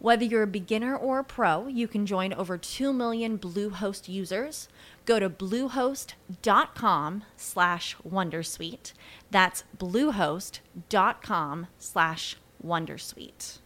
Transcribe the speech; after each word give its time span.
Whether 0.00 0.24
you're 0.24 0.44
a 0.44 0.46
beginner 0.46 0.96
or 0.96 1.18
a 1.18 1.24
pro, 1.24 1.66
you 1.66 1.88
can 1.88 2.06
join 2.06 2.32
over 2.32 2.56
2 2.56 2.92
million 2.92 3.36
Bluehost 3.36 4.08
users. 4.08 4.68
Go 5.04 5.18
to 5.18 5.28
bluehost.com 5.28 7.24
slash 7.36 7.96
wondersuite. 8.08 8.92
That's 9.32 9.64
bluehost.com 9.76 11.66
slash 11.78 12.36
wondersuite. 12.64 13.58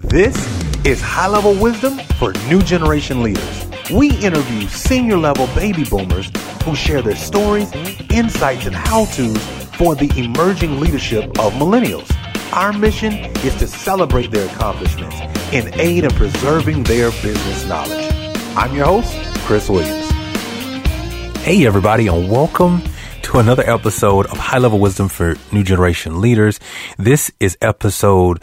This 0.00 0.36
is 0.84 1.00
high 1.00 1.28
level 1.28 1.54
wisdom 1.54 1.98
for 2.18 2.34
new 2.48 2.60
generation 2.60 3.22
leaders. 3.22 3.64
We 3.90 4.16
interview 4.18 4.66
senior 4.68 5.16
level 5.16 5.46
baby 5.54 5.84
boomers 5.84 6.30
who 6.64 6.74
share 6.76 7.00
their 7.00 7.16
stories, 7.16 7.72
insights, 8.10 8.66
and 8.66 8.74
how 8.74 9.06
to's 9.06 9.42
for 9.76 9.94
the 9.94 10.12
emerging 10.18 10.80
leadership 10.80 11.24
of 11.38 11.54
millennials. 11.54 12.10
Our 12.52 12.72
mission 12.72 13.12
is 13.44 13.54
to 13.60 13.68
celebrate 13.68 14.32
their 14.32 14.48
accomplishments 14.48 15.14
in 15.52 15.72
aid 15.78 16.02
of 16.02 16.12
preserving 16.14 16.82
their 16.82 17.12
business 17.12 17.64
knowledge. 17.66 18.12
I'm 18.56 18.74
your 18.74 18.86
host, 18.86 19.14
Chris 19.46 19.68
Williams. 19.68 20.10
Hey, 21.42 21.64
everybody, 21.64 22.08
and 22.08 22.28
welcome 22.28 22.82
to 23.22 23.38
another 23.38 23.62
episode 23.62 24.26
of 24.26 24.36
High 24.36 24.58
Level 24.58 24.80
Wisdom 24.80 25.08
for 25.08 25.36
New 25.52 25.62
Generation 25.62 26.20
Leaders. 26.20 26.58
This 26.98 27.30
is 27.38 27.56
episode 27.62 28.42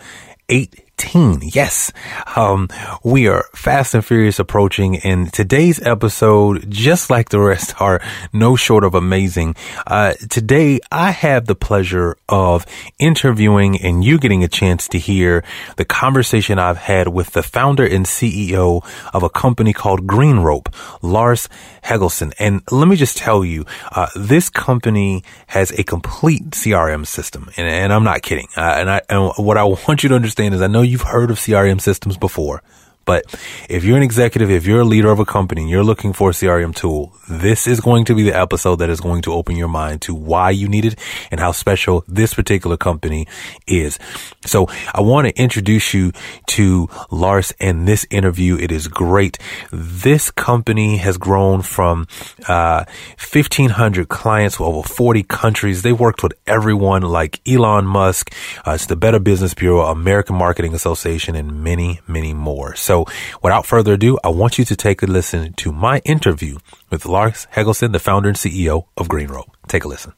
8 1.00 1.44
Yes. 1.54 1.92
Um, 2.36 2.70
we 3.04 3.28
are 3.28 3.46
fast 3.54 3.94
and 3.94 4.04
furious 4.04 4.40
approaching 4.40 4.98
and 4.98 5.32
today's 5.32 5.82
episode, 5.82 6.70
just 6.70 7.10
like 7.10 7.30
the 7.30 7.40
rest 7.40 7.80
are 7.82 8.02
no 8.34 8.56
short 8.56 8.84
of 8.84 8.96
amazing. 8.96 9.56
Uh, 9.86 10.14
today 10.30 10.80
I 10.92 11.12
have 11.12 11.46
the 11.46 11.56
pleasure 11.56 12.18
of 12.28 12.66
interviewing 13.00 13.80
and 13.82 14.04
you 14.04 14.18
getting 14.18 14.44
a 14.44 14.48
chance 14.48 14.88
to 14.90 14.98
hear 14.98 15.44
the 15.78 15.86
conversation 15.86 16.58
I've 16.60 16.78
had 16.78 17.10
with 17.10 17.32
the 17.32 17.44
founder 17.44 17.86
and 17.86 18.06
CEO 18.06 18.86
of 19.14 19.24
a 19.24 19.30
company 19.30 19.74
called 19.74 20.08
Green 20.08 20.40
Rope, 20.40 20.70
Lars 21.02 21.48
Helgeson. 21.84 22.34
And 22.40 22.62
let 22.72 22.88
me 22.88 22.96
just 22.96 23.18
tell 23.18 23.46
you, 23.46 23.66
uh, 23.92 24.08
this 24.16 24.50
company 24.50 25.24
has 25.48 25.72
a 25.72 25.84
complete 25.84 26.52
CRM 26.52 27.06
system 27.06 27.50
and, 27.56 27.68
and 27.68 27.94
I'm 27.94 28.04
not 28.04 28.24
kidding. 28.24 28.48
Uh, 28.58 28.62
and 28.78 28.90
I, 28.90 29.02
and 29.10 29.32
what 29.38 29.58
I 29.58 29.64
want 29.64 30.04
you 30.04 30.10
to 30.10 30.16
understand 30.16 30.56
is 30.56 30.62
I 30.62 30.68
know 30.68 30.87
you've 30.88 31.02
heard 31.02 31.32
of 31.32 31.38
CRM 31.38 31.80
systems 31.82 32.18
before, 32.18 32.64
but 33.08 33.24
if 33.70 33.86
you're 33.86 33.98
an 33.98 34.04
executive, 34.04 34.52
if 34.52 34.68
you're 34.68 34.82
a 34.82 34.86
leader 34.86 35.10
of 35.10 35.20
a 35.20 35.26
company 35.26 35.62
and 35.62 35.70
you're 35.70 35.84
looking 35.84 36.12
for 36.12 36.30
a 36.30 36.34
CRM 36.34 36.76
tool, 36.76 37.14
this 37.30 37.66
is 37.66 37.80
going 37.80 38.06
to 38.06 38.14
be 38.14 38.24
the 38.24 38.38
episode 38.38 38.76
that 38.76 38.90
is 38.90 39.00
going 39.00 39.22
to 39.24 39.34
open 39.34 39.56
your 39.56 39.70
mind 39.70 40.02
to 40.04 40.14
why 40.14 40.52
you 40.52 40.68
need 40.68 40.86
it 40.86 41.00
and 41.32 41.40
how 41.40 41.54
special 41.54 42.04
this 42.08 42.34
particular 42.34 42.76
company 42.76 43.26
is. 43.66 43.98
So 44.46 44.68
I 44.94 45.02
want 45.02 45.28
to 45.28 45.42
introduce 45.42 45.94
you 45.94 46.12
to 46.48 46.90
Lars 47.10 47.54
and 47.60 47.88
this 47.88 48.06
interview. 48.10 48.58
It 48.58 48.72
is 48.72 48.90
great. 48.90 49.38
This 49.72 50.30
company 50.30 50.98
has 50.98 51.18
grown 51.18 51.62
from 51.62 52.08
uh, 52.48 52.84
1,500 53.18 54.10
clients 54.10 54.60
over 54.60 54.88
40 54.88 55.24
countries. 55.24 55.82
They 55.82 55.94
worked 55.94 56.24
with 56.24 56.34
everyone 56.46 57.04
like 57.04 57.40
Elon 57.48 57.86
Musk, 57.86 58.34
uh, 58.66 58.72
it's 58.72 58.86
the 58.88 58.96
Better 58.98 59.20
Business 59.20 59.54
Bureau, 59.54 59.86
American 59.86 60.36
Marketing 60.36 60.74
Association, 60.74 61.36
and 61.36 61.64
many, 61.64 62.02
many 62.08 62.34
more. 62.34 62.76
So 62.76 62.97
so 62.98 63.14
without 63.44 63.66
further 63.66 63.94
ado, 63.94 64.18
I 64.24 64.30
want 64.30 64.58
you 64.58 64.66
to 64.66 64.76
take 64.76 65.04
a 65.04 65.06
listen 65.06 65.54
to 65.54 65.72
my 65.72 66.00
interview 66.00 66.58
with 66.90 67.06
Lars 67.06 67.48
Hegelson, 67.54 67.92
the 67.92 68.00
founder 68.00 68.30
and 68.30 68.38
CEO 68.38 68.86
of 68.98 69.08
Green 69.08 69.28
Rope. 69.28 69.56
Take 69.68 69.84
a 69.84 69.88
listen. 69.88 70.14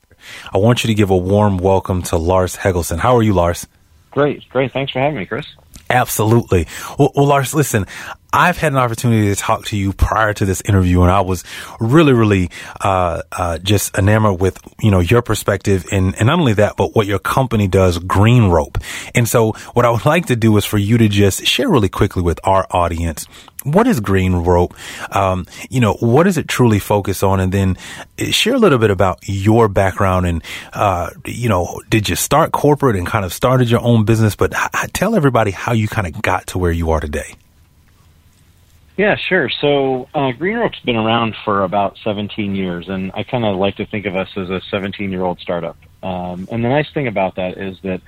I 0.54 0.58
want 0.58 0.84
you 0.84 0.88
to 0.88 0.94
give 0.94 1.10
a 1.10 1.18
warm 1.18 1.58
welcome 1.58 2.02
to 2.04 2.18
Lars 2.18 2.56
Hegelson. 2.56 3.00
How 3.00 3.16
are 3.16 3.24
you, 3.24 3.34
Lars? 3.34 3.68
Great, 4.12 4.48
great. 4.50 4.72
Thanks 4.72 4.92
for 4.92 5.00
having 5.00 5.18
me, 5.18 5.26
Chris. 5.26 5.46
Absolutely. 5.90 6.68
Well, 6.98 7.12
well, 7.16 7.26
Lars, 7.26 7.54
listen, 7.54 7.86
I've 8.32 8.58
had 8.58 8.74
an 8.74 8.78
opportunity 8.78 9.28
to 9.30 9.36
talk 9.36 9.66
to 9.66 9.78
you 9.78 9.92
prior 9.92 10.34
to 10.36 10.46
this 10.46 10.62
interview 10.62 11.02
and 11.02 11.12
I 11.12 11.22
was 11.22 11.44
really, 11.80 12.14
really, 12.14 12.52
uh, 12.80 13.24
uh, 13.32 13.58
just 13.58 13.98
enamored 13.98 14.40
with, 14.40 14.60
you 14.80 14.92
know, 14.92 15.00
your 15.00 15.22
perspective 15.22 15.86
and, 15.92 16.16
and 16.16 16.28
not 16.28 16.40
only 16.40 16.54
that, 16.54 16.78
but 16.78 16.96
what 16.96 17.08
your 17.08 17.20
company 17.20 17.68
does, 17.68 17.98
Green 17.98 18.50
Rope. 18.50 18.78
And 19.16 19.28
so 19.28 19.54
what 19.74 19.86
I 19.86 19.90
would 19.90 20.06
like 20.06 20.28
to 20.28 20.36
do 20.36 20.56
is 20.58 20.66
for 20.66 20.78
you 20.78 20.98
to 21.00 21.08
just 21.08 21.46
share 21.46 21.70
really 21.70 21.90
quickly 21.90 22.22
with 22.22 22.40
our 22.44 22.68
audience 22.70 23.28
what 23.64 23.88
is 23.88 24.00
Green 24.00 24.36
Rope? 24.36 24.74
Um, 25.14 25.46
you 25.70 25.82
know, 25.82 25.96
what 25.96 26.24
does 26.24 26.38
it 26.38 26.48
truly 26.48 26.80
focus 26.80 27.24
on? 27.24 27.40
And 27.40 27.52
then 27.52 27.78
uh, 28.18 28.26
share 28.26 28.54
a 28.54 28.58
little 28.58 28.78
bit 28.78 28.90
about 28.90 29.20
your 29.24 29.68
background 29.68 30.26
and, 30.26 30.44
uh, 30.72 31.10
you 31.26 31.50
know, 31.50 31.82
did 31.90 32.08
you 32.08 32.16
start 32.16 32.54
corporate 32.54 32.96
and 32.96 33.06
kind 33.06 33.26
of 33.26 33.34
started 33.34 33.70
your 33.70 33.82
own 33.82 34.06
business? 34.06 34.36
But 34.36 34.54
h- 34.56 34.94
tell 34.94 35.16
everybody 35.16 35.52
how 35.52 35.74
you 35.74 35.88
kind 35.88 36.08
of 36.08 36.22
got 36.22 36.48
to 36.48 36.58
where 36.58 36.72
you 36.72 36.92
are 36.92 37.00
today. 37.02 37.36
Yeah, 39.00 39.16
sure. 39.16 39.48
So 39.48 40.10
uh, 40.14 40.34
Green 40.34 40.58
Rope's 40.58 40.82
been 40.82 40.98
around 40.98 41.34
for 41.46 41.64
about 41.64 41.98
17 42.04 42.54
years, 42.54 42.90
and 42.90 43.14
I 43.14 43.24
kind 43.24 43.46
of 43.46 43.56
like 43.56 43.78
to 43.78 43.86
think 43.86 44.06
of 44.06 44.18
us 44.18 44.28
as 44.36 44.50
a 44.50 44.60
17 44.70 45.10
year 45.10 45.24
old 45.24 45.40
startup. 45.40 45.78
Um, 46.04 46.50
and 46.52 46.66
the 46.66 46.68
nice 46.68 46.92
thing 46.94 47.08
about 47.08 47.38
that 47.38 47.58
is 47.58 47.78
that 47.84 48.02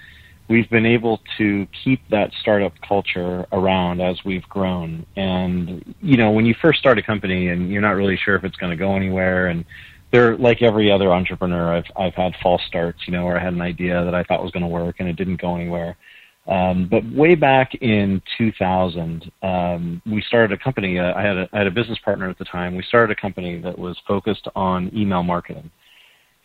we've 0.50 0.70
been 0.70 0.86
able 0.86 1.22
to 1.38 1.66
keep 1.82 2.02
that 2.10 2.34
startup 2.42 2.74
culture 2.82 3.48
around 3.54 4.02
as 4.02 4.26
we've 4.26 4.44
grown. 4.50 5.06
And, 5.16 5.96
you 6.02 6.18
know, 6.18 6.32
when 6.32 6.46
you 6.46 6.54
first 6.62 6.80
start 6.80 6.98
a 6.98 7.02
company 7.02 7.48
and 7.48 7.72
you're 7.72 7.82
not 7.82 7.96
really 7.96 8.18
sure 8.18 8.36
if 8.36 8.44
it's 8.44 8.58
going 8.58 8.72
to 8.72 8.76
go 8.76 8.94
anywhere 8.98 9.48
and 9.48 9.64
they're 10.12 10.36
like 10.36 10.62
every 10.62 10.92
other 10.92 11.14
entrepreneur, 11.14 11.74
I've, 11.74 11.92
I've 11.96 12.16
had 12.16 12.36
false 12.44 12.64
starts, 12.68 13.08
you 13.08 13.14
know, 13.14 13.24
where 13.24 13.38
I 13.38 13.42
had 13.42 13.54
an 13.54 13.62
idea 13.62 14.04
that 14.04 14.14
I 14.14 14.24
thought 14.24 14.44
was 14.44 14.52
going 14.52 14.64
to 14.64 14.68
work 14.68 14.98
and 15.00 15.08
it 15.08 15.16
didn't 15.16 15.40
go 15.40 15.56
anywhere. 15.56 15.96
Um, 16.52 16.88
but 16.90 17.04
way 17.12 17.36
back 17.36 17.76
in 17.76 18.22
2000, 18.38 19.32
um, 19.42 20.02
we 20.06 20.22
started 20.28 20.52
a 20.60 20.62
company. 20.62 21.00
Uh, 21.00 21.14
I, 21.16 21.22
had 21.22 21.38
a, 21.38 21.50
I 21.54 21.58
had 21.60 21.68
a 21.68 21.72
business 21.72 21.98
partner 22.04 22.30
at 22.30 22.38
the 22.38 22.46
time. 22.46 22.76
We 22.76 22.84
started 22.84 23.18
a 23.18 23.20
company 23.20 23.60
that 23.62 23.80
was 23.80 23.98
focused 24.06 24.48
on 24.56 24.92
email 24.96 25.24
marketing 25.24 25.72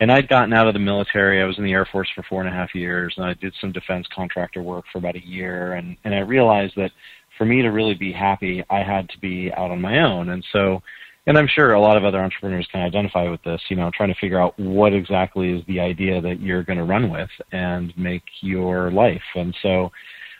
and 0.00 0.12
I'd 0.12 0.28
gotten 0.28 0.52
out 0.52 0.66
of 0.66 0.74
the 0.74 0.80
military. 0.80 1.40
I 1.40 1.46
was 1.46 1.58
in 1.58 1.64
the 1.64 1.72
Air 1.72 1.86
Force 1.90 2.08
for 2.14 2.22
four 2.28 2.40
and 2.42 2.48
a 2.48 2.52
half 2.52 2.74
years, 2.74 3.14
and 3.16 3.24
I 3.24 3.34
did 3.34 3.54
some 3.60 3.72
defense 3.72 4.06
contractor 4.14 4.62
work 4.62 4.84
for 4.92 4.98
about 4.98 5.16
a 5.16 5.26
year. 5.26 5.74
And 5.74 5.96
and 6.04 6.14
I 6.14 6.18
realized 6.18 6.74
that 6.76 6.90
for 7.38 7.44
me 7.44 7.62
to 7.62 7.68
really 7.68 7.94
be 7.94 8.12
happy, 8.12 8.62
I 8.68 8.82
had 8.82 9.08
to 9.10 9.18
be 9.20 9.52
out 9.52 9.70
on 9.70 9.80
my 9.80 10.00
own. 10.00 10.30
And 10.30 10.44
so, 10.52 10.82
and 11.26 11.36
I'm 11.36 11.48
sure 11.48 11.72
a 11.72 11.80
lot 11.80 11.96
of 11.96 12.04
other 12.04 12.20
entrepreneurs 12.20 12.68
can 12.70 12.82
identify 12.82 13.28
with 13.28 13.42
this. 13.42 13.60
You 13.68 13.76
know, 13.76 13.90
trying 13.96 14.12
to 14.12 14.20
figure 14.20 14.40
out 14.40 14.58
what 14.58 14.92
exactly 14.92 15.50
is 15.50 15.62
the 15.66 15.80
idea 15.80 16.20
that 16.20 16.40
you're 16.40 16.62
going 16.62 16.78
to 16.78 16.84
run 16.84 17.10
with 17.10 17.30
and 17.52 17.96
make 17.96 18.24
your 18.40 18.90
life. 18.90 19.22
And 19.34 19.54
so. 19.62 19.90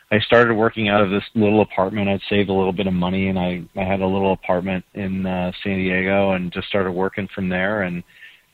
I 0.09 0.19
started 0.19 0.53
working 0.53 0.87
out 0.87 1.01
of 1.01 1.09
this 1.09 1.25
little 1.35 1.59
apartment. 1.59 2.07
I'd 2.07 2.21
saved 2.29 2.47
a 2.47 2.53
little 2.53 2.71
bit 2.71 2.87
of 2.87 2.93
money, 2.93 3.27
and 3.27 3.37
I 3.37 3.61
I 3.75 3.83
had 3.83 3.99
a 3.99 4.07
little 4.07 4.31
apartment 4.31 4.85
in 4.93 5.25
uh, 5.25 5.51
San 5.61 5.79
Diego, 5.79 6.31
and 6.31 6.49
just 6.49 6.69
started 6.69 6.93
working 6.93 7.27
from 7.35 7.49
there. 7.49 7.81
And 7.81 8.05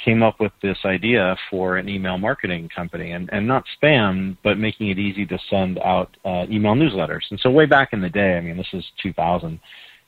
came 0.03 0.23
up 0.23 0.39
with 0.39 0.51
this 0.61 0.77
idea 0.85 1.35
for 1.49 1.77
an 1.77 1.87
email 1.87 2.17
marketing 2.17 2.69
company 2.75 3.11
and, 3.11 3.29
and 3.31 3.47
not 3.47 3.63
spam, 3.81 4.37
but 4.43 4.57
making 4.57 4.89
it 4.89 4.99
easy 4.99 5.25
to 5.25 5.37
send 5.49 5.79
out 5.79 6.15
uh, 6.25 6.45
email 6.49 6.73
newsletters. 6.73 7.21
And 7.29 7.39
so 7.39 7.49
way 7.49 7.65
back 7.65 7.89
in 7.93 8.01
the 8.01 8.09
day, 8.09 8.37
I 8.37 8.41
mean, 8.41 8.57
this 8.57 8.67
is 8.73 8.83
2000. 9.01 9.59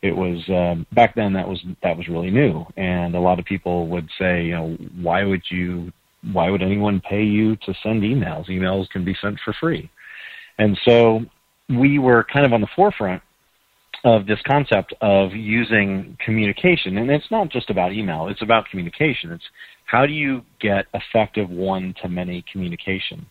It 0.01 0.15
was 0.15 0.38
um, 0.50 0.86
back 0.94 1.15
then 1.15 1.33
that 1.33 1.47
was 1.47 1.63
that 1.81 1.97
was 1.97 2.07
really 2.07 2.31
new, 2.31 2.65
and 2.77 3.15
a 3.15 3.19
lot 3.19 3.39
of 3.39 3.45
people 3.45 3.88
would 3.88 4.09
say, 4.19 4.45
you 4.45 4.51
know, 4.51 4.77
why 5.01 5.24
would 5.24 5.44
you, 5.50 5.92
why 6.31 6.50
would 6.50 6.62
anyone 6.62 7.01
pay 7.01 7.24
you 7.24 7.56
to 7.57 7.74
send 7.81 8.03
emails? 8.03 8.47
Emails 8.50 8.89
can 8.89 9.03
be 9.03 9.15
sent 9.21 9.39
for 9.44 9.53
free, 9.59 9.89
and 10.59 10.77
so 10.86 11.25
we 11.69 11.97
were 11.97 12.25
kind 12.31 12.45
of 12.45 12.53
on 12.53 12.62
the 12.62 12.68
forefront 12.75 13.21
of 14.03 14.27
this 14.27 14.39
concept 14.45 14.94
of 15.01 15.33
using 15.33 16.15
communication. 16.24 17.00
And 17.00 17.09
it's 17.09 17.31
not 17.31 17.50
just 17.50 17.71
about 17.71 17.91
email, 17.91 18.27
it's 18.27 18.44
about 18.44 18.69
communication. 18.69 19.31
It's 19.31 19.44
how 19.86 20.06
do 20.06 20.13
you 20.13 20.44
get 20.62 20.86
effective 20.94 21.50
one 21.50 21.95
to 22.01 22.09
many 22.09 22.44
communication? 22.51 23.25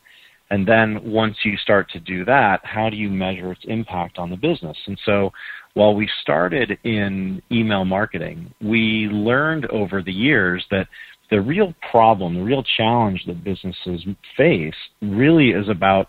And 0.50 0.66
then 0.66 1.00
once 1.04 1.36
you 1.44 1.56
start 1.56 1.90
to 1.92 2.00
do 2.00 2.24
that, 2.26 2.60
how 2.64 2.90
do 2.90 2.96
you 2.96 3.08
measure 3.08 3.52
its 3.52 3.64
impact 3.64 4.18
on 4.18 4.30
the 4.30 4.36
business? 4.36 4.76
And 4.86 4.98
so 5.04 5.32
while 5.74 5.94
we 5.94 6.08
started 6.22 6.78
in 6.84 7.42
email 7.50 7.84
marketing, 7.84 8.52
we 8.60 9.08
learned 9.10 9.66
over 9.66 10.02
the 10.02 10.12
years 10.12 10.64
that 10.70 10.86
the 11.30 11.40
real 11.40 11.74
problem, 11.90 12.34
the 12.34 12.42
real 12.42 12.64
challenge 12.76 13.24
that 13.26 13.42
businesses 13.42 14.04
face 14.36 14.74
really 15.02 15.50
is 15.50 15.68
about 15.68 16.08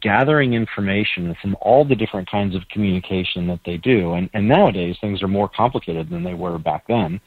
gathering 0.00 0.52
information 0.52 1.34
from 1.40 1.56
all 1.60 1.84
the 1.84 1.94
different 1.94 2.30
kinds 2.30 2.54
of 2.54 2.62
communication 2.70 3.46
that 3.46 3.60
they 3.64 3.76
do. 3.78 4.14
And, 4.14 4.28
and 4.34 4.48
nowadays 4.48 4.96
things 5.00 5.22
are 5.22 5.28
more 5.28 5.48
complicated 5.48 6.10
than 6.10 6.24
they 6.24 6.34
were 6.34 6.58
back 6.58 6.86
then. 6.88 7.20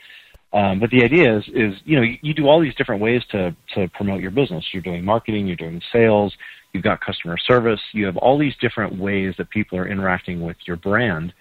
Um, 0.52 0.80
but 0.80 0.90
the 0.90 1.04
idea 1.04 1.38
is, 1.38 1.44
is 1.54 1.76
you 1.86 1.96
know, 1.96 2.02
you, 2.02 2.18
you, 2.22 2.34
do 2.34 2.48
all 2.48 2.60
these 2.60 2.74
different 2.76 3.02
ways 3.02 3.22
to, 3.32 3.56
to 3.76 3.88
promote 3.90 4.20
your 4.20 4.32
business. 4.32 4.66
You're 4.74 4.82
doing 4.82 5.06
marketing, 5.06 5.46
you're 5.46 5.56
doing 5.56 5.80
sales, 5.94 6.34
you've 6.74 6.84
got 6.84 7.02
customer 7.02 7.38
service, 7.38 7.80
you 7.94 8.06
have 8.08 8.18
all 8.18 8.38
these 8.38 8.56
different 8.60 9.00
ways 9.00 9.36
that 9.38 9.50
people 9.52 9.78
are 9.78 9.88
interacting 9.88 10.42
with 10.42 10.58
your 10.66 10.76
brand. 10.76 11.34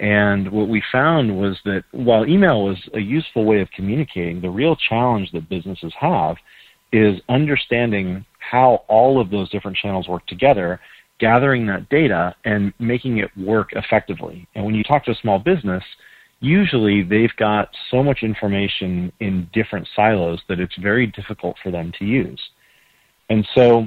And 0.00 0.50
what 0.50 0.68
we 0.68 0.82
found 0.90 1.38
was 1.38 1.58
that 1.64 1.84
while 1.92 2.26
email 2.26 2.64
was 2.64 2.78
a 2.94 3.00
useful 3.00 3.44
way 3.44 3.60
of 3.60 3.70
communicating, 3.70 4.40
the 4.40 4.50
real 4.50 4.76
challenge 4.76 5.30
that 5.32 5.48
businesses 5.48 5.92
have 5.98 6.36
is 6.92 7.20
understanding 7.28 8.24
how 8.38 8.84
all 8.88 9.20
of 9.20 9.30
those 9.30 9.50
different 9.50 9.76
channels 9.76 10.08
work 10.08 10.26
together, 10.26 10.80
gathering 11.18 11.66
that 11.66 11.88
data 11.88 12.34
and 12.44 12.72
making 12.78 13.18
it 13.18 13.30
work 13.36 13.70
effectively. 13.72 14.46
And 14.54 14.64
when 14.64 14.74
you 14.74 14.82
talk 14.82 15.04
to 15.04 15.12
a 15.12 15.16
small 15.16 15.38
business, 15.38 15.82
usually 16.40 17.02
they've 17.02 17.34
got 17.36 17.70
so 17.90 18.02
much 18.02 18.18
information 18.22 19.12
in 19.20 19.48
different 19.52 19.88
silos 19.94 20.40
that 20.48 20.60
it's 20.60 20.76
very 20.76 21.06
difficult 21.06 21.56
for 21.62 21.70
them 21.70 21.92
to 21.98 22.04
use. 22.04 22.40
And 23.30 23.46
so 23.54 23.86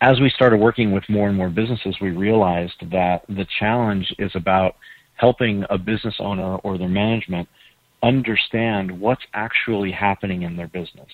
as 0.00 0.20
we 0.20 0.30
started 0.30 0.58
working 0.58 0.92
with 0.92 1.04
more 1.08 1.28
and 1.28 1.36
more 1.36 1.48
businesses, 1.48 1.96
we 2.00 2.10
realized 2.10 2.76
that 2.92 3.22
the 3.28 3.46
challenge 3.58 4.14
is 4.18 4.30
about 4.34 4.76
helping 5.18 5.64
a 5.68 5.76
business 5.76 6.16
owner 6.18 6.56
or 6.56 6.78
their 6.78 6.88
management 6.88 7.48
understand 8.02 9.00
what's 9.00 9.22
actually 9.34 9.90
happening 9.90 10.42
in 10.42 10.56
their 10.56 10.68
business. 10.68 11.10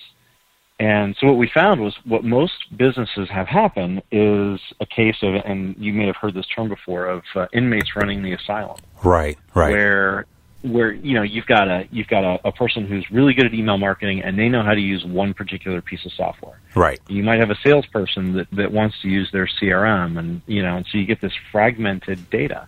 And 0.79 1.15
so 1.19 1.27
what 1.27 1.37
we 1.37 1.49
found 1.53 1.81
was 1.81 1.95
what 2.03 2.23
most 2.23 2.53
businesses 2.75 3.29
have 3.29 3.47
happen 3.47 4.01
is 4.11 4.59
a 4.79 4.85
case 4.85 5.15
of, 5.21 5.35
and 5.45 5.75
you 5.77 5.93
may 5.93 6.05
have 6.05 6.17
heard 6.17 6.33
this 6.33 6.45
term 6.47 6.67
before, 6.67 7.05
of 7.07 7.23
uh, 7.33 7.47
inmates 7.53 7.95
running 7.95 8.21
the 8.21 8.33
asylum. 8.33 8.77
Right, 9.03 9.37
right. 9.53 9.71
Where, 9.71 10.25
where 10.63 10.91
you 10.91 11.13
know 11.13 11.21
you've 11.21 11.45
got 11.45 11.67
a 11.67 11.87
you've 11.91 12.07
got 12.07 12.23
a, 12.23 12.47
a 12.47 12.51
person 12.51 12.87
who's 12.87 13.05
really 13.11 13.33
good 13.35 13.45
at 13.45 13.53
email 13.53 13.77
marketing 13.77 14.23
and 14.23 14.37
they 14.37 14.49
know 14.49 14.63
how 14.63 14.73
to 14.73 14.81
use 14.81 15.05
one 15.05 15.31
particular 15.33 15.79
piece 15.79 16.03
of 16.05 16.11
software. 16.13 16.59
Right. 16.75 16.99
You 17.07 17.23
might 17.23 17.39
have 17.39 17.51
a 17.51 17.55
salesperson 17.63 18.33
that 18.33 18.47
that 18.51 18.71
wants 18.71 18.99
to 19.03 19.07
use 19.07 19.29
their 19.31 19.47
CRM, 19.47 20.17
and 20.17 20.41
you 20.47 20.63
know, 20.63 20.77
and 20.77 20.85
so 20.91 20.97
you 20.97 21.05
get 21.05 21.21
this 21.21 21.33
fragmented 21.51 22.29
data. 22.29 22.67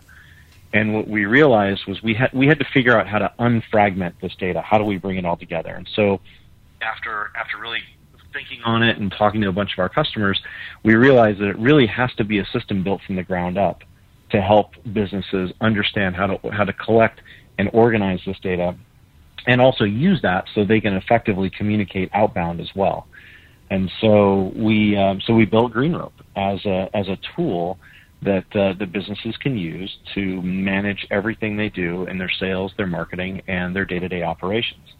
And 0.74 0.94
what 0.94 1.08
we 1.08 1.26
realized 1.26 1.82
was 1.88 2.02
we 2.04 2.14
had 2.14 2.30
we 2.34 2.48
had 2.48 2.60
to 2.60 2.66
figure 2.74 2.98
out 2.98 3.08
how 3.08 3.20
to 3.20 3.32
unfragment 3.40 4.16
this 4.22 4.36
data. 4.40 4.62
How 4.62 4.78
do 4.78 4.84
we 4.84 4.98
bring 4.98 5.18
it 5.18 5.26
all 5.26 5.38
together? 5.38 5.70
And 5.70 5.88
so 5.96 6.20
after 6.82 7.32
after 7.36 7.58
really 7.60 7.80
thinking 8.34 8.62
on 8.66 8.84
it 8.84 8.98
and 8.98 9.12
talking 9.18 9.42
to 9.42 9.48
a 9.48 9.52
bunch 9.52 9.72
of 9.74 9.80
our 9.80 9.90
customers, 9.90 10.40
we 10.84 10.96
realized 10.96 11.40
that 11.40 11.48
it 11.48 11.58
really 11.58 11.88
has 11.88 12.14
to 12.16 12.24
be 12.24 12.40
a 12.40 12.46
system 12.48 12.84
built 12.84 13.02
from 13.08 13.16
the 13.16 13.24
ground 13.24 13.58
up 13.58 13.82
to 14.32 14.42
help 14.42 14.72
businesses 14.94 15.52
understand 15.62 16.16
how 16.16 16.28
to 16.28 16.50
how 16.52 16.64
to 16.64 16.74
collect 16.74 17.22
and 17.58 17.70
organize 17.74 18.20
this 18.26 18.38
data 18.42 18.76
and 19.48 19.62
also 19.62 19.86
use 19.86 20.22
that 20.22 20.46
so 20.54 20.66
they 20.66 20.82
can 20.82 20.94
effectively 20.94 21.50
communicate 21.50 22.10
outbound 22.14 22.60
as 22.60 22.70
well. 22.76 23.08
And 23.70 23.90
so 24.02 24.52
we 24.56 24.98
um, 24.98 25.22
so 25.26 25.34
we 25.34 25.46
built 25.46 25.74
GreenRope 25.74 26.12
as 26.36 26.64
a 26.66 26.90
as 26.94 27.08
a 27.08 27.18
tool 27.36 27.80
that 28.22 28.46
uh, 28.56 28.74
the 28.80 28.86
businesses 28.86 29.36
can 29.38 29.58
use 29.58 29.96
to 30.16 30.42
manage 30.42 31.06
everything 31.12 31.56
they 31.56 31.70
do 31.70 32.06
in 32.06 32.18
their 32.18 32.32
sales, 32.40 32.72
their 32.78 32.88
marketing, 32.88 33.42
and 33.48 33.76
their 33.76 33.86
day-to-day 33.86 34.24
operations. 34.24 34.94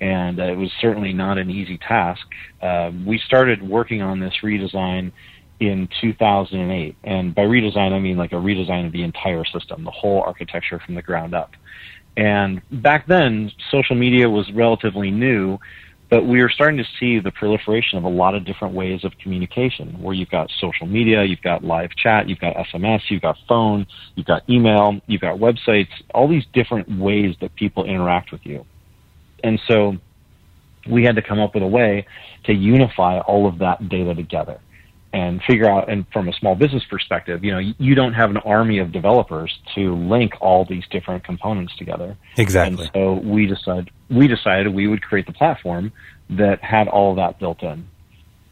And 0.00 0.38
uh, 0.38 0.44
it 0.44 0.56
was 0.56 0.70
certainly 0.80 1.12
not 1.12 1.38
an 1.38 1.50
easy 1.50 1.78
task. 1.78 2.26
Uh, 2.62 2.90
we 3.06 3.18
started 3.18 3.62
working 3.62 4.02
on 4.02 4.20
this 4.20 4.34
redesign 4.42 5.12
in 5.60 5.88
2008, 6.00 6.96
and 7.04 7.34
by 7.34 7.42
redesign 7.42 7.92
I 7.92 7.98
mean 7.98 8.16
like 8.16 8.32
a 8.32 8.36
redesign 8.36 8.86
of 8.86 8.92
the 8.92 9.02
entire 9.02 9.44
system, 9.44 9.84
the 9.84 9.90
whole 9.90 10.22
architecture 10.22 10.80
from 10.84 10.94
the 10.94 11.02
ground 11.02 11.34
up. 11.34 11.52
And 12.16 12.62
back 12.70 13.06
then, 13.06 13.50
social 13.70 13.96
media 13.96 14.28
was 14.28 14.50
relatively 14.52 15.10
new, 15.10 15.58
but 16.14 16.26
we 16.26 16.40
are 16.42 16.48
starting 16.48 16.76
to 16.76 16.84
see 17.00 17.18
the 17.18 17.32
proliferation 17.32 17.98
of 17.98 18.04
a 18.04 18.08
lot 18.08 18.36
of 18.36 18.44
different 18.44 18.72
ways 18.72 19.02
of 19.02 19.10
communication 19.20 20.00
where 20.00 20.14
you've 20.14 20.30
got 20.30 20.48
social 20.60 20.86
media, 20.86 21.24
you've 21.24 21.42
got 21.42 21.64
live 21.64 21.90
chat, 21.96 22.28
you've 22.28 22.38
got 22.38 22.54
SMS, 22.54 23.00
you've 23.08 23.20
got 23.20 23.36
phone, 23.48 23.84
you've 24.14 24.28
got 24.28 24.48
email, 24.48 25.00
you've 25.08 25.22
got 25.22 25.40
websites, 25.40 25.88
all 26.14 26.28
these 26.28 26.44
different 26.52 27.00
ways 27.00 27.34
that 27.40 27.52
people 27.56 27.84
interact 27.84 28.30
with 28.30 28.42
you. 28.44 28.64
And 29.42 29.60
so 29.66 29.96
we 30.88 31.02
had 31.02 31.16
to 31.16 31.22
come 31.22 31.40
up 31.40 31.52
with 31.52 31.64
a 31.64 31.66
way 31.66 32.06
to 32.44 32.52
unify 32.52 33.18
all 33.18 33.48
of 33.48 33.58
that 33.58 33.88
data 33.88 34.14
together 34.14 34.60
and 35.14 35.40
figure 35.44 35.70
out 35.70 35.88
and 35.88 36.04
from 36.12 36.28
a 36.28 36.32
small 36.34 36.56
business 36.56 36.82
perspective 36.90 37.44
you 37.44 37.52
know 37.52 37.60
you 37.78 37.94
don't 37.94 38.14
have 38.14 38.30
an 38.30 38.36
army 38.38 38.78
of 38.78 38.90
developers 38.90 39.56
to 39.74 39.94
link 39.94 40.32
all 40.40 40.66
these 40.68 40.84
different 40.90 41.24
components 41.24 41.74
together. 41.76 42.16
Exactly. 42.36 42.84
and 42.84 42.90
so 42.92 43.14
we 43.14 43.46
decided 43.46 43.90
we 44.10 44.26
decided 44.26 44.74
we 44.74 44.88
would 44.88 45.02
create 45.02 45.26
the 45.26 45.32
platform 45.32 45.92
that 46.30 46.62
had 46.62 46.88
all 46.88 47.10
of 47.10 47.16
that 47.16 47.38
built 47.38 47.62
in. 47.62 47.88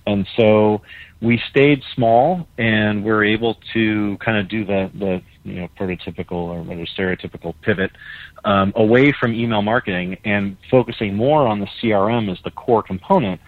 And 0.07 0.27
so 0.37 0.83
we 1.21 1.41
stayed 1.51 1.83
small 1.95 2.47
and 2.59 3.05
we 3.05 3.11
are 3.11 3.25
able 3.25 3.59
to 3.73 4.17
kind 4.19 4.39
of 4.39 4.49
do 4.49 4.65
the 4.65 4.91
the 4.95 5.23
you 5.45 5.61
know 5.61 5.69
prototypical 5.79 6.33
or 6.33 6.65
the 6.65 6.87
stereotypical 6.97 7.55
pivot 7.63 7.91
um, 8.45 8.73
away 8.77 9.13
from 9.13 9.33
email 9.33 9.63
marketing 9.63 10.17
and 10.25 10.57
focusing 10.71 11.15
more 11.15 11.47
on 11.47 11.59
the 11.61 11.67
crm 11.81 12.31
as 12.31 12.39
the 12.45 12.51
core 12.51 12.83
component 12.83 13.41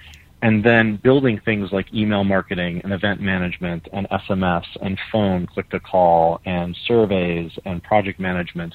and 0.44 0.62
then 0.62 1.00
building 1.02 1.40
things 1.42 1.70
like 1.72 1.86
email 1.94 2.22
marketing 2.22 2.82
and 2.84 2.92
event 2.92 3.18
management 3.18 3.88
and 3.94 4.06
SMS 4.10 4.66
and 4.82 4.98
phone 5.10 5.46
click 5.46 5.70
to 5.70 5.80
call 5.80 6.38
and 6.44 6.76
surveys 6.86 7.50
and 7.64 7.82
project 7.82 8.20
management 8.20 8.74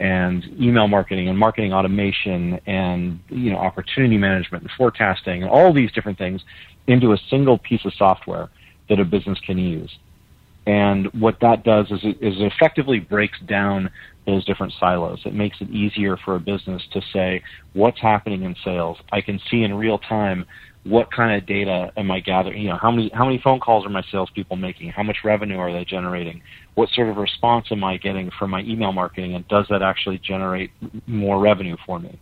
and 0.00 0.42
email 0.58 0.88
marketing 0.88 1.28
and 1.28 1.38
marketing 1.38 1.70
automation 1.70 2.58
and 2.64 3.20
you 3.28 3.50
know 3.50 3.58
opportunity 3.58 4.16
management 4.16 4.62
and 4.62 4.72
forecasting 4.78 5.42
and 5.42 5.50
all 5.50 5.70
these 5.70 5.92
different 5.92 6.16
things 6.16 6.40
into 6.86 7.12
a 7.12 7.18
single 7.28 7.58
piece 7.58 7.84
of 7.84 7.92
software 7.92 8.48
that 8.88 8.98
a 8.98 9.04
business 9.04 9.38
can 9.44 9.58
use. 9.58 9.94
And 10.66 11.12
what 11.12 11.38
that 11.40 11.64
does 11.64 11.90
is 11.90 12.00
it, 12.04 12.16
is 12.22 12.40
it 12.40 12.52
effectively 12.56 13.00
breaks 13.00 13.38
down 13.46 13.90
those 14.26 14.44
different 14.44 14.72
silos. 14.78 15.20
It 15.26 15.34
makes 15.34 15.60
it 15.60 15.68
easier 15.70 16.16
for 16.16 16.36
a 16.36 16.40
business 16.40 16.82
to 16.92 17.02
say 17.12 17.42
what's 17.74 18.00
happening 18.00 18.44
in 18.44 18.54
sales. 18.64 18.96
I 19.10 19.20
can 19.20 19.40
see 19.50 19.64
in 19.64 19.74
real 19.74 19.98
time 19.98 20.46
what 20.84 21.12
kind 21.12 21.40
of 21.40 21.46
data 21.46 21.92
am 21.96 22.10
I 22.10 22.20
gathering? 22.20 22.60
You 22.60 22.70
know, 22.70 22.76
how 22.76 22.90
many 22.90 23.10
how 23.14 23.24
many 23.24 23.38
phone 23.38 23.60
calls 23.60 23.86
are 23.86 23.90
my 23.90 24.02
salespeople 24.10 24.56
making? 24.56 24.90
How 24.90 25.02
much 25.02 25.18
revenue 25.24 25.58
are 25.58 25.72
they 25.72 25.84
generating? 25.84 26.42
What 26.74 26.88
sort 26.90 27.08
of 27.08 27.16
response 27.16 27.66
am 27.70 27.84
I 27.84 27.98
getting 27.98 28.30
from 28.36 28.50
my 28.50 28.62
email 28.62 28.92
marketing, 28.92 29.34
and 29.34 29.46
does 29.46 29.66
that 29.70 29.82
actually 29.82 30.18
generate 30.18 30.72
more 31.06 31.38
revenue 31.38 31.76
for 31.86 32.00
me? 32.00 32.18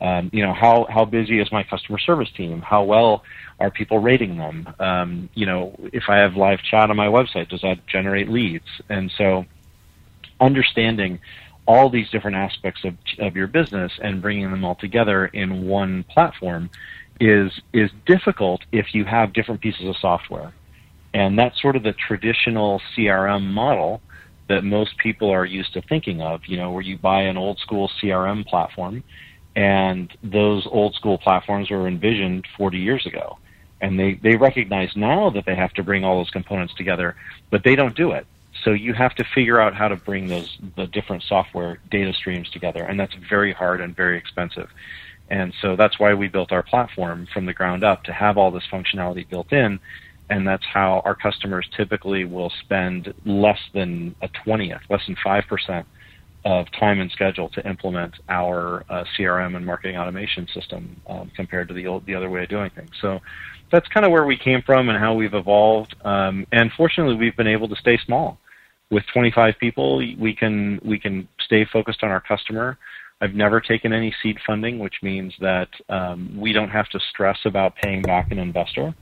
Um, 0.00 0.30
you 0.32 0.42
know, 0.42 0.54
how 0.54 0.86
how 0.88 1.04
busy 1.04 1.38
is 1.38 1.52
my 1.52 1.64
customer 1.64 1.98
service 1.98 2.30
team? 2.34 2.62
How 2.62 2.82
well 2.84 3.24
are 3.60 3.70
people 3.70 3.98
rating 3.98 4.38
them? 4.38 4.74
Um, 4.78 5.28
you 5.34 5.44
know, 5.44 5.76
if 5.92 6.04
I 6.08 6.18
have 6.18 6.34
live 6.34 6.60
chat 6.62 6.88
on 6.88 6.96
my 6.96 7.08
website, 7.08 7.50
does 7.50 7.60
that 7.60 7.86
generate 7.86 8.30
leads? 8.30 8.68
And 8.88 9.12
so, 9.18 9.44
understanding 10.40 11.18
all 11.66 11.90
these 11.90 12.08
different 12.08 12.36
aspects 12.36 12.84
of 12.84 12.94
of 13.18 13.36
your 13.36 13.48
business 13.48 13.92
and 14.02 14.22
bringing 14.22 14.50
them 14.50 14.64
all 14.64 14.76
together 14.76 15.26
in 15.26 15.66
one 15.66 16.04
platform 16.04 16.70
is 17.20 17.52
is 17.72 17.90
difficult 18.06 18.62
if 18.72 18.94
you 18.94 19.04
have 19.04 19.32
different 19.32 19.60
pieces 19.60 19.86
of 19.86 19.96
software. 19.96 20.52
And 21.14 21.38
that's 21.38 21.60
sort 21.60 21.76
of 21.76 21.82
the 21.82 21.94
traditional 21.94 22.80
CRM 22.94 23.50
model 23.50 24.00
that 24.48 24.62
most 24.62 24.96
people 24.98 25.30
are 25.30 25.44
used 25.44 25.72
to 25.74 25.82
thinking 25.82 26.20
of, 26.20 26.40
you 26.46 26.56
know, 26.56 26.70
where 26.70 26.82
you 26.82 26.96
buy 26.98 27.22
an 27.22 27.36
old 27.36 27.58
school 27.58 27.90
CRM 28.00 28.46
platform 28.46 29.02
and 29.56 30.16
those 30.22 30.66
old 30.70 30.94
school 30.94 31.18
platforms 31.18 31.70
were 31.70 31.88
envisioned 31.88 32.46
40 32.56 32.78
years 32.78 33.04
ago. 33.06 33.38
And 33.80 33.98
they, 33.98 34.14
they 34.22 34.36
recognize 34.36 34.90
now 34.94 35.30
that 35.30 35.46
they 35.46 35.54
have 35.54 35.72
to 35.74 35.82
bring 35.82 36.04
all 36.04 36.18
those 36.18 36.30
components 36.30 36.74
together, 36.74 37.16
but 37.50 37.62
they 37.64 37.74
don't 37.74 37.96
do 37.96 38.12
it. 38.12 38.26
So 38.64 38.70
you 38.70 38.92
have 38.94 39.14
to 39.16 39.24
figure 39.34 39.60
out 39.60 39.74
how 39.74 39.88
to 39.88 39.96
bring 39.96 40.26
those 40.26 40.58
the 40.76 40.86
different 40.86 41.22
software 41.28 41.78
data 41.90 42.12
streams 42.12 42.50
together, 42.50 42.82
and 42.82 42.98
that's 42.98 43.14
very 43.28 43.52
hard 43.52 43.80
and 43.80 43.94
very 43.94 44.18
expensive. 44.18 44.68
And 45.30 45.52
so 45.60 45.76
that's 45.76 45.98
why 45.98 46.14
we 46.14 46.28
built 46.28 46.52
our 46.52 46.62
platform 46.62 47.26
from 47.32 47.46
the 47.46 47.52
ground 47.52 47.84
up 47.84 48.04
to 48.04 48.12
have 48.12 48.38
all 48.38 48.50
this 48.50 48.64
functionality 48.72 49.28
built 49.28 49.52
in. 49.52 49.78
And 50.30 50.46
that's 50.46 50.64
how 50.72 51.02
our 51.04 51.14
customers 51.14 51.66
typically 51.76 52.24
will 52.24 52.52
spend 52.60 53.12
less 53.24 53.60
than 53.72 54.14
a 54.22 54.28
20th, 54.28 54.80
less 54.90 55.02
than 55.06 55.16
5% 55.24 55.84
of 56.44 56.66
time 56.78 57.00
and 57.00 57.10
schedule 57.10 57.48
to 57.50 57.66
implement 57.68 58.14
our 58.28 58.84
uh, 58.88 59.04
CRM 59.16 59.56
and 59.56 59.66
marketing 59.66 59.96
automation 59.96 60.46
system 60.54 61.00
um, 61.08 61.30
compared 61.34 61.68
to 61.68 61.74
the 61.74 61.86
old, 61.86 62.06
the 62.06 62.14
other 62.14 62.30
way 62.30 62.42
of 62.42 62.48
doing 62.48 62.70
things. 62.70 62.90
So 63.00 63.20
that's 63.72 63.88
kind 63.88 64.06
of 64.06 64.12
where 64.12 64.24
we 64.24 64.36
came 64.36 64.62
from 64.62 64.88
and 64.88 64.98
how 64.98 65.14
we've 65.14 65.34
evolved. 65.34 65.94
Um, 66.04 66.46
and 66.52 66.70
fortunately, 66.76 67.16
we've 67.16 67.36
been 67.36 67.48
able 67.48 67.68
to 67.68 67.76
stay 67.76 67.98
small. 68.04 68.38
With 68.90 69.04
25 69.12 69.54
people, 69.60 69.98
we 69.98 70.34
can 70.34 70.80
we 70.82 70.98
can 70.98 71.28
stay 71.40 71.66
focused 71.70 72.02
on 72.02 72.10
our 72.10 72.20
customer. 72.20 72.78
I've 73.20 73.34
never 73.34 73.60
taken 73.60 73.92
any 73.92 74.14
seed 74.22 74.38
funding, 74.46 74.78
which 74.78 75.02
means 75.02 75.34
that 75.40 75.68
um, 75.88 76.36
we 76.36 76.52
don't 76.52 76.70
have 76.70 76.88
to 76.90 77.00
stress 77.00 77.38
about 77.44 77.74
paying 77.76 78.02
back 78.02 78.30
an 78.30 78.38
investor, 78.38 78.94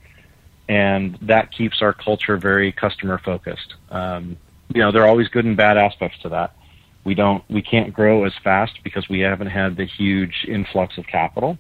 and 0.69 1.19
that 1.23 1.53
keeps 1.53 1.83
our 1.83 1.93
culture 1.93 2.37
very 2.39 2.73
customer 2.73 3.19
focused. 3.19 3.75
Um, 3.91 4.37
you 4.75 4.81
know, 4.81 4.91
there 4.91 5.03
are 5.03 5.09
always 5.09 5.29
good 5.29 5.45
and 5.45 5.57
bad 5.57 5.77
aspects 5.77 6.19
to 6.23 6.31
that. 6.31 6.57
We 7.05 7.15
don't, 7.15 7.45
we 7.49 7.63
can't 7.63 7.93
grow 7.93 8.25
as 8.25 8.33
fast 8.43 8.81
because 8.83 9.09
we 9.09 9.21
haven't 9.21 9.49
had 9.49 9.77
the 9.77 9.85
huge 9.85 10.45
influx 10.49 10.99
of 10.99 11.07
capital, 11.07 11.59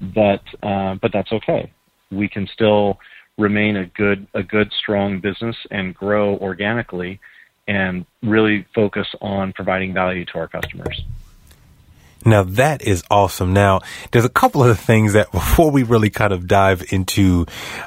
but 0.00 0.42
uh, 0.62 0.96
but 0.96 1.10
that's 1.12 1.32
okay. 1.32 1.72
We 2.12 2.28
can 2.28 2.46
still 2.46 3.00
remain 3.38 3.76
a 3.76 3.86
good, 3.86 4.26
a 4.34 4.42
good, 4.42 4.72
strong 4.72 5.20
business 5.20 5.56
and 5.70 5.94
grow 5.94 6.36
organically, 6.36 7.18
and 7.66 8.04
really 8.22 8.66
focus 8.74 9.08
on 9.20 9.52
providing 9.52 9.94
value 9.94 10.24
to 10.26 10.38
our 10.38 10.48
customers. 10.48 11.02
Now 12.24 12.42
that 12.44 12.82
is 12.82 13.04
awesome. 13.10 13.52
Now 13.52 13.80
there's 14.10 14.24
a 14.24 14.30
couple 14.30 14.64
of 14.64 14.78
things 14.78 15.12
that 15.12 15.30
before 15.32 15.70
we 15.70 15.82
really 15.82 16.10
kind 16.10 16.32
of 16.32 16.46
dive 16.46 16.84
into 16.92 17.46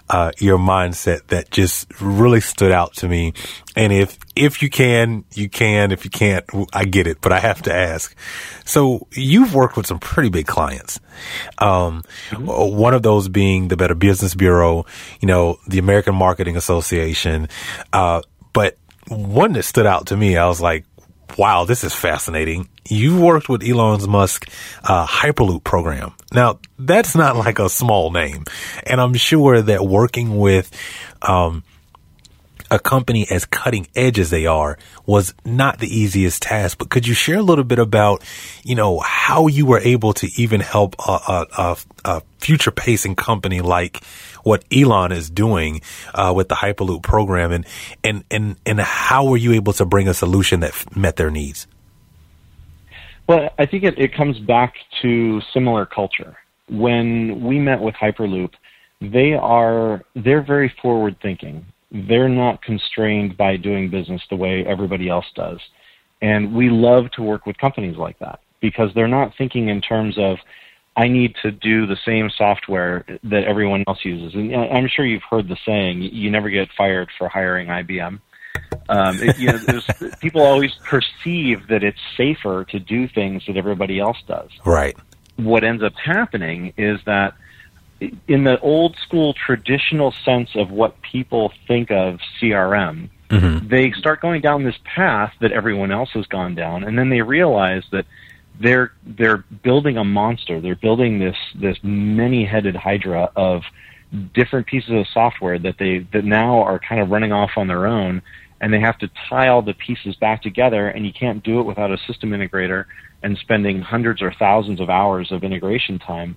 uh, 0.09 0.31
your 0.39 0.57
mindset 0.57 1.27
that 1.27 1.51
just 1.51 1.87
really 2.01 2.41
stood 2.41 2.71
out 2.71 2.93
to 2.95 3.07
me. 3.07 3.33
And 3.75 3.93
if 3.93 4.17
if 4.35 4.61
you 4.61 4.69
can, 4.69 5.23
you 5.33 5.49
can. 5.49 5.91
If 5.91 6.03
you 6.03 6.11
can't, 6.11 6.45
I 6.73 6.85
get 6.85 7.07
it. 7.07 7.19
But 7.21 7.31
I 7.31 7.39
have 7.39 7.61
to 7.63 7.73
ask. 7.73 8.15
So 8.65 9.07
you've 9.11 9.53
worked 9.53 9.77
with 9.77 9.87
some 9.87 9.99
pretty 9.99 10.29
big 10.29 10.47
clients. 10.47 10.99
Um, 11.57 12.03
mm-hmm. 12.29 12.45
One 12.45 12.93
of 12.93 13.03
those 13.03 13.29
being 13.29 13.67
the 13.67 13.77
Better 13.77 13.95
Business 13.95 14.35
Bureau. 14.35 14.85
You 15.19 15.27
know, 15.27 15.59
the 15.67 15.79
American 15.79 16.15
Marketing 16.15 16.57
Association. 16.57 17.49
Uh, 17.93 18.21
but 18.53 18.77
one 19.07 19.53
that 19.53 19.63
stood 19.63 19.85
out 19.85 20.07
to 20.07 20.17
me, 20.17 20.37
I 20.37 20.47
was 20.47 20.61
like, 20.61 20.85
wow, 21.37 21.65
this 21.65 21.83
is 21.83 21.93
fascinating. 21.93 22.69
You 22.87 23.19
worked 23.19 23.49
with 23.49 23.63
Elon 23.63 24.09
Musk 24.09 24.49
uh, 24.83 25.05
Hyperloop 25.05 25.63
program. 25.63 26.13
Now, 26.33 26.59
that's 26.79 27.15
not 27.15 27.35
like 27.35 27.59
a 27.59 27.69
small 27.69 28.11
name. 28.11 28.45
And 28.85 29.01
I'm 29.01 29.13
sure 29.13 29.61
that 29.61 29.85
working 29.85 30.37
with 30.37 30.71
um, 31.21 31.63
a 32.69 32.79
company 32.79 33.27
as 33.29 33.45
cutting 33.45 33.87
edge 33.95 34.19
as 34.19 34.29
they 34.29 34.45
are 34.45 34.77
was 35.05 35.33
not 35.45 35.79
the 35.79 35.87
easiest 35.87 36.41
task. 36.41 36.77
But 36.77 36.89
could 36.89 37.07
you 37.07 37.13
share 37.13 37.37
a 37.37 37.43
little 37.43 37.63
bit 37.63 37.79
about, 37.79 38.23
you 38.63 38.75
know, 38.75 38.99
how 38.99 39.47
you 39.47 39.65
were 39.65 39.79
able 39.79 40.13
to 40.13 40.29
even 40.35 40.61
help 40.61 40.95
a, 40.99 41.45
a, 41.57 41.77
a 42.05 42.21
future 42.39 42.71
pacing 42.71 43.15
company 43.15 43.61
like 43.61 44.03
what 44.43 44.63
Elon 44.71 45.11
is 45.11 45.29
doing 45.29 45.81
uh, 46.13 46.33
with 46.35 46.47
the 46.47 46.55
Hyperloop 46.55 47.03
program, 47.03 47.51
and 47.51 47.65
and 48.03 48.23
and 48.31 48.55
and 48.65 48.79
how 48.79 49.25
were 49.25 49.37
you 49.37 49.53
able 49.53 49.73
to 49.73 49.85
bring 49.85 50.07
a 50.07 50.13
solution 50.13 50.61
that 50.61 50.71
f- 50.71 50.95
met 50.95 51.17
their 51.17 51.29
needs? 51.29 51.67
Well, 53.27 53.49
I 53.59 53.65
think 53.65 53.83
it, 53.83 53.99
it 53.99 54.15
comes 54.15 54.39
back 54.39 54.75
to 55.01 55.41
similar 55.53 55.85
culture. 55.85 56.37
When 56.69 57.43
we 57.43 57.59
met 57.59 57.81
with 57.81 57.95
Hyperloop, 57.95 58.53
they 59.01 59.33
are 59.33 60.01
they're 60.15 60.41
very 60.43 60.73
forward 60.81 61.17
thinking. 61.21 61.65
They're 61.91 62.29
not 62.29 62.61
constrained 62.61 63.37
by 63.37 63.57
doing 63.57 63.89
business 63.89 64.21
the 64.29 64.35
way 64.35 64.65
everybody 64.65 65.09
else 65.09 65.25
does. 65.35 65.59
And 66.21 66.53
we 66.53 66.69
love 66.69 67.11
to 67.11 67.23
work 67.23 67.45
with 67.45 67.57
companies 67.57 67.97
like 67.97 68.19
that 68.19 68.39
because 68.59 68.89
they're 68.93 69.07
not 69.07 69.33
thinking 69.37 69.69
in 69.69 69.81
terms 69.81 70.17
of 70.17 70.37
I 70.95 71.07
need 71.07 71.35
to 71.43 71.51
do 71.51 71.85
the 71.85 71.97
same 72.05 72.31
software 72.35 73.05
that 73.23 73.43
everyone 73.43 73.83
else 73.87 74.03
uses. 74.03 74.33
And 74.33 74.55
I'm 74.55 74.87
sure 74.87 75.05
you've 75.05 75.21
heard 75.29 75.47
the 75.47 75.57
saying, 75.63 76.01
you 76.01 76.31
never 76.31 76.49
get 76.49 76.69
fired 76.75 77.09
for 77.17 77.29
hiring 77.29 77.67
IBM. 77.67 78.19
Um, 78.89 79.17
it, 79.21 79.37
you 79.37 79.51
know, 79.51 80.09
people 80.19 80.41
always 80.41 80.73
perceive 80.89 81.67
that 81.67 81.83
it's 81.83 81.99
safer 82.17 82.65
to 82.69 82.79
do 82.79 83.07
things 83.07 83.43
that 83.45 83.57
everybody 83.57 83.99
else 83.99 84.17
does. 84.27 84.49
Right. 84.65 84.97
What 85.35 85.63
ends 85.63 85.83
up 85.83 85.93
happening 86.03 86.73
is 86.77 86.99
that 87.05 87.35
in 87.99 88.43
the 88.43 88.59
old 88.59 88.95
school 88.97 89.33
traditional 89.33 90.11
sense 90.11 90.49
of 90.55 90.71
what 90.71 91.01
people 91.01 91.51
think 91.67 91.91
of 91.91 92.19
CRM, 92.39 93.09
mm-hmm. 93.29 93.67
they 93.67 93.91
start 93.91 94.21
going 94.21 94.41
down 94.41 94.63
this 94.63 94.77
path 94.83 95.33
that 95.41 95.51
everyone 95.51 95.91
else 95.91 96.09
has 96.11 96.25
gone 96.27 96.55
down, 96.55 96.83
and 96.83 96.97
then 96.97 97.09
they 97.09 97.21
realize 97.21 97.83
that– 97.91 98.05
they're 98.59 98.91
they're 99.05 99.37
building 99.63 99.97
a 99.97 100.03
monster. 100.03 100.59
They're 100.59 100.75
building 100.75 101.19
this 101.19 101.37
this 101.55 101.77
many-headed 101.83 102.75
hydra 102.75 103.31
of 103.35 103.63
different 104.33 104.67
pieces 104.67 104.91
of 104.91 105.07
software 105.13 105.59
that 105.59 105.77
they 105.77 105.99
that 106.13 106.23
now 106.25 106.61
are 106.63 106.79
kind 106.79 107.01
of 107.01 107.09
running 107.09 107.31
off 107.31 107.51
on 107.57 107.67
their 107.67 107.85
own, 107.85 108.21
and 108.61 108.73
they 108.73 108.79
have 108.79 108.97
to 108.99 109.09
tie 109.29 109.47
all 109.47 109.61
the 109.61 109.73
pieces 109.73 110.15
back 110.15 110.41
together. 110.41 110.87
And 110.87 111.05
you 111.05 111.13
can't 111.13 111.43
do 111.43 111.59
it 111.59 111.63
without 111.63 111.91
a 111.91 111.97
system 112.07 112.31
integrator 112.31 112.85
and 113.23 113.37
spending 113.37 113.81
hundreds 113.81 114.21
or 114.21 114.31
thousands 114.33 114.79
of 114.79 114.89
hours 114.89 115.31
of 115.31 115.43
integration 115.43 115.99
time. 115.99 116.35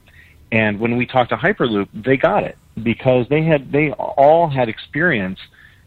And 0.53 0.81
when 0.81 0.97
we 0.97 1.07
talked 1.07 1.31
to 1.31 1.37
Hyperloop, 1.37 1.89
they 2.05 2.17
got 2.17 2.45
it 2.45 2.57
because 2.83 3.27
they 3.29 3.45
had 3.45 3.71
they 3.73 3.91
all 3.93 4.49
had 4.49 4.69
experience 4.69 5.39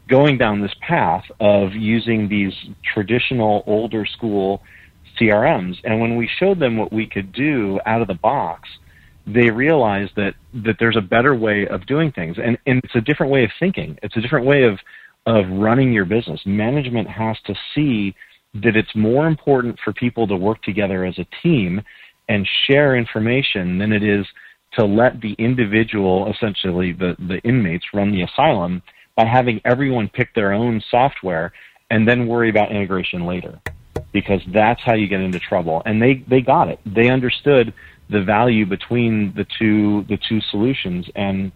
going 0.10 0.38
down 0.38 0.62
this 0.62 0.74
path 0.82 1.24
of 1.39 1.74
using 1.74 2.27
these 2.29 2.53
traditional 2.93 3.63
older 3.67 4.05
school 4.05 4.62
CRMs. 5.20 5.77
And 5.84 6.00
when 6.00 6.17
we 6.17 6.29
showed 6.39 6.60
them 6.60 6.77
what 6.77 6.91
we 6.91 7.08
could 7.08 7.32
do 7.32 7.79
out 7.86 8.01
of 8.01 8.08
the 8.08 8.15
box, 8.15 8.70
they 9.25 9.50
realized 9.50 10.12
that, 10.17 10.34
that 10.53 10.75
there's 10.79 10.98
a 10.98 11.01
better 11.01 11.36
way 11.36 11.67
of 11.67 11.86
doing 11.86 12.12
things. 12.12 12.38
And, 12.43 12.58
and 12.65 12.82
it's 12.84 12.96
a 12.96 13.01
different 13.01 13.32
way 13.32 13.43
of 13.43 13.51
thinking. 13.60 13.98
It's 14.03 14.17
a 14.17 14.22
different 14.22 14.46
way 14.46 14.63
of, 14.63 14.79
of 15.25 15.50
running 15.50 15.93
your 15.93 16.05
business. 16.05 16.41
Management 16.46 17.08
has 17.08 17.38
to 17.46 17.55
see 17.74 18.13
that 18.55 18.75
it's 18.75 18.93
more 18.96 19.27
important 19.27 19.79
for 19.84 19.93
people 19.93 20.27
to 20.27 20.36
work 20.36 20.62
together 20.63 21.05
as 21.05 21.17
a 21.17 21.25
team 21.41 21.82
and 22.27 22.48
share 22.67 22.96
information 22.96 23.77
than 23.77 23.91
it 23.91 24.03
is 24.03 24.25
to 24.77 24.86
let 24.86 25.22
the 25.22 25.34
individual, 25.34 26.32
essentially 26.32 26.94
the, 26.94 27.15
the 27.20 27.39
inmates, 27.39 27.86
run 27.94 28.12
the 28.12 28.24
asylum 28.24 28.82
by 29.15 29.25
having 29.25 29.62
everyone 29.65 30.10
pick 30.10 30.34
their 30.34 30.53
own 30.53 30.82
software 30.89 31.53
and 31.89 32.08
then 32.08 32.27
worry 32.27 32.50
about 32.50 32.72
integration 32.72 33.25
later 33.25 33.60
because 34.12 34.42
that's 34.51 34.82
how 34.84 34.96
you 34.96 35.08
get 35.08 35.20
into 35.20 35.39
trouble. 35.39 35.84
And 35.86 36.01
they, 36.01 36.24
they 36.27 36.42
got 36.42 36.68
it. 36.68 36.80
They 36.86 37.10
understood 37.10 37.74
the 38.10 38.22
value 38.22 38.65
between 38.65 39.34
the 39.36 39.46
two 39.60 40.03
the 40.08 40.18
two 40.30 40.42
solutions. 40.51 41.08
And 41.15 41.51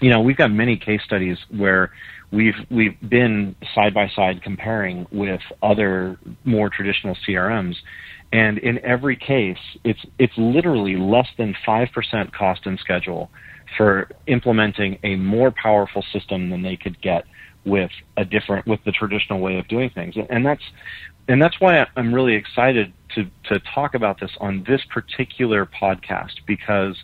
you 0.00 0.10
know, 0.10 0.20
we've 0.20 0.36
got 0.36 0.50
many 0.50 0.76
case 0.76 1.00
studies 1.04 1.38
where 1.50 1.90
we've 2.30 2.54
we've 2.70 2.96
been 3.08 3.56
side 3.74 3.94
by 3.94 4.08
side 4.14 4.42
comparing 4.42 5.06
with 5.10 5.40
other 5.62 6.18
more 6.44 6.68
traditional 6.70 7.16
CRMs. 7.26 7.76
And 8.32 8.58
in 8.58 8.78
every 8.84 9.16
case, 9.16 9.58
it's 9.84 10.00
it's 10.18 10.34
literally 10.36 10.96
less 10.96 11.28
than 11.38 11.54
five 11.64 11.88
percent 11.94 12.34
cost 12.34 12.66
and 12.66 12.78
schedule 12.78 13.30
for 13.76 14.08
implementing 14.26 14.98
a 15.02 15.16
more 15.16 15.50
powerful 15.50 16.04
system 16.12 16.50
than 16.50 16.62
they 16.62 16.76
could 16.76 17.00
get 17.00 17.24
with 17.64 17.90
a 18.16 18.24
different 18.24 18.66
with 18.66 18.80
the 18.84 18.92
traditional 18.92 19.40
way 19.40 19.58
of 19.58 19.66
doing 19.68 19.90
things. 19.90 20.14
And 20.28 20.44
that's 20.44 20.62
and 21.28 21.40
that's 21.40 21.60
why 21.60 21.86
I'm 21.96 22.14
really 22.14 22.34
excited 22.34 22.92
to 23.14 23.24
to 23.44 23.60
talk 23.74 23.94
about 23.94 24.20
this 24.20 24.30
on 24.40 24.64
this 24.66 24.82
particular 24.92 25.66
podcast 25.66 26.34
because 26.46 26.96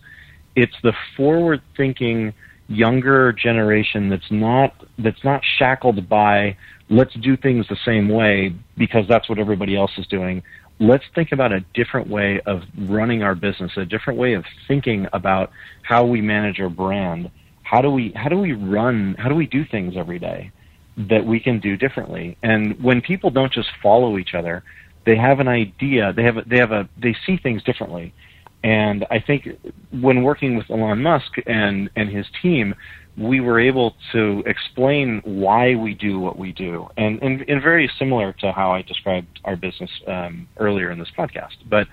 it's 0.57 0.77
the 0.83 0.93
forward 1.17 1.63
thinking 1.77 2.33
younger 2.69 3.33
generation 3.33 4.09
that's 4.09 4.31
not 4.31 4.75
that's 4.99 5.23
not 5.23 5.43
shackled 5.59 6.09
by 6.09 6.57
let's 6.89 7.15
do 7.15 7.37
things 7.37 7.67
the 7.69 7.77
same 7.85 8.09
way 8.09 8.55
because 8.77 9.07
that's 9.09 9.29
what 9.29 9.39
everybody 9.39 9.77
else 9.77 9.91
is 9.99 10.07
doing 10.07 10.43
let's 10.81 11.05
think 11.15 11.33
about 11.33 11.53
a 11.53 11.61
different 11.75 12.09
way 12.09 12.41
of 12.47 12.63
running 12.79 13.23
our 13.23 13.35
business 13.35 13.73
a 13.77 13.85
different 13.85 14.19
way 14.19 14.35
of 14.35 14.45
thinking 14.67 15.07
about 15.13 15.51
how 15.83 16.05
we 16.05 16.21
manage 16.21 16.61
our 16.61 16.69
brand 16.69 17.31
how 17.63 17.81
do 17.81 17.91
we 17.91 18.13
how 18.17 18.29
do 18.29 18.39
we 18.39 18.53
run 18.53 19.15
how 19.19 19.29
do 19.29 19.35
we 19.35 19.47
do 19.47 19.65
things 19.65 19.95
every 19.97 20.19
day 20.19 20.51
that 20.97 21.25
we 21.25 21.41
can 21.41 21.61
do 21.61 21.77
differently. 21.77 22.37
And 22.43 22.83
when 22.83 23.01
people 23.01 23.31
don't 23.31 23.53
just 23.53 23.69
follow 23.83 24.19
each 24.19 24.35
other, 24.35 24.63
they 25.07 25.17
have 25.17 25.41
an 25.41 25.49
idea. 25.49 26.13
They 26.13 26.23
have 26.25 26.39
a, 26.39 26.43
they 26.43 26.59
have 26.59 26.73
a 26.73 26.89
they 27.01 27.15
see 27.27 27.37
things 27.37 27.63
differently. 27.63 28.15
And 28.63 29.05
I 29.11 29.19
think 29.21 29.49
when 29.91 30.23
working 30.23 30.57
with 30.57 30.71
Elon 30.71 31.03
Musk 31.03 31.33
and 31.47 31.91
and 31.97 32.09
his 32.09 32.27
team, 32.41 32.75
we 33.17 33.41
were 33.41 33.61
able 33.61 33.95
to 34.13 34.43
explain 34.47 35.21
why 35.25 35.75
we 35.75 35.95
do 35.95 36.19
what 36.19 36.39
we 36.39 36.53
do, 36.53 36.89
and 36.97 37.23
and, 37.23 37.45
and 37.49 37.63
very 37.63 37.91
similar 37.99 38.33
to 38.41 38.53
how 38.53 38.73
I 38.73 38.83
described 38.83 39.41
our 39.45 39.57
business 39.57 39.91
um, 40.07 40.49
earlier 40.59 40.91
in 40.91 40.99
this 40.99 41.11
podcast. 41.17 41.57
But 41.69 41.87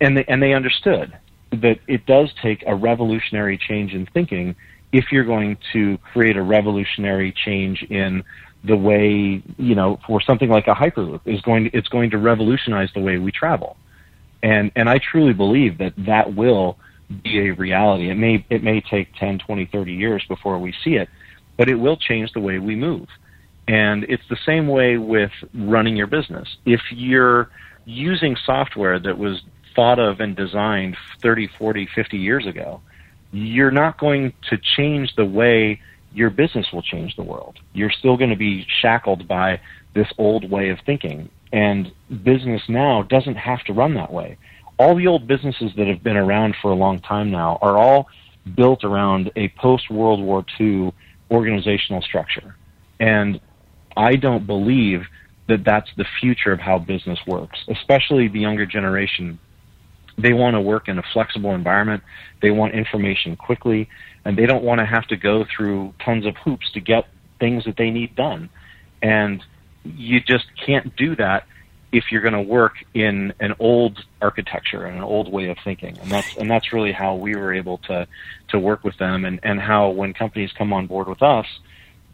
and 0.00 0.16
they 0.16 0.24
and 0.26 0.42
they 0.42 0.54
understood 0.54 1.16
that 1.50 1.78
it 1.86 2.06
does 2.06 2.30
take 2.42 2.64
a 2.66 2.74
revolutionary 2.74 3.58
change 3.58 3.92
in 3.92 4.06
thinking 4.06 4.54
if 4.92 5.12
you're 5.12 5.24
going 5.24 5.58
to 5.72 5.98
create 5.98 6.36
a 6.36 6.42
revolutionary 6.42 7.32
change 7.32 7.82
in 7.90 8.22
the 8.64 8.76
way 8.76 9.42
you 9.56 9.74
know 9.74 10.00
for 10.06 10.20
something 10.20 10.48
like 10.48 10.66
a 10.66 10.74
hyperloop 10.74 11.20
is 11.26 11.40
going 11.42 11.64
to, 11.64 11.76
it's 11.76 11.88
going 11.88 12.10
to 12.10 12.18
revolutionize 12.18 12.90
the 12.94 13.00
way 13.00 13.18
we 13.18 13.30
travel 13.30 13.76
and 14.42 14.70
and 14.74 14.88
I 14.88 14.98
truly 14.98 15.32
believe 15.32 15.78
that 15.78 15.92
that 15.98 16.34
will 16.34 16.78
be 17.22 17.48
a 17.48 17.54
reality 17.54 18.10
it 18.10 18.16
may 18.16 18.44
it 18.50 18.62
may 18.62 18.80
take 18.80 19.14
10 19.14 19.38
20 19.38 19.66
30 19.66 19.92
years 19.92 20.24
before 20.28 20.58
we 20.58 20.74
see 20.84 20.94
it 20.94 21.08
but 21.56 21.68
it 21.68 21.76
will 21.76 21.96
change 21.96 22.32
the 22.32 22.40
way 22.40 22.58
we 22.58 22.76
move 22.76 23.08
and 23.66 24.04
it's 24.04 24.26
the 24.28 24.38
same 24.44 24.68
way 24.68 24.98
with 24.98 25.32
running 25.54 25.96
your 25.96 26.06
business 26.06 26.56
if 26.66 26.80
you're 26.90 27.50
using 27.86 28.36
software 28.44 28.98
that 28.98 29.16
was 29.16 29.42
thought 29.74 29.98
of 29.98 30.20
and 30.20 30.36
designed 30.36 30.96
30 31.22 31.48
40 31.58 31.88
50 31.94 32.18
years 32.18 32.46
ago 32.46 32.80
you're 33.32 33.70
not 33.70 33.98
going 33.98 34.32
to 34.50 34.58
change 34.58 35.14
the 35.16 35.24
way 35.24 35.80
your 36.12 36.30
business 36.30 36.72
will 36.72 36.82
change 36.82 37.16
the 37.16 37.22
world. 37.22 37.58
You're 37.72 37.90
still 37.90 38.16
going 38.16 38.30
to 38.30 38.36
be 38.36 38.66
shackled 38.80 39.28
by 39.28 39.60
this 39.94 40.08
old 40.18 40.50
way 40.50 40.70
of 40.70 40.78
thinking. 40.84 41.28
And 41.52 41.92
business 42.22 42.62
now 42.68 43.02
doesn't 43.02 43.36
have 43.36 43.62
to 43.64 43.72
run 43.72 43.94
that 43.94 44.12
way. 44.12 44.38
All 44.78 44.94
the 44.94 45.06
old 45.06 45.26
businesses 45.26 45.72
that 45.76 45.86
have 45.86 46.02
been 46.02 46.16
around 46.16 46.56
for 46.62 46.70
a 46.70 46.74
long 46.74 47.00
time 47.00 47.30
now 47.30 47.58
are 47.60 47.76
all 47.76 48.08
built 48.56 48.84
around 48.84 49.30
a 49.36 49.48
post 49.50 49.90
World 49.90 50.20
War 50.20 50.44
II 50.58 50.92
organizational 51.30 52.02
structure. 52.02 52.56
And 53.00 53.40
I 53.96 54.16
don't 54.16 54.46
believe 54.46 55.02
that 55.48 55.64
that's 55.64 55.90
the 55.96 56.04
future 56.20 56.52
of 56.52 56.60
how 56.60 56.78
business 56.78 57.18
works, 57.26 57.58
especially 57.68 58.28
the 58.28 58.40
younger 58.40 58.66
generation. 58.66 59.38
They 60.16 60.32
want 60.32 60.54
to 60.54 60.60
work 60.60 60.88
in 60.88 60.98
a 60.98 61.02
flexible 61.12 61.54
environment. 61.54 62.02
They 62.40 62.50
want 62.50 62.74
information 62.74 63.36
quickly 63.36 63.88
and 64.24 64.36
they 64.36 64.46
don't 64.46 64.62
want 64.62 64.78
to 64.80 64.84
have 64.84 65.06
to 65.08 65.16
go 65.16 65.44
through 65.44 65.94
tons 66.04 66.26
of 66.26 66.36
hoops 66.36 66.70
to 66.72 66.80
get 66.80 67.06
things 67.40 67.64
that 67.64 67.76
they 67.76 67.90
need 67.90 68.14
done. 68.14 68.50
And 69.02 69.42
you 69.84 70.20
just 70.20 70.46
can't 70.64 70.94
do 70.96 71.16
that 71.16 71.46
if 71.92 72.12
you're 72.12 72.20
going 72.20 72.34
to 72.34 72.42
work 72.42 72.74
in 72.94 73.32
an 73.40 73.54
old 73.58 74.04
architecture 74.20 74.84
and 74.84 74.96
an 74.96 75.02
old 75.02 75.32
way 75.32 75.48
of 75.48 75.56
thinking. 75.64 75.98
And 75.98 76.10
that's 76.10 76.36
and 76.36 76.50
that's 76.50 76.72
really 76.72 76.92
how 76.92 77.14
we 77.14 77.34
were 77.34 77.52
able 77.54 77.78
to 77.78 78.06
to 78.48 78.58
work 78.58 78.84
with 78.84 78.96
them 78.98 79.24
and 79.24 79.40
and 79.42 79.60
how 79.60 79.90
when 79.90 80.12
companies 80.12 80.52
come 80.52 80.72
on 80.72 80.86
board 80.86 81.08
with 81.08 81.22
us, 81.22 81.46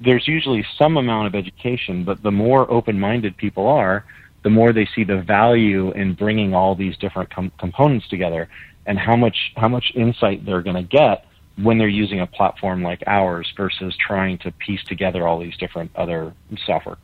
there's 0.00 0.26
usually 0.28 0.64
some 0.78 0.96
amount 0.96 1.26
of 1.26 1.34
education, 1.34 2.04
but 2.04 2.22
the 2.22 2.30
more 2.30 2.70
open-minded 2.70 3.36
people 3.36 3.66
are, 3.66 4.04
the 4.42 4.50
more 4.50 4.72
they 4.72 4.86
see 4.94 5.04
the 5.04 5.20
value 5.22 5.90
in 5.92 6.14
bringing 6.14 6.54
all 6.54 6.74
these 6.74 6.96
different 6.98 7.30
com- 7.30 7.52
components 7.58 8.08
together 8.08 8.48
and 8.86 8.98
how 8.98 9.16
much 9.16 9.52
how 9.56 9.68
much 9.68 9.92
insight 9.94 10.44
they're 10.44 10.62
going 10.62 10.76
to 10.76 10.82
get 10.82 11.26
when 11.56 11.78
they're 11.78 11.88
using 11.88 12.20
a 12.20 12.26
platform 12.26 12.82
like 12.82 13.02
ours 13.06 13.52
versus 13.56 13.96
trying 13.96 14.38
to 14.38 14.50
piece 14.52 14.82
together 14.84 15.26
all 15.26 15.38
these 15.38 15.56
different 15.56 15.90
other 15.94 16.34
software. 16.66 16.96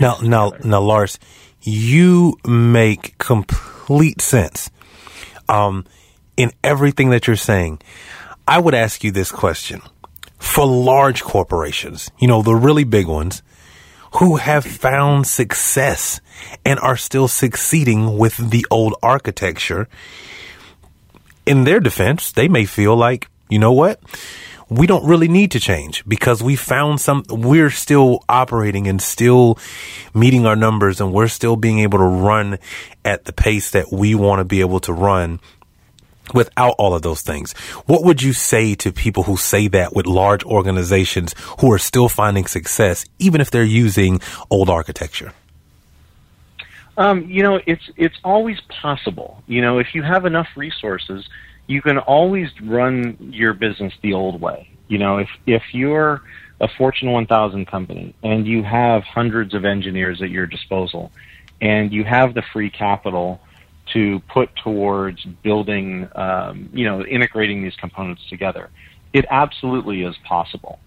Now, 0.00 0.16
now, 0.22 0.52
now, 0.64 0.80
Lars, 0.80 1.18
you 1.62 2.38
make 2.46 3.16
complete 3.18 4.20
sense 4.20 4.70
um, 5.48 5.84
in 6.36 6.52
everything 6.62 7.10
that 7.10 7.26
you're 7.26 7.36
saying. 7.36 7.80
I 8.46 8.58
would 8.58 8.74
ask 8.74 9.04
you 9.04 9.10
this 9.10 9.30
question: 9.30 9.82
for 10.38 10.66
large 10.66 11.22
corporations, 11.22 12.10
you 12.18 12.28
know, 12.28 12.42
the 12.42 12.54
really 12.54 12.84
big 12.84 13.06
ones, 13.06 13.42
who 14.18 14.36
have 14.36 14.64
found 14.64 15.26
success 15.26 16.20
and 16.64 16.78
are 16.80 16.96
still 16.96 17.28
succeeding 17.28 18.16
with 18.16 18.50
the 18.50 18.64
old 18.70 18.94
architecture. 19.02 19.88
In 21.44 21.64
their 21.64 21.80
defense, 21.80 22.32
they 22.32 22.48
may 22.48 22.64
feel 22.64 22.96
like 22.96 23.28
you 23.48 23.58
know 23.58 23.72
what? 23.72 24.00
We 24.70 24.86
don't 24.86 25.06
really 25.06 25.28
need 25.28 25.52
to 25.52 25.60
change 25.60 26.04
because 26.06 26.42
we 26.42 26.54
found 26.54 27.00
some, 27.00 27.24
we're 27.28 27.70
still 27.70 28.22
operating 28.28 28.86
and 28.86 29.00
still 29.00 29.58
meeting 30.14 30.44
our 30.44 30.56
numbers 30.56 31.00
and 31.00 31.12
we're 31.12 31.28
still 31.28 31.56
being 31.56 31.78
able 31.78 31.98
to 31.98 32.04
run 32.04 32.58
at 33.04 33.24
the 33.24 33.32
pace 33.32 33.70
that 33.70 33.90
we 33.90 34.14
want 34.14 34.40
to 34.40 34.44
be 34.44 34.60
able 34.60 34.80
to 34.80 34.92
run 34.92 35.40
without 36.34 36.74
all 36.78 36.94
of 36.94 37.02
those 37.02 37.22
things. 37.22 37.52
What 37.86 38.04
would 38.04 38.22
you 38.22 38.32
say 38.32 38.74
to 38.76 38.92
people 38.92 39.22
who 39.22 39.36
say 39.36 39.68
that 39.68 39.94
with 39.94 40.06
large 40.06 40.44
organizations 40.44 41.34
who 41.60 41.72
are 41.72 41.78
still 41.78 42.08
finding 42.08 42.46
success, 42.46 43.04
even 43.18 43.40
if 43.40 43.50
they're 43.50 43.64
using 43.64 44.20
old 44.50 44.68
architecture? 44.68 45.32
Um, 46.96 47.30
you 47.30 47.44
know, 47.44 47.60
it's 47.64 47.88
it's 47.96 48.16
always 48.24 48.60
possible. 48.62 49.40
You 49.46 49.62
know, 49.62 49.78
if 49.78 49.94
you 49.94 50.02
have 50.02 50.26
enough 50.26 50.48
resources, 50.56 51.28
you 51.68 51.82
can 51.82 51.98
always 51.98 52.48
run 52.62 53.16
your 53.20 53.54
business 53.54 53.92
the 54.02 54.14
old 54.14 54.40
way. 54.40 54.68
You 54.88 54.98
know, 54.98 55.18
if 55.18 55.28
if 55.46 55.62
you're 55.72 56.22
a 56.60 56.68
Fortune 56.76 57.12
1000 57.12 57.66
company 57.66 58.14
and 58.24 58.46
you 58.46 58.64
have 58.64 59.04
hundreds 59.04 59.54
of 59.54 59.64
engineers 59.64 60.20
at 60.20 60.30
your 60.30 60.46
disposal 60.46 61.12
and 61.60 61.92
you 61.92 62.02
have 62.02 62.34
the 62.34 62.42
free 62.52 62.70
capital 62.70 63.40
to 63.92 64.20
put 64.28 64.50
towards 64.56 65.24
building, 65.44 66.08
um, 66.16 66.68
you 66.72 66.84
know, 66.84 67.04
integrating 67.04 67.62
these 67.62 67.76
components 67.76 68.22
together, 68.28 68.70
it 69.12 69.24
absolutely 69.30 70.02
is 70.02 70.16
possible. 70.26 70.78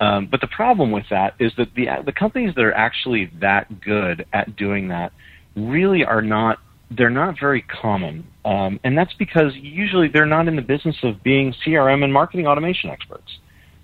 Um, 0.00 0.26
but 0.26 0.40
the 0.40 0.48
problem 0.48 0.90
with 0.90 1.04
that 1.10 1.34
is 1.38 1.52
that 1.56 1.74
the 1.74 1.86
the 2.04 2.12
companies 2.12 2.54
that 2.54 2.64
are 2.64 2.74
actually 2.74 3.30
that 3.40 3.80
good 3.80 4.26
at 4.32 4.56
doing 4.56 4.88
that 4.88 5.12
really 5.54 6.04
are 6.04 6.22
not 6.22 6.58
they're 6.90 7.10
not 7.10 7.38
very 7.38 7.62
common. 7.62 8.26
Um, 8.44 8.78
and 8.84 8.96
that's 8.96 9.14
because 9.14 9.54
usually 9.54 10.08
they're 10.08 10.26
not 10.26 10.48
in 10.48 10.56
the 10.56 10.62
business 10.62 10.96
of 11.02 11.22
being 11.22 11.54
CRM 11.64 12.04
and 12.04 12.12
marketing 12.12 12.46
automation 12.46 12.90
experts. 12.90 13.38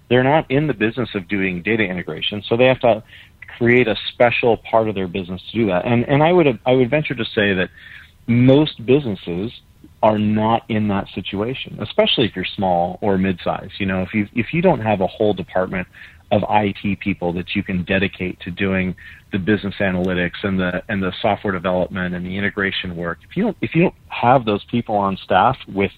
They're 0.08 0.24
not 0.24 0.50
in 0.50 0.66
the 0.66 0.74
business 0.74 1.10
of 1.14 1.28
doing 1.28 1.62
data 1.62 1.84
integration, 1.84 2.42
so 2.48 2.56
they 2.56 2.66
have 2.66 2.80
to 2.80 3.02
create 3.56 3.88
a 3.88 3.96
special 4.12 4.56
part 4.56 4.88
of 4.88 4.94
their 4.94 5.06
business 5.06 5.40
to 5.50 5.58
do 5.58 5.66
that. 5.66 5.86
And 5.86 6.04
and 6.08 6.22
I 6.22 6.32
would 6.32 6.58
I 6.66 6.72
would 6.72 6.90
venture 6.90 7.14
to 7.14 7.24
say 7.24 7.54
that 7.54 7.68
most 8.26 8.84
businesses 8.84 9.52
are 10.02 10.18
not 10.18 10.62
in 10.68 10.88
that 10.88 11.08
situation, 11.14 11.78
especially 11.80 12.26
if 12.26 12.34
you're 12.34 12.44
small 12.56 12.98
or 13.02 13.18
mid-size. 13.18 13.70
You 13.78 13.86
know, 13.86 14.02
if 14.02 14.14
you 14.14 14.28
if 14.34 14.52
you 14.52 14.62
don't 14.62 14.80
have 14.80 15.00
a 15.00 15.06
whole 15.06 15.34
department 15.34 15.86
of 16.32 16.42
IT 16.48 17.00
people 17.00 17.32
that 17.34 17.54
you 17.54 17.62
can 17.62 17.84
dedicate 17.84 18.40
to 18.40 18.50
doing 18.50 18.94
the 19.32 19.38
business 19.38 19.74
analytics 19.80 20.42
and 20.42 20.58
the 20.58 20.82
and 20.88 21.02
the 21.02 21.12
software 21.20 21.52
development 21.52 22.14
and 22.14 22.26
the 22.26 22.36
integration 22.36 22.96
work. 22.96 23.18
If 23.28 23.36
you 23.36 23.44
don't 23.44 23.56
if 23.60 23.74
you 23.74 23.82
don't 23.82 23.94
have 24.08 24.44
those 24.44 24.64
people 24.64 24.96
on 24.96 25.16
staff 25.16 25.56
with 25.68 25.92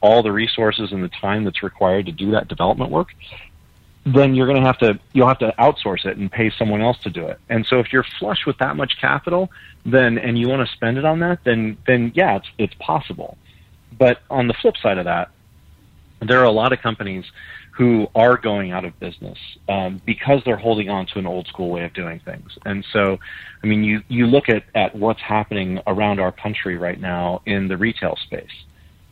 all 0.00 0.22
the 0.22 0.32
resources 0.32 0.92
and 0.92 1.02
the 1.02 1.10
time 1.20 1.44
that's 1.44 1.62
required 1.62 2.06
to 2.06 2.12
do 2.12 2.30
that 2.32 2.48
development 2.48 2.90
work, 2.90 3.08
then 4.04 4.34
you're 4.34 4.46
going 4.46 4.60
to 4.60 4.66
have 4.66 4.78
to 4.78 4.98
you'll 5.12 5.28
have 5.28 5.38
to 5.40 5.52
outsource 5.58 6.06
it 6.06 6.16
and 6.16 6.30
pay 6.30 6.50
someone 6.56 6.80
else 6.80 6.98
to 7.02 7.10
do 7.10 7.26
it. 7.26 7.40
And 7.48 7.66
so 7.66 7.80
if 7.80 7.92
you're 7.92 8.06
flush 8.18 8.46
with 8.46 8.58
that 8.58 8.76
much 8.76 8.98
capital, 9.00 9.50
then 9.84 10.18
and 10.18 10.38
you 10.38 10.48
want 10.48 10.66
to 10.66 10.74
spend 10.74 10.96
it 10.96 11.04
on 11.04 11.20
that, 11.20 11.40
then 11.44 11.76
then 11.86 12.12
yeah, 12.14 12.36
it's 12.36 12.48
it's 12.58 12.74
possible. 12.74 13.36
But 13.98 14.20
on 14.30 14.46
the 14.46 14.54
flip 14.54 14.76
side 14.76 14.98
of 14.98 15.06
that, 15.06 15.30
there 16.20 16.40
are 16.40 16.44
a 16.44 16.52
lot 16.52 16.72
of 16.72 16.80
companies 16.80 17.24
who 17.76 18.06
are 18.14 18.38
going 18.38 18.72
out 18.72 18.86
of 18.86 18.98
business 18.98 19.38
um, 19.68 20.00
because 20.06 20.40
they're 20.46 20.56
holding 20.56 20.88
on 20.88 21.06
to 21.06 21.18
an 21.18 21.26
old 21.26 21.46
school 21.46 21.68
way 21.68 21.84
of 21.84 21.92
doing 21.92 22.18
things. 22.24 22.50
And 22.64 22.84
so, 22.90 23.18
I 23.62 23.66
mean, 23.66 23.84
you, 23.84 24.02
you 24.08 24.26
look 24.26 24.48
at, 24.48 24.64
at 24.74 24.94
what's 24.94 25.20
happening 25.20 25.80
around 25.86 26.18
our 26.18 26.32
country 26.32 26.78
right 26.78 26.98
now 26.98 27.42
in 27.44 27.68
the 27.68 27.76
retail 27.76 28.16
space 28.24 28.64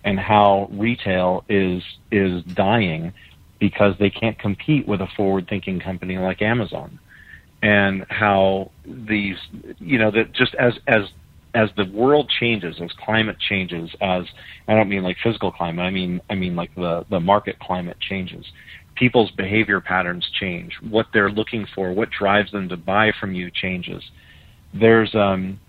and 0.03 0.19
how 0.19 0.69
retail 0.73 1.45
is 1.49 1.83
is 2.11 2.43
dying 2.45 3.13
because 3.59 3.95
they 3.99 4.11
can't 4.11 4.39
compete 4.39 4.89
with 4.89 5.01
a 5.03 5.09
forward 5.17 5.47
thinking 5.49 5.79
company 5.79 6.17
like 6.19 6.41
Amazon. 6.41 6.99
And 7.63 8.07
how 8.09 8.71
these 8.87 9.37
you 9.79 9.99
know 9.99 10.11
that 10.11 10.33
just 10.33 10.55
as 10.55 10.75
as 10.87 11.03
as 11.55 11.71
the 11.77 11.85
world 11.93 12.31
changes, 12.41 12.77
as 12.83 12.91
climate 13.05 13.37
changes, 13.49 13.91
as 14.01 14.25
I 14.67 14.75
don't 14.75 14.89
mean 14.89 15.03
like 15.03 15.17
physical 15.23 15.53
climate, 15.53 15.83
I 15.83 15.91
mean 15.91 16.21
I 16.29 16.35
mean 16.35 16.57
like 16.57 16.75
the 16.75 17.07
the 17.11 17.21
market 17.21 17.59
climate 17.61 17.97
changes. 18.01 18.45
People's 18.97 19.31
behavior 19.33 19.81
patterns 19.81 20.29
change. 20.41 20.73
What 20.89 21.07
they're 21.13 21.31
looking 21.31 21.67
for, 21.75 21.93
what 21.93 22.11
drives 22.11 22.53
them 22.53 22.69
to 22.69 22.77
buy 22.77 23.13
from 23.21 23.35
you 23.35 23.51
changes. 23.51 24.03
There's 24.73 25.15
um, 25.15 25.61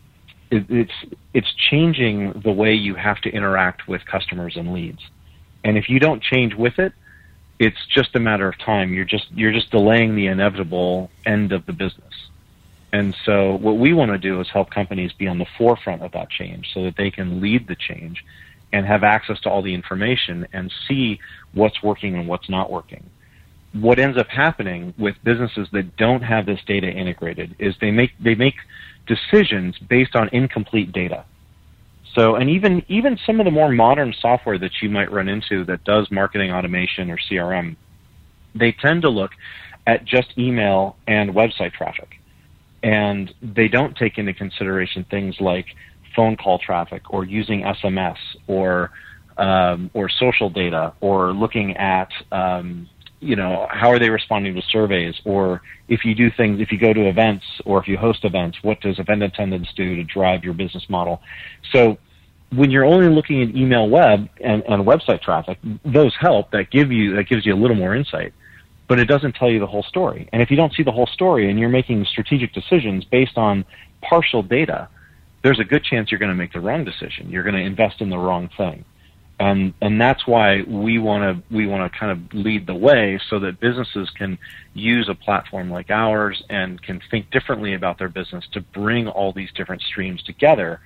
it, 0.52 0.66
it's 0.70 1.16
it's 1.34 1.54
changing 1.70 2.42
the 2.44 2.52
way 2.52 2.74
you 2.74 2.96
have 2.96 3.22
to 3.22 3.30
interact 3.30 3.88
with 3.88 4.02
customers 4.06 4.56
and 4.56 4.74
leads. 4.74 5.02
And 5.64 5.78
if 5.78 5.90
you 5.90 6.00
don't 6.00 6.22
change 6.22 6.54
with 6.54 6.78
it, 6.78 6.94
it's 7.60 7.78
just 7.96 8.16
a 8.16 8.20
matter 8.20 8.48
of 8.48 8.58
time. 8.60 8.94
You're 8.94 9.06
just 9.06 9.26
you're 9.32 9.54
just 9.54 9.72
delaying 9.72 10.16
the 10.16 10.28
inevitable 10.28 11.10
end 11.26 11.52
of 11.52 11.66
the 11.66 11.74
business. 11.74 12.14
And 12.96 13.14
so 13.26 13.56
what 13.56 13.78
we 13.78 13.92
want 13.92 14.12
to 14.12 14.18
do 14.18 14.40
is 14.40 14.48
help 14.48 14.70
companies 14.70 15.12
be 15.12 15.28
on 15.28 15.38
the 15.38 15.46
forefront 15.58 16.02
of 16.02 16.14
that 16.14 16.30
change 16.30 16.72
so 16.74 16.84
that 16.84 16.96
they 16.96 17.12
can 17.12 17.42
lead 17.42 17.68
the 17.68 17.76
change 17.76 18.24
and 18.72 18.86
have 18.86 19.04
access 19.04 19.38
to 19.42 19.50
all 19.50 19.62
the 19.62 19.74
information 19.74 20.48
and 20.54 20.72
see 20.88 21.20
what's 21.54 21.84
working 21.84 22.16
and 22.16 22.26
what's 22.26 22.48
not 22.48 22.72
working. 22.72 23.04
What 23.74 24.00
ends 24.00 24.18
up 24.18 24.30
happening 24.30 24.94
with 24.98 25.16
businesses 25.26 25.68
that 25.74 25.98
don't 25.98 26.22
have 26.22 26.46
this 26.46 26.62
data 26.66 26.90
integrated 26.90 27.58
is 27.60 27.76
they 27.82 27.92
make 27.92 28.12
they 28.18 28.34
make 28.34 28.56
decisions 29.08 29.78
based 29.78 30.16
on 30.16 30.30
incomplete 30.30 30.94
data. 30.94 31.26
So, 32.14 32.36
and 32.36 32.50
even 32.50 32.82
even 32.88 33.20
some 33.26 33.42
of 33.42 33.46
the 33.46 33.52
more 33.52 33.74
modern 33.74 34.14
software 34.22 34.58
that 34.58 34.72
you 34.82 34.90
might 34.90 35.12
run 35.12 35.28
into 35.28 35.66
that 35.66 35.84
does 35.84 36.10
marketing 36.12 36.52
automation 36.52 37.12
or 37.12 37.18
CRM, 37.18 37.76
they 38.54 38.72
tend 38.72 39.02
to 39.02 39.10
look 39.10 39.32
at 39.86 40.06
just 40.06 40.30
email 40.38 40.96
and 41.08 41.32
website 41.32 41.74
traffic 41.74 42.20
and 42.86 43.34
they 43.42 43.68
don't 43.68 43.98
take 43.98 44.20
into 44.20 44.32
consideration 44.32 45.04
things 45.10 45.36
like 45.40 45.66
phone 46.16 46.38
call 46.38 46.60
traffic 46.60 47.02
or 47.10 47.26
using 47.26 47.64
SMS 47.64 48.18
or 48.46 48.92
um, 49.38 49.90
or 49.96 50.08
social 50.08 50.52
data 50.52 50.94
or 51.02 51.34
looking 51.34 51.76
at 51.78 52.10
um, 52.32 52.88
you 53.20 53.36
know 53.36 53.68
how 53.72 53.90
are 53.90 53.98
they 53.98 54.12
responding 54.12 54.54
to 54.54 54.62
surveys? 54.70 55.16
Or 55.26 55.64
if 55.88 56.06
you 56.06 56.14
do 56.14 56.30
things 56.38 56.62
if 56.62 56.72
you 56.72 56.78
go 56.78 56.94
to 56.94 57.10
events 57.10 57.44
or 57.66 57.82
if 57.82 57.88
you 57.88 57.98
host 57.98 58.24
events 58.24 58.60
what 58.62 58.80
does 58.82 59.00
event 59.00 59.24
attendance 59.24 59.68
do 59.76 59.96
to 59.96 60.04
drive 60.04 60.44
your 60.44 60.54
business 60.54 60.86
model? 60.88 61.22
So 61.72 61.98
when 62.56 62.70
you're 62.70 62.86
only 62.86 63.10
looking 63.10 63.42
at 63.42 63.56
email 63.56 63.90
web 63.90 64.30
and, 64.42 64.62
and 64.70 64.86
website 64.86 65.24
traffic 65.24 65.58
those 65.84 66.14
help. 66.20 66.52
That 66.52 66.70
give 66.70 66.92
you 66.92 67.16
that 67.16 67.28
gives 67.28 67.48
you 67.48 67.56
a 67.56 67.60
little 67.60 67.76
more 67.76 67.96
insight 67.96 68.32
but 68.88 69.00
it 69.00 69.06
doesn't 69.06 69.34
tell 69.34 69.50
you 69.50 69.60
the 69.60 69.68
whole 69.68 69.84
story. 69.84 70.30
And 70.32 70.42
if 70.42 70.52
you 70.52 70.58
don't 70.58 70.74
see 70.74 70.84
the 70.84 70.92
whole 70.92 71.08
story 71.08 71.50
and 71.50 71.60
you're 71.60 71.70
making 71.70 72.06
strategic 72.06 72.54
decisions 72.54 73.04
based 73.06 73.38
on 73.38 73.66
partial 74.02 74.44
data, 74.44 74.88
there's 75.44 75.60
a 75.60 75.64
good 75.64 75.84
chance 75.84 76.12
you're 76.12 76.20
going 76.20 76.32
to 76.32 76.36
make 76.36 76.54
the 76.54 76.60
wrong 76.60 76.84
decision. 76.84 77.30
You're 77.30 77.44
going 77.44 77.56
to 77.56 77.62
invest 77.62 78.02
in 78.02 78.10
the 78.10 78.18
wrong 78.18 78.50
thing. 78.58 78.86
And 79.38 79.74
and 79.82 80.00
that's 80.00 80.26
why 80.26 80.62
we 80.62 80.98
want 80.98 81.24
to 81.24 81.54
we 81.54 81.68
want 81.68 81.92
to 81.92 82.00
kind 82.00 82.12
of 82.12 82.34
lead 82.34 82.68
the 82.68 82.76
way 82.76 83.20
so 83.30 83.38
that 83.40 83.60
businesses 83.60 84.10
can 84.12 84.38
use 84.74 85.10
a 85.10 85.16
platform 85.16 85.70
like 85.70 85.90
ours 85.90 86.42
and 86.50 86.82
can 86.82 87.02
think 87.12 87.32
differently 87.32 87.74
about 87.74 88.00
their 88.00 88.08
business 88.08 88.46
to 88.54 88.62
bring 88.62 89.10
all 89.10 89.34
these 89.34 89.50
different 89.54 89.82
streams 89.82 90.24
together 90.24 90.80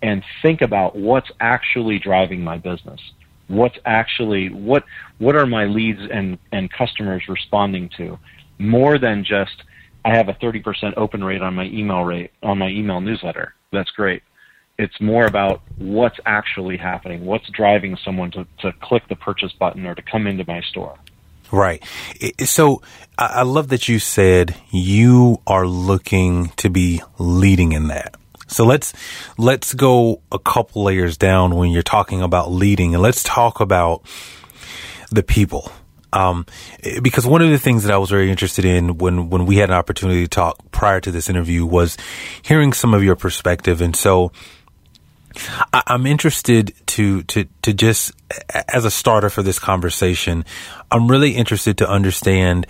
and 0.00 0.22
think 0.42 0.62
about 0.62 0.94
what's 0.94 1.30
actually 1.40 1.98
driving 1.98 2.44
my 2.44 2.56
business 2.56 3.00
what's 3.48 3.76
actually 3.84 4.50
what 4.50 4.84
what 5.18 5.34
are 5.34 5.46
my 5.46 5.64
leads 5.64 6.00
and 6.12 6.38
and 6.52 6.70
customers 6.70 7.22
responding 7.28 7.90
to 7.96 8.18
more 8.58 8.98
than 8.98 9.24
just 9.24 9.62
I 10.04 10.16
have 10.16 10.28
a 10.28 10.34
30% 10.34 10.94
open 10.96 11.22
rate 11.22 11.42
on 11.42 11.54
my 11.54 11.64
email 11.64 12.02
rate 12.02 12.30
on 12.42 12.58
my 12.58 12.68
email 12.68 13.00
newsletter. 13.00 13.54
That's 13.72 13.90
great. 13.90 14.22
It's 14.78 15.00
more 15.00 15.26
about 15.26 15.60
what's 15.76 16.18
actually 16.24 16.76
happening, 16.76 17.26
what's 17.26 17.48
driving 17.50 17.96
someone 18.04 18.30
to, 18.32 18.46
to 18.60 18.72
click 18.80 19.02
the 19.08 19.16
purchase 19.16 19.52
button 19.52 19.84
or 19.86 19.94
to 19.94 20.02
come 20.02 20.26
into 20.26 20.44
my 20.46 20.60
store. 20.62 20.96
Right. 21.50 21.82
So 22.44 22.82
I 23.16 23.42
love 23.42 23.68
that 23.68 23.88
you 23.88 23.98
said 23.98 24.54
you 24.70 25.40
are 25.46 25.66
looking 25.66 26.50
to 26.56 26.70
be 26.70 27.02
leading 27.18 27.72
in 27.72 27.88
that. 27.88 28.14
So 28.48 28.64
let's 28.64 28.92
let's 29.36 29.74
go 29.74 30.22
a 30.32 30.38
couple 30.38 30.82
layers 30.82 31.16
down 31.16 31.56
when 31.56 31.70
you're 31.70 31.82
talking 31.82 32.22
about 32.22 32.50
leading, 32.50 32.94
and 32.94 33.02
let's 33.02 33.22
talk 33.22 33.60
about 33.60 34.02
the 35.10 35.22
people. 35.22 35.70
Um, 36.10 36.46
because 37.02 37.26
one 37.26 37.42
of 37.42 37.50
the 37.50 37.58
things 37.58 37.84
that 37.84 37.92
I 37.92 37.98
was 37.98 38.08
very 38.08 38.30
interested 38.30 38.64
in 38.64 38.96
when 38.96 39.28
when 39.28 39.46
we 39.46 39.56
had 39.56 39.70
an 39.70 39.76
opportunity 39.76 40.22
to 40.22 40.28
talk 40.28 40.70
prior 40.70 41.00
to 41.00 41.10
this 41.10 41.28
interview 41.28 41.66
was 41.66 41.96
hearing 42.42 42.72
some 42.72 42.94
of 42.94 43.04
your 43.04 43.14
perspective, 43.14 43.82
and 43.82 43.94
so 43.94 44.32
I, 45.72 45.82
I'm 45.86 46.06
interested 46.06 46.72
to 46.86 47.22
to 47.24 47.44
to 47.62 47.72
just 47.74 48.12
as 48.68 48.84
a 48.84 48.90
starter 48.90 49.28
for 49.28 49.42
this 49.42 49.58
conversation, 49.58 50.44
I'm 50.90 51.08
really 51.08 51.32
interested 51.32 51.78
to 51.78 51.88
understand. 51.88 52.66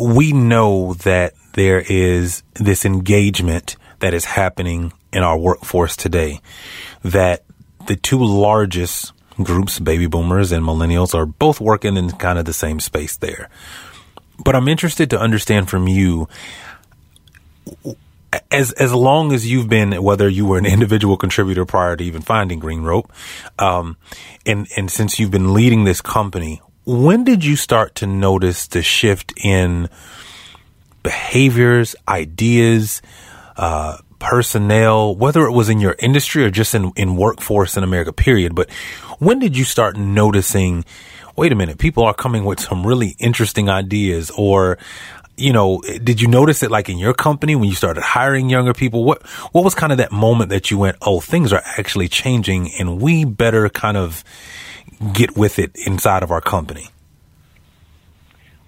We 0.00 0.32
know 0.32 0.94
that 0.94 1.34
there 1.54 1.80
is 1.80 2.42
this 2.54 2.84
engagement 2.84 3.76
that 4.04 4.12
is 4.12 4.26
happening 4.26 4.92
in 5.14 5.22
our 5.22 5.38
workforce 5.38 5.96
today. 5.96 6.38
That 7.04 7.42
the 7.86 7.96
two 7.96 8.22
largest 8.22 9.14
groups, 9.42 9.78
baby 9.78 10.06
boomers 10.06 10.52
and 10.52 10.62
millennials, 10.62 11.14
are 11.14 11.24
both 11.24 11.58
working 11.58 11.96
in 11.96 12.10
kind 12.10 12.38
of 12.38 12.44
the 12.44 12.52
same 12.52 12.80
space 12.80 13.16
there. 13.16 13.48
But 14.44 14.56
I'm 14.56 14.68
interested 14.68 15.08
to 15.08 15.18
understand 15.18 15.70
from 15.70 15.88
you 15.88 16.28
as 18.50 18.72
as 18.72 18.92
long 18.92 19.32
as 19.32 19.50
you've 19.50 19.70
been, 19.70 20.02
whether 20.02 20.28
you 20.28 20.44
were 20.44 20.58
an 20.58 20.66
individual 20.76 21.16
contributor 21.16 21.64
prior 21.64 21.96
to 21.96 22.04
even 22.04 22.20
finding 22.20 22.58
Green 22.58 22.82
Rope, 22.82 23.10
um, 23.58 23.96
and 24.44 24.68
and 24.76 24.90
since 24.90 25.18
you've 25.18 25.30
been 25.30 25.54
leading 25.54 25.84
this 25.84 26.02
company, 26.02 26.60
when 26.84 27.24
did 27.24 27.42
you 27.42 27.56
start 27.56 27.94
to 27.94 28.06
notice 28.06 28.66
the 28.66 28.82
shift 28.82 29.32
in 29.42 29.88
behaviors, 31.02 31.96
ideas, 32.06 33.00
uh, 33.56 33.98
personnel, 34.18 35.14
whether 35.14 35.44
it 35.44 35.52
was 35.52 35.68
in 35.68 35.80
your 35.80 35.96
industry 35.98 36.44
or 36.44 36.50
just 36.50 36.74
in, 36.74 36.92
in 36.96 37.16
workforce 37.16 37.76
in 37.76 37.84
America, 37.84 38.12
period. 38.12 38.54
But 38.54 38.70
when 39.18 39.38
did 39.38 39.56
you 39.56 39.64
start 39.64 39.96
noticing, 39.96 40.84
wait 41.36 41.52
a 41.52 41.54
minute, 41.54 41.78
people 41.78 42.04
are 42.04 42.14
coming 42.14 42.44
with 42.44 42.60
some 42.60 42.86
really 42.86 43.16
interesting 43.18 43.68
ideas 43.68 44.30
or, 44.36 44.78
you 45.36 45.52
know, 45.52 45.82
did 46.02 46.20
you 46.20 46.28
notice 46.28 46.62
it 46.62 46.70
like 46.70 46.88
in 46.88 46.98
your 46.98 47.12
company 47.12 47.54
when 47.56 47.68
you 47.68 47.74
started 47.74 48.02
hiring 48.02 48.48
younger 48.48 48.72
people? 48.72 49.04
What, 49.04 49.26
what 49.52 49.64
was 49.64 49.74
kind 49.74 49.92
of 49.92 49.98
that 49.98 50.12
moment 50.12 50.50
that 50.50 50.70
you 50.70 50.78
went, 50.78 50.96
oh, 51.02 51.20
things 51.20 51.52
are 51.52 51.62
actually 51.76 52.08
changing 52.08 52.72
and 52.78 53.00
we 53.00 53.24
better 53.24 53.68
kind 53.68 53.96
of 53.96 54.24
get 55.12 55.36
with 55.36 55.58
it 55.58 55.72
inside 55.86 56.22
of 56.22 56.30
our 56.30 56.40
company? 56.40 56.88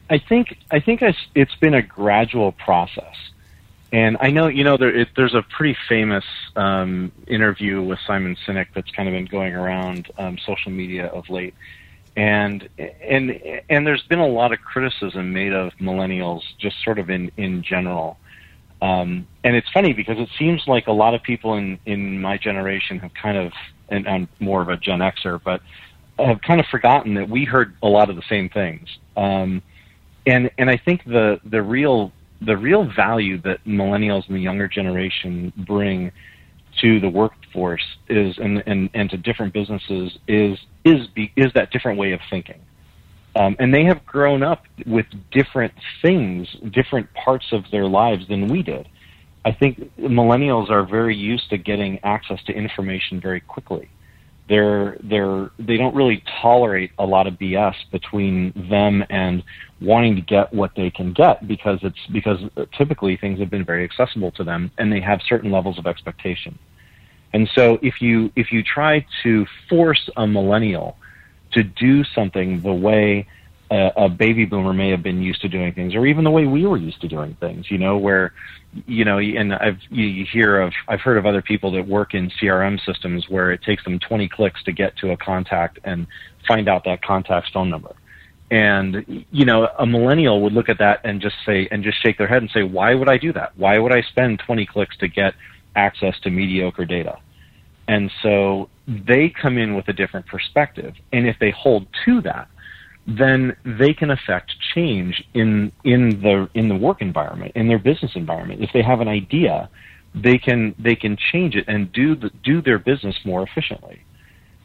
I 0.09 0.19
think 0.19 0.57
I 0.71 0.79
think 0.81 1.03
it's 1.35 1.55
been 1.57 1.75
a 1.75 1.83
gradual 1.83 2.53
process. 2.53 3.15
And 3.97 4.19
I 4.21 4.29
know, 4.29 4.49
you 4.49 4.63
know, 4.63 4.77
there, 4.77 4.95
it, 4.95 5.09
there's 5.17 5.35
a 5.35 5.41
pretty 5.41 5.75
famous 5.89 6.27
um, 6.55 7.13
interview 7.27 7.81
with 7.81 7.99
Simon 8.07 8.37
Sinek 8.47 8.67
that's 8.75 8.91
kind 8.91 9.09
of 9.09 9.15
been 9.15 9.25
going 9.25 9.55
around 9.55 10.11
um, 10.19 10.37
social 10.37 10.71
media 10.71 11.07
of 11.07 11.31
late, 11.31 11.55
and 12.15 12.69
and 12.77 13.41
and 13.71 13.87
there's 13.87 14.03
been 14.03 14.19
a 14.19 14.27
lot 14.27 14.53
of 14.53 14.61
criticism 14.61 15.33
made 15.33 15.55
of 15.55 15.73
millennials, 15.81 16.43
just 16.59 16.77
sort 16.85 16.99
of 16.99 17.09
in 17.09 17.33
in 17.39 17.63
general. 17.63 18.19
Um, 18.83 19.27
and 19.43 19.57
it's 19.57 19.71
funny 19.71 19.95
because 19.95 20.19
it 20.19 20.29
seems 20.39 20.65
like 20.67 20.89
a 20.89 20.93
lot 20.93 21.15
of 21.15 21.23
people 21.23 21.55
in 21.55 21.79
in 21.87 22.21
my 22.21 22.37
generation 22.37 22.99
have 22.99 23.15
kind 23.15 23.39
of, 23.39 23.55
and 23.89 24.07
I'm 24.07 24.29
more 24.41 24.61
of 24.61 24.69
a 24.69 24.77
Gen 24.77 24.99
Xer, 24.99 25.41
but 25.43 25.63
have 26.19 26.43
kind 26.43 26.61
of 26.61 26.67
forgotten 26.67 27.15
that 27.15 27.31
we 27.31 27.47
heard 27.47 27.75
a 27.83 27.89
lot 27.89 28.11
of 28.11 28.17
the 28.17 28.25
same 28.29 28.51
things. 28.51 28.91
Um, 29.17 29.63
and 30.27 30.51
and 30.59 30.69
I 30.69 30.77
think 30.77 31.05
the 31.05 31.41
the 31.47 31.63
real 31.63 32.13
the 32.41 32.57
real 32.57 32.89
value 32.95 33.41
that 33.43 33.65
millennials 33.65 34.27
and 34.29 34.37
the 34.37 34.41
younger 34.41 34.69
generation 34.69 35.53
bring 35.57 36.13
to 36.81 37.01
the 37.01 37.09
workforce 37.09 37.85
is 38.09 38.37
and 38.39 38.63
and, 38.67 38.91
and 38.95 39.11
to 39.11 39.17
different 39.17 39.55
businesses 39.55 40.19
is 40.29 40.59
is 40.85 41.07
be, 41.15 41.33
is 41.37 41.53
that 41.55 41.71
different 41.71 41.99
way 41.99 42.13
of 42.13 42.21
thinking. 42.31 42.61
Um, 43.35 43.55
and 43.59 43.75
they 43.75 43.85
have 43.85 44.05
grown 44.07 44.43
up 44.43 44.65
with 44.87 45.05
different 45.31 45.75
things, 46.01 46.49
different 46.71 47.13
parts 47.13 47.47
of 47.53 47.65
their 47.71 47.87
lives 47.87 48.27
than 48.29 48.49
we 48.49 48.63
did. 48.63 48.89
I 49.45 49.53
think 49.53 49.95
millennials 49.99 50.71
are 50.71 50.87
very 50.87 51.15
used 51.15 51.51
to 51.51 51.59
getting 51.59 52.01
access 52.03 52.43
to 52.45 52.53
information 52.53 53.21
very 53.21 53.41
quickly 53.41 53.91
they're 54.49 54.97
they're 55.03 55.51
they 55.59 55.77
don't 55.77 55.95
really 55.95 56.23
tolerate 56.41 56.93
a 56.99 57.05
lot 57.05 57.27
of 57.27 57.35
BS 57.35 57.75
between 57.91 58.53
them 58.71 59.05
and 59.11 59.43
wanting 59.81 60.15
to 60.17 60.23
get 60.23 60.53
what 60.53 60.71
they 60.77 60.91
can 60.91 61.13
get 61.13 61.47
because 61.47 61.79
it's 61.83 61.99
because 62.13 62.39
typically 62.77 63.17
things 63.17 63.41
have 63.41 63.51
been 63.51 63.65
very 63.65 63.85
accessible 63.85 64.31
to 64.33 64.45
them 64.45 64.71
and 64.79 64.93
they 64.93 65.01
have 65.01 65.21
certain 65.29 65.51
levels 65.51 65.79
of 65.79 65.87
expectation. 65.87 66.59
And 67.33 67.49
so 67.55 67.79
if 67.83 68.01
you 68.01 68.31
if 68.37 68.53
you 68.53 68.63
try 68.63 69.05
to 69.25 69.47
force 69.69 70.09
a 70.17 70.27
millennial 70.27 70.97
to 71.53 71.63
do 71.63 72.05
something 72.05 72.63
the 72.63 72.73
way 72.73 73.27
a, 73.71 73.91
a 73.97 74.09
baby 74.09 74.45
boomer 74.45 74.73
may 74.73 74.91
have 74.91 75.03
been 75.03 75.23
used 75.23 75.41
to 75.43 75.49
doing 75.49 75.73
things, 75.73 75.95
or 75.95 76.07
even 76.07 76.25
the 76.25 76.31
way 76.31 76.47
we 76.47 76.67
were 76.67 76.77
used 76.77 77.01
to 77.01 77.09
doing 77.09 77.37
things. 77.41 77.71
You 77.71 77.79
know, 77.79 77.97
where 77.97 78.33
you 78.87 79.05
know, 79.05 79.19
and 79.19 79.55
I've 79.55 79.79
you, 79.91 80.25
hear 80.31 80.61
of 80.61 80.73
I've 80.89 81.01
heard 81.01 81.19
of 81.19 81.27
other 81.27 81.43
people 81.43 81.71
that 81.73 81.87
work 81.87 82.15
in 82.15 82.31
CRM 82.31 82.85
systems 82.85 83.29
where 83.29 83.51
it 83.51 83.63
takes 83.63 83.83
them 83.85 83.99
20 83.99 84.29
clicks 84.29 84.63
to 84.65 84.73
get 84.73 84.97
to 84.99 85.13
a 85.13 85.17
contact 85.17 85.79
and 85.85 86.07
find 86.47 86.69
out 86.69 86.85
that 86.85 87.03
contact's 87.03 87.51
phone 87.51 87.71
number. 87.71 87.95
And 88.51 89.25
you 89.31 89.45
know, 89.45 89.69
a 89.79 89.87
millennial 89.87 90.41
would 90.43 90.53
look 90.53 90.69
at 90.69 90.79
that 90.79 91.01
and 91.05 91.21
just 91.21 91.37
say 91.45 91.69
and 91.71 91.83
just 91.83 92.01
shake 92.03 92.19
their 92.19 92.29
head 92.29 92.43
and 92.43 92.51
say, 92.51 92.63
"Why 92.63 92.95
would 92.95 93.09
I 93.09 93.17
do 93.17 93.33
that? 93.33 93.53
Why 93.57 93.79
would 93.79 93.93
I 93.93 94.03
spend 94.03 94.41
20 94.41 94.67
clicks 94.67 94.97
to 94.99 95.09
get 95.09 95.35
access 95.75 96.15
to 96.21 96.31
mediocre 96.31 96.85
data?" 96.85 97.19
And 97.89 98.11
so 98.23 98.69
they 98.87 99.29
come 99.29 99.59
in 99.59 99.75
with 99.75 99.89
a 99.89 99.93
different 99.93 100.27
perspective. 100.27 100.95
And 101.13 101.27
if 101.27 101.37
they 101.41 101.51
hold 101.51 101.87
to 102.05 102.21
that, 102.23 102.49
then 103.07 103.57
they 103.65 103.95
can 103.95 104.11
affect 104.11 104.53
change 104.75 105.23
in 105.35 105.71
in 105.85 106.21
the 106.23 106.49
in 106.55 106.69
the 106.69 106.75
work 106.75 107.01
environment, 107.01 107.53
in 107.55 107.69
their 107.69 107.79
business 107.79 108.13
environment. 108.15 108.63
If 108.63 108.71
they 108.73 108.83
have 108.83 109.01
an 109.01 109.09
idea, 109.09 109.71
they 110.15 110.39
can 110.39 110.75
they 110.79 110.97
can 110.97 111.17
change 111.17 111.55
it 111.55 111.65
and 111.69 111.93
do 111.93 112.17
the, 112.17 112.31
do 112.43 112.61
their 112.61 112.79
business 112.79 113.15
more 113.25 113.43
efficiently. 113.43 114.03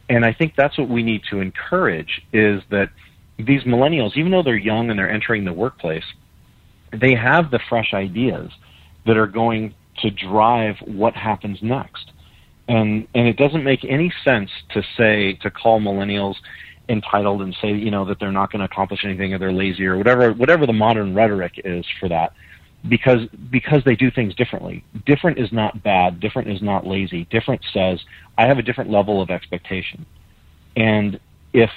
And 0.09 0.25
I 0.25 0.33
think 0.33 0.55
that's 0.57 0.77
what 0.77 0.89
we 0.89 1.03
need 1.03 1.21
to 1.29 1.39
encourage 1.39 2.21
is 2.33 2.61
that 2.69 2.89
these 3.37 3.63
millennials, 3.63 4.17
even 4.17 4.31
though 4.31 4.43
they're 4.43 4.55
young 4.55 4.89
and 4.89 4.97
they're 4.97 5.09
entering 5.09 5.45
the 5.45 5.53
workplace, 5.53 6.03
they 6.91 7.15
have 7.15 7.51
the 7.51 7.59
fresh 7.69 7.93
ideas 7.93 8.51
that 9.05 9.17
are 9.17 9.27
going 9.27 9.73
to 10.01 10.09
drive 10.09 10.75
what 10.85 11.13
happens 11.15 11.59
next. 11.61 12.11
And 12.67 13.07
and 13.13 13.27
it 13.27 13.37
doesn't 13.37 13.63
make 13.63 13.85
any 13.85 14.11
sense 14.25 14.49
to 14.71 14.81
say 14.97 15.33
to 15.43 15.51
call 15.51 15.79
millennials 15.79 16.35
entitled 16.91 17.41
and 17.41 17.55
say 17.61 17.71
you 17.71 17.89
know 17.89 18.05
that 18.05 18.19
they're 18.19 18.31
not 18.31 18.51
going 18.51 18.59
to 18.59 18.65
accomplish 18.65 19.03
anything 19.03 19.33
or 19.33 19.39
they're 19.39 19.51
lazy 19.51 19.85
or 19.85 19.97
whatever 19.97 20.33
whatever 20.33 20.65
the 20.65 20.73
modern 20.73 21.15
rhetoric 21.15 21.53
is 21.63 21.85
for 21.99 22.09
that 22.09 22.33
because 22.87 23.27
because 23.49 23.83
they 23.85 23.95
do 23.95 24.09
things 24.11 24.33
differently. 24.35 24.83
Different 25.05 25.37
is 25.37 25.51
not 25.51 25.83
bad. 25.83 26.19
Different 26.19 26.49
is 26.49 26.61
not 26.61 26.85
lazy. 26.85 27.25
Different 27.25 27.61
says 27.73 27.99
I 28.37 28.47
have 28.47 28.57
a 28.57 28.63
different 28.63 28.89
level 28.89 29.21
of 29.21 29.29
expectation, 29.29 30.05
and 30.75 31.19
if 31.53 31.69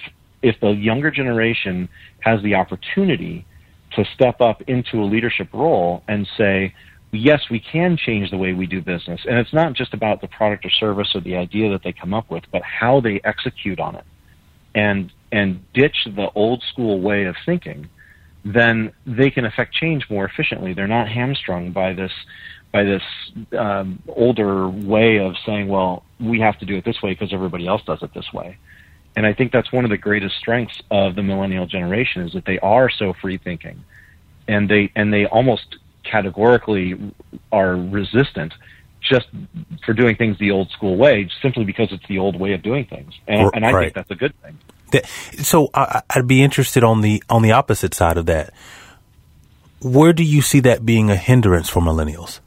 if 0.42 0.58
the 0.60 0.70
younger 0.70 1.10
generation 1.10 1.88
has 2.20 2.42
the 2.42 2.54
opportunity 2.54 3.46
to 3.92 4.04
step 4.14 4.40
up 4.40 4.60
into 4.62 5.02
a 5.02 5.04
leadership 5.04 5.48
role 5.52 6.02
and 6.08 6.26
say, 6.36 6.74
yes, 7.12 7.40
we 7.50 7.60
can 7.60 7.96
change 7.96 8.30
the 8.30 8.36
way 8.36 8.52
we 8.52 8.66
do 8.66 8.82
business, 8.82 9.20
and 9.28 9.38
it's 9.38 9.52
not 9.52 9.72
just 9.72 9.94
about 9.94 10.20
the 10.20 10.28
product 10.28 10.66
or 10.66 10.70
service 10.70 11.12
or 11.14 11.20
the 11.20 11.36
idea 11.36 11.70
that 11.70 11.82
they 11.82 11.92
come 11.92 12.12
up 12.12 12.30
with, 12.30 12.44
but 12.50 12.62
how 12.62 13.00
they 13.00 13.20
execute 13.24 13.78
on 13.78 13.94
it, 13.94 14.04
and 14.74 15.12
and 15.32 15.60
ditch 15.72 16.06
the 16.06 16.30
old 16.34 16.62
school 16.62 17.00
way 17.00 17.24
of 17.24 17.36
thinking 17.44 17.88
then 18.44 18.92
they 19.06 19.30
can 19.30 19.44
affect 19.46 19.74
change 19.74 20.08
more 20.10 20.24
efficiently. 20.26 20.74
They're 20.74 20.86
not 20.86 21.08
hamstrung 21.08 21.72
by 21.72 21.94
this 21.94 22.12
by 22.72 22.82
this 22.82 23.02
um, 23.56 24.02
older 24.08 24.68
way 24.68 25.18
of 25.18 25.36
saying, 25.46 25.68
well, 25.68 26.02
we 26.18 26.40
have 26.40 26.58
to 26.58 26.66
do 26.66 26.76
it 26.76 26.84
this 26.84 27.00
way 27.00 27.12
because 27.12 27.32
everybody 27.32 27.68
else 27.68 27.82
does 27.86 28.02
it 28.02 28.12
this 28.14 28.32
way. 28.32 28.58
And 29.14 29.24
I 29.24 29.32
think 29.32 29.52
that's 29.52 29.72
one 29.72 29.84
of 29.84 29.90
the 29.90 29.96
greatest 29.96 30.36
strengths 30.36 30.82
of 30.90 31.14
the 31.14 31.22
millennial 31.22 31.66
generation 31.66 32.22
is 32.22 32.32
that 32.32 32.46
they 32.46 32.58
are 32.58 32.90
so 32.90 33.12
free 33.12 33.38
thinking, 33.38 33.84
and 34.48 34.68
they 34.68 34.92
and 34.94 35.12
they 35.12 35.26
almost 35.26 35.76
categorically 36.02 37.14
are 37.50 37.76
resistant 37.76 38.52
just 39.08 39.26
for 39.84 39.92
doing 39.92 40.16
things 40.16 40.38
the 40.38 40.50
old 40.50 40.70
school 40.70 40.96
way, 40.96 41.28
simply 41.42 41.64
because 41.64 41.92
it's 41.92 42.06
the 42.08 42.18
old 42.18 42.38
way 42.38 42.52
of 42.52 42.62
doing 42.62 42.86
things. 42.86 43.12
And, 43.28 43.50
and 43.54 43.64
I 43.64 43.72
right. 43.72 43.82
think 43.84 43.94
that's 43.94 44.10
a 44.10 44.14
good 44.14 44.34
thing. 44.42 44.58
That, 44.92 45.06
so 45.44 45.68
I, 45.74 46.02
I'd 46.10 46.26
be 46.26 46.42
interested 46.42 46.84
on 46.84 47.00
the 47.00 47.22
on 47.28 47.42
the 47.42 47.52
opposite 47.52 47.94
side 47.94 48.16
of 48.16 48.26
that. 48.26 48.52
Where 49.82 50.12
do 50.12 50.22
you 50.24 50.40
see 50.40 50.60
that 50.60 50.86
being 50.86 51.10
a 51.10 51.16
hindrance 51.16 51.68
for 51.68 51.80
millennials? 51.80 52.40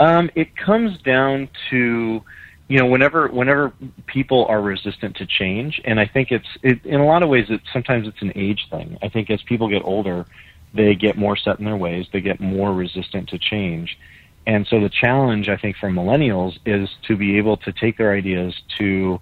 Um, 0.00 0.30
it 0.34 0.56
comes 0.56 1.00
down 1.02 1.48
to 1.70 2.22
you 2.68 2.78
know 2.78 2.86
whenever 2.86 3.28
whenever 3.28 3.72
people 4.06 4.46
are 4.46 4.60
resistant 4.60 5.16
to 5.16 5.26
change, 5.26 5.80
and 5.84 6.00
I 6.00 6.06
think 6.06 6.30
it's 6.30 6.48
it, 6.62 6.84
in 6.84 7.00
a 7.00 7.06
lot 7.06 7.22
of 7.22 7.28
ways 7.28 7.46
it 7.50 7.60
sometimes 7.72 8.08
it's 8.08 8.22
an 8.22 8.32
age 8.34 8.66
thing. 8.70 8.98
I 9.02 9.08
think 9.08 9.30
as 9.30 9.42
people 9.42 9.68
get 9.68 9.82
older, 9.84 10.26
they 10.72 10.94
get 10.94 11.16
more 11.16 11.36
set 11.36 11.58
in 11.58 11.64
their 11.64 11.76
ways, 11.76 12.06
they 12.12 12.20
get 12.20 12.40
more 12.40 12.72
resistant 12.72 13.28
to 13.30 13.38
change. 13.38 13.98
And 14.46 14.66
so 14.66 14.80
the 14.80 14.90
challenge 14.90 15.48
I 15.48 15.56
think 15.56 15.76
for 15.76 15.90
millennials 15.90 16.58
is 16.66 16.88
to 17.08 17.16
be 17.16 17.38
able 17.38 17.56
to 17.58 17.72
take 17.72 17.96
their 17.96 18.12
ideas 18.12 18.54
to 18.78 19.18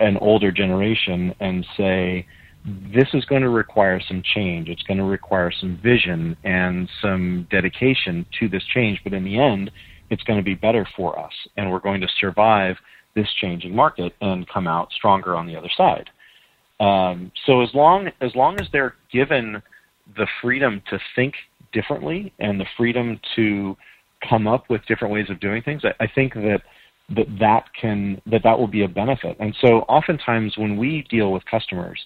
an 0.00 0.16
older 0.18 0.50
generation 0.50 1.34
and 1.40 1.66
say, 1.76 2.26
this 2.64 3.08
is 3.14 3.24
going 3.24 3.42
to 3.42 3.48
require 3.48 4.00
some 4.00 4.22
change. 4.22 4.68
It's 4.68 4.82
going 4.82 4.98
to 4.98 5.04
require 5.04 5.52
some 5.52 5.78
vision 5.82 6.36
and 6.42 6.88
some 7.00 7.46
dedication 7.50 8.26
to 8.40 8.48
this 8.48 8.64
change. 8.64 9.00
But 9.04 9.12
in 9.12 9.24
the 9.24 9.38
end, 9.38 9.70
it's 10.10 10.24
going 10.24 10.38
to 10.38 10.44
be 10.44 10.54
better 10.54 10.86
for 10.96 11.18
us. 11.18 11.32
And 11.56 11.70
we're 11.70 11.78
going 11.78 12.00
to 12.00 12.08
survive 12.20 12.76
this 13.14 13.28
changing 13.40 13.74
market 13.74 14.14
and 14.20 14.48
come 14.48 14.66
out 14.66 14.92
stronger 14.92 15.36
on 15.36 15.46
the 15.46 15.56
other 15.56 15.70
side. 15.76 16.10
Um, 16.80 17.32
so 17.46 17.62
as 17.62 17.72
long 17.72 18.10
as 18.20 18.34
long 18.34 18.60
as 18.60 18.66
they're 18.72 18.94
given 19.10 19.62
the 20.16 20.26
freedom 20.42 20.82
to 20.90 20.98
think 21.14 21.34
differently 21.72 22.32
and 22.38 22.60
the 22.60 22.66
freedom 22.76 23.18
to 23.36 23.76
come 24.28 24.46
up 24.46 24.64
with 24.68 24.84
different 24.86 25.12
ways 25.12 25.26
of 25.30 25.40
doing 25.40 25.62
things, 25.62 25.82
I, 25.84 26.04
I 26.04 26.08
think 26.14 26.34
that 26.34 26.62
that 27.14 27.26
that 27.38 27.64
can 27.80 28.20
that 28.26 28.42
that 28.42 28.58
will 28.58 28.66
be 28.66 28.84
a 28.84 28.88
benefit. 28.88 29.36
And 29.38 29.54
so 29.60 29.80
oftentimes 29.82 30.56
when 30.56 30.76
we 30.76 31.06
deal 31.08 31.32
with 31.32 31.44
customers, 31.46 32.00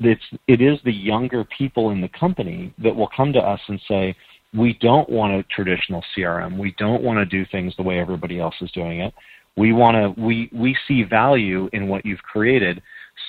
it's 0.00 0.22
it 0.48 0.60
is 0.60 0.78
the 0.84 0.92
younger 0.92 1.44
people 1.56 1.90
in 1.90 2.00
the 2.00 2.08
company 2.08 2.74
that 2.78 2.94
will 2.94 3.08
come 3.16 3.32
to 3.32 3.38
us 3.38 3.60
and 3.68 3.80
say, 3.88 4.14
we 4.52 4.78
don't 4.80 5.08
want 5.08 5.32
a 5.32 5.42
traditional 5.44 6.02
CRM. 6.16 6.58
We 6.58 6.74
don't 6.78 7.02
want 7.02 7.18
to 7.18 7.26
do 7.26 7.44
things 7.50 7.74
the 7.76 7.82
way 7.82 7.98
everybody 7.98 8.38
else 8.38 8.54
is 8.60 8.70
doing 8.72 9.00
it. 9.00 9.12
We 9.56 9.72
want 9.72 10.16
to 10.16 10.20
we 10.20 10.50
we 10.52 10.76
see 10.86 11.04
value 11.04 11.68
in 11.72 11.88
what 11.88 12.04
you've 12.04 12.22
created. 12.22 12.82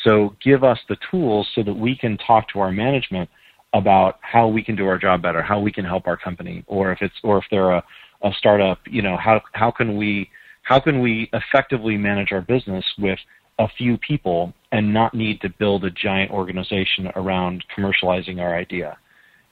So 0.03 0.35
give 0.43 0.63
us 0.63 0.79
the 0.89 0.97
tools 1.11 1.47
so 1.55 1.63
that 1.63 1.73
we 1.73 1.95
can 1.95 2.17
talk 2.17 2.47
to 2.49 2.59
our 2.59 2.71
management 2.71 3.29
about 3.73 4.19
how 4.21 4.47
we 4.47 4.63
can 4.63 4.75
do 4.75 4.87
our 4.87 4.97
job 4.97 5.21
better, 5.21 5.41
how 5.41 5.59
we 5.59 5.71
can 5.71 5.85
help 5.85 6.07
our 6.07 6.17
company, 6.17 6.63
or 6.67 6.91
if 6.91 6.99
it's 7.01 7.15
or 7.23 7.37
if 7.37 7.45
they're 7.51 7.71
a, 7.71 7.83
a 8.25 8.31
startup, 8.37 8.79
you 8.85 9.01
know, 9.01 9.15
how 9.15 9.41
how 9.53 9.71
can 9.71 9.95
we 9.95 10.29
how 10.63 10.79
can 10.79 10.99
we 10.99 11.29
effectively 11.31 11.95
manage 11.95 12.31
our 12.31 12.41
business 12.41 12.83
with 12.97 13.19
a 13.59 13.67
few 13.77 13.97
people 13.97 14.53
and 14.71 14.93
not 14.93 15.13
need 15.13 15.39
to 15.41 15.49
build 15.49 15.85
a 15.85 15.91
giant 15.91 16.31
organization 16.31 17.09
around 17.15 17.63
commercializing 17.77 18.41
our 18.41 18.55
idea? 18.55 18.97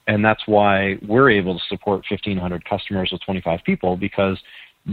And 0.08 0.26
that's 0.26 0.42
why 0.48 0.98
we're 1.08 1.30
able 1.30 1.58
to 1.58 1.66
support 1.70 2.04
1,500 2.10 2.66
customers 2.66 3.10
with 3.12 3.22
25 3.22 3.60
people 3.64 3.96
because 3.96 4.38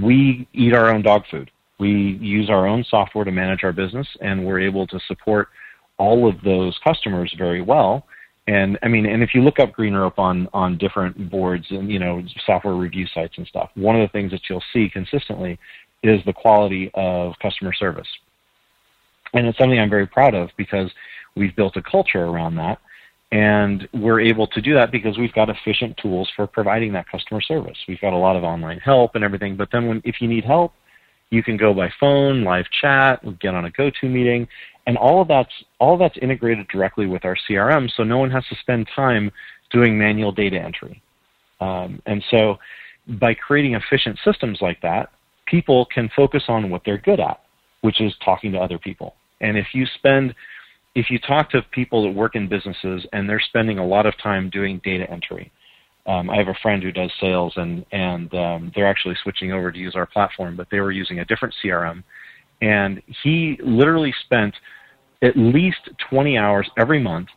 we 0.00 0.46
eat 0.52 0.72
our 0.72 0.90
own 0.90 1.02
dog 1.02 1.22
food. 1.30 1.50
We 1.80 2.18
use 2.20 2.50
our 2.50 2.68
own 2.68 2.84
software 2.88 3.24
to 3.24 3.32
manage 3.32 3.64
our 3.64 3.72
business, 3.72 4.06
and 4.20 4.46
we're 4.46 4.60
able 4.60 4.86
to 4.88 5.00
support 5.08 5.48
all 5.96 6.28
of 6.28 6.40
those 6.42 6.78
customers 6.84 7.34
very 7.36 7.62
well. 7.62 8.06
And 8.46 8.78
I 8.82 8.88
mean, 8.88 9.06
and 9.06 9.22
if 9.22 9.34
you 9.34 9.42
look 9.42 9.58
up 9.58 9.72
green 9.72 9.92
GreenRope 9.92 10.18
on 10.18 10.48
on 10.52 10.78
different 10.78 11.30
boards 11.30 11.66
and 11.70 11.90
you 11.90 11.98
know 11.98 12.22
software 12.46 12.74
review 12.74 13.06
sites 13.14 13.34
and 13.36 13.46
stuff, 13.46 13.70
one 13.74 14.00
of 14.00 14.02
the 14.02 14.12
things 14.12 14.30
that 14.32 14.40
you'll 14.48 14.62
see 14.72 14.88
consistently 14.88 15.58
is 16.02 16.20
the 16.24 16.32
quality 16.32 16.90
of 16.94 17.34
customer 17.40 17.72
service. 17.72 18.08
And 19.34 19.46
it's 19.46 19.58
something 19.58 19.78
I'm 19.78 19.90
very 19.90 20.06
proud 20.06 20.34
of 20.34 20.50
because 20.56 20.90
we've 21.36 21.54
built 21.54 21.76
a 21.76 21.82
culture 21.82 22.24
around 22.24 22.56
that. 22.56 22.78
And 23.32 23.88
we're 23.92 24.20
able 24.20 24.48
to 24.48 24.60
do 24.60 24.74
that 24.74 24.90
because 24.90 25.16
we've 25.16 25.32
got 25.32 25.48
efficient 25.48 25.96
tools 25.98 26.28
for 26.34 26.48
providing 26.48 26.92
that 26.94 27.08
customer 27.08 27.40
service. 27.40 27.76
We've 27.86 28.00
got 28.00 28.12
a 28.12 28.16
lot 28.16 28.34
of 28.34 28.42
online 28.42 28.78
help 28.78 29.14
and 29.14 29.22
everything. 29.22 29.56
But 29.56 29.68
then 29.70 29.86
when, 29.86 30.02
if 30.04 30.20
you 30.20 30.26
need 30.26 30.44
help, 30.44 30.72
you 31.30 31.44
can 31.44 31.56
go 31.56 31.72
by 31.72 31.90
phone, 32.00 32.42
live 32.42 32.66
chat, 32.80 33.20
get 33.38 33.54
on 33.54 33.66
a 33.66 33.70
go-to 33.70 34.08
meeting, 34.08 34.48
and 34.86 34.96
all 34.96 35.20
of 35.20 35.28
that's 35.28 35.52
all 35.78 35.94
of 35.94 36.00
that's 36.00 36.16
integrated 36.20 36.68
directly 36.68 37.06
with 37.06 37.24
our 37.24 37.36
CRM, 37.48 37.90
so 37.96 38.02
no 38.02 38.18
one 38.18 38.30
has 38.30 38.44
to 38.46 38.56
spend 38.56 38.88
time 38.94 39.30
doing 39.70 39.98
manual 39.98 40.32
data 40.32 40.58
entry. 40.58 41.02
Um, 41.60 42.00
and 42.06 42.22
so, 42.30 42.58
by 43.20 43.34
creating 43.34 43.74
efficient 43.74 44.18
systems 44.24 44.58
like 44.60 44.80
that, 44.82 45.10
people 45.46 45.86
can 45.86 46.10
focus 46.14 46.44
on 46.48 46.70
what 46.70 46.82
they're 46.84 46.98
good 46.98 47.20
at, 47.20 47.40
which 47.82 48.00
is 48.00 48.12
talking 48.24 48.52
to 48.52 48.58
other 48.58 48.78
people. 48.78 49.14
And 49.40 49.56
if 49.56 49.68
you 49.74 49.86
spend, 49.96 50.34
if 50.94 51.10
you 51.10 51.18
talk 51.18 51.50
to 51.50 51.62
people 51.72 52.02
that 52.04 52.10
work 52.10 52.36
in 52.36 52.48
businesses 52.48 53.06
and 53.12 53.28
they're 53.28 53.40
spending 53.40 53.78
a 53.78 53.86
lot 53.86 54.06
of 54.06 54.14
time 54.22 54.50
doing 54.50 54.80
data 54.84 55.10
entry, 55.10 55.50
um, 56.06 56.30
I 56.30 56.36
have 56.36 56.48
a 56.48 56.58
friend 56.62 56.82
who 56.82 56.92
does 56.92 57.10
sales 57.20 57.52
and 57.56 57.84
and 57.92 58.32
um, 58.34 58.72
they're 58.74 58.88
actually 58.88 59.16
switching 59.22 59.52
over 59.52 59.70
to 59.70 59.78
use 59.78 59.94
our 59.94 60.06
platform, 60.06 60.56
but 60.56 60.68
they 60.70 60.80
were 60.80 60.92
using 60.92 61.18
a 61.20 61.24
different 61.24 61.54
CRM, 61.62 62.02
and 62.60 63.02
he 63.22 63.58
literally 63.62 64.14
spent 64.24 64.54
at 65.22 65.36
least 65.36 65.88
20 66.08 66.38
hours 66.38 66.68
every 66.78 67.00
month 67.00 67.28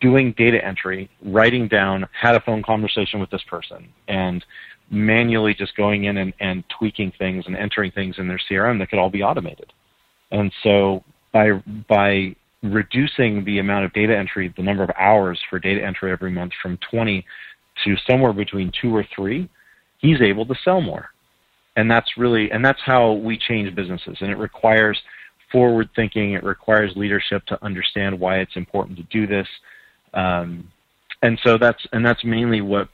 doing 0.00 0.32
data 0.36 0.64
entry, 0.64 1.10
writing 1.24 1.68
down, 1.68 2.06
had 2.12 2.34
a 2.34 2.40
phone 2.40 2.62
conversation 2.62 3.20
with 3.20 3.30
this 3.30 3.42
person, 3.48 3.88
and 4.06 4.44
manually 4.90 5.54
just 5.54 5.76
going 5.76 6.04
in 6.04 6.16
and, 6.18 6.32
and 6.40 6.64
tweaking 6.78 7.12
things 7.18 7.44
and 7.46 7.56
entering 7.56 7.90
things 7.92 8.16
in 8.18 8.28
their 8.28 8.40
CRM 8.50 8.78
that 8.78 8.88
could 8.88 8.98
all 8.98 9.10
be 9.10 9.22
automated. 9.22 9.72
And 10.30 10.52
so 10.62 11.04
by 11.32 11.62
by 11.88 12.34
reducing 12.62 13.44
the 13.44 13.58
amount 13.58 13.84
of 13.84 13.92
data 13.92 14.16
entry, 14.16 14.52
the 14.56 14.62
number 14.62 14.82
of 14.82 14.90
hours 14.98 15.38
for 15.48 15.58
data 15.58 15.84
entry 15.84 16.10
every 16.10 16.30
month 16.30 16.52
from 16.60 16.78
20 16.90 17.24
to 17.84 17.96
somewhere 18.08 18.32
between 18.32 18.72
two 18.80 18.94
or 18.94 19.06
three, 19.14 19.48
he's 19.98 20.20
able 20.20 20.44
to 20.46 20.54
sell 20.64 20.80
more. 20.80 21.10
And 21.78 21.88
that's 21.88 22.10
really 22.16 22.50
and 22.50 22.64
that's 22.64 22.80
how 22.84 23.12
we 23.12 23.38
change 23.38 23.72
businesses. 23.72 24.16
And 24.20 24.32
it 24.32 24.36
requires 24.36 24.98
forward 25.52 25.88
thinking. 25.94 26.32
It 26.32 26.42
requires 26.42 26.90
leadership 26.96 27.46
to 27.46 27.64
understand 27.64 28.18
why 28.18 28.38
it's 28.38 28.56
important 28.56 28.98
to 28.98 29.04
do 29.04 29.28
this. 29.28 29.46
Um, 30.12 30.72
and 31.22 31.38
so 31.44 31.56
that's 31.56 31.78
and 31.92 32.04
that's 32.04 32.24
mainly 32.24 32.62
what 32.62 32.88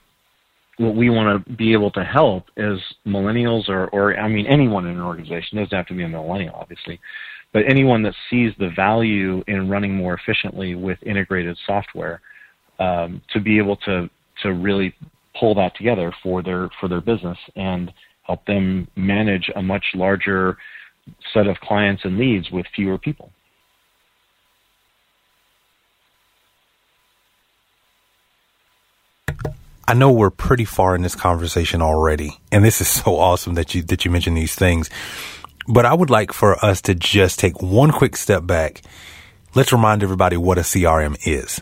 what 0.77 0.95
we 0.95 1.09
want 1.09 1.45
to 1.47 1.51
be 1.53 1.73
able 1.73 1.89
to 1.91 2.03
help 2.03 2.45
is 2.57 2.79
millennials 3.07 3.69
or, 3.69 3.87
or 3.87 4.15
I 4.19 4.27
mean 4.27 4.45
anyone 4.45 4.85
in 4.85 4.97
an 4.97 5.01
organization, 5.01 5.57
it 5.57 5.63
doesn't 5.63 5.77
have 5.77 5.87
to 5.87 5.95
be 5.95 6.03
a 6.03 6.07
millennial 6.07 6.53
obviously, 6.53 6.99
but 7.53 7.63
anyone 7.67 8.03
that 8.03 8.13
sees 8.29 8.51
the 8.59 8.69
value 8.75 9.43
in 9.47 9.67
running 9.67 9.95
more 9.95 10.13
efficiently 10.13 10.75
with 10.75 10.99
integrated 11.03 11.57
software 11.65 12.21
um, 12.77 13.19
to 13.33 13.39
be 13.39 13.57
able 13.57 13.77
to 13.77 14.07
to 14.43 14.53
really 14.53 14.93
pull 15.39 15.55
that 15.55 15.75
together 15.75 16.13
for 16.21 16.43
their 16.43 16.69
for 16.79 16.87
their 16.87 17.01
business 17.01 17.39
and 17.55 17.91
help 18.25 18.45
them 18.45 18.87
manage 18.95 19.49
a 19.55 19.61
much 19.61 19.85
larger 19.93 20.57
set 21.33 21.47
of 21.47 21.59
clients 21.59 22.03
and 22.03 22.17
leads 22.17 22.49
with 22.51 22.65
fewer 22.75 22.97
people. 22.97 23.31
I 29.87 29.93
know 29.93 30.11
we're 30.11 30.31
pretty 30.31 30.65
far 30.65 30.95
in 30.95 31.03
this 31.03 31.13
conversation 31.13 31.81
already, 31.81 32.39
and 32.51 32.65
this 32.65 32.81
is 32.81 32.87
so 33.03 33.17
awesome 33.17 33.53
that 33.53 33.75
you 33.75 33.83
that 33.83 34.03
you 34.03 34.11
mentioned 34.11 34.37
these 34.37 34.55
things. 34.55 34.89
But 35.67 35.85
I 35.85 35.93
would 35.93 36.09
like 36.09 36.31
for 36.31 36.63
us 36.63 36.81
to 36.83 36.95
just 36.95 37.39
take 37.39 37.61
one 37.61 37.91
quick 37.91 38.15
step 38.15 38.45
back. 38.45 38.81
Let's 39.55 39.71
remind 39.71 40.03
everybody 40.03 40.37
what 40.37 40.57
a 40.57 40.61
CRM 40.61 41.17
is. 41.25 41.61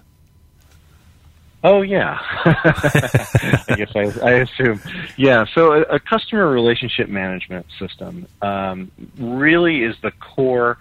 Oh 1.66 1.82
yeah, 1.82 2.18
I 2.46 3.76
guess 3.78 3.92
I, 3.96 4.12
I, 4.22 4.32
assume. 4.32 4.82
Yeah, 5.16 5.46
so 5.56 5.72
a, 5.72 5.82
a 5.84 6.00
customer 6.00 6.50
relationship 6.50 7.08
management 7.08 7.66
system 7.80 8.28
um, 8.42 8.92
really 9.18 9.84
is 9.84 9.96
the 10.04 10.12
core 10.12 10.78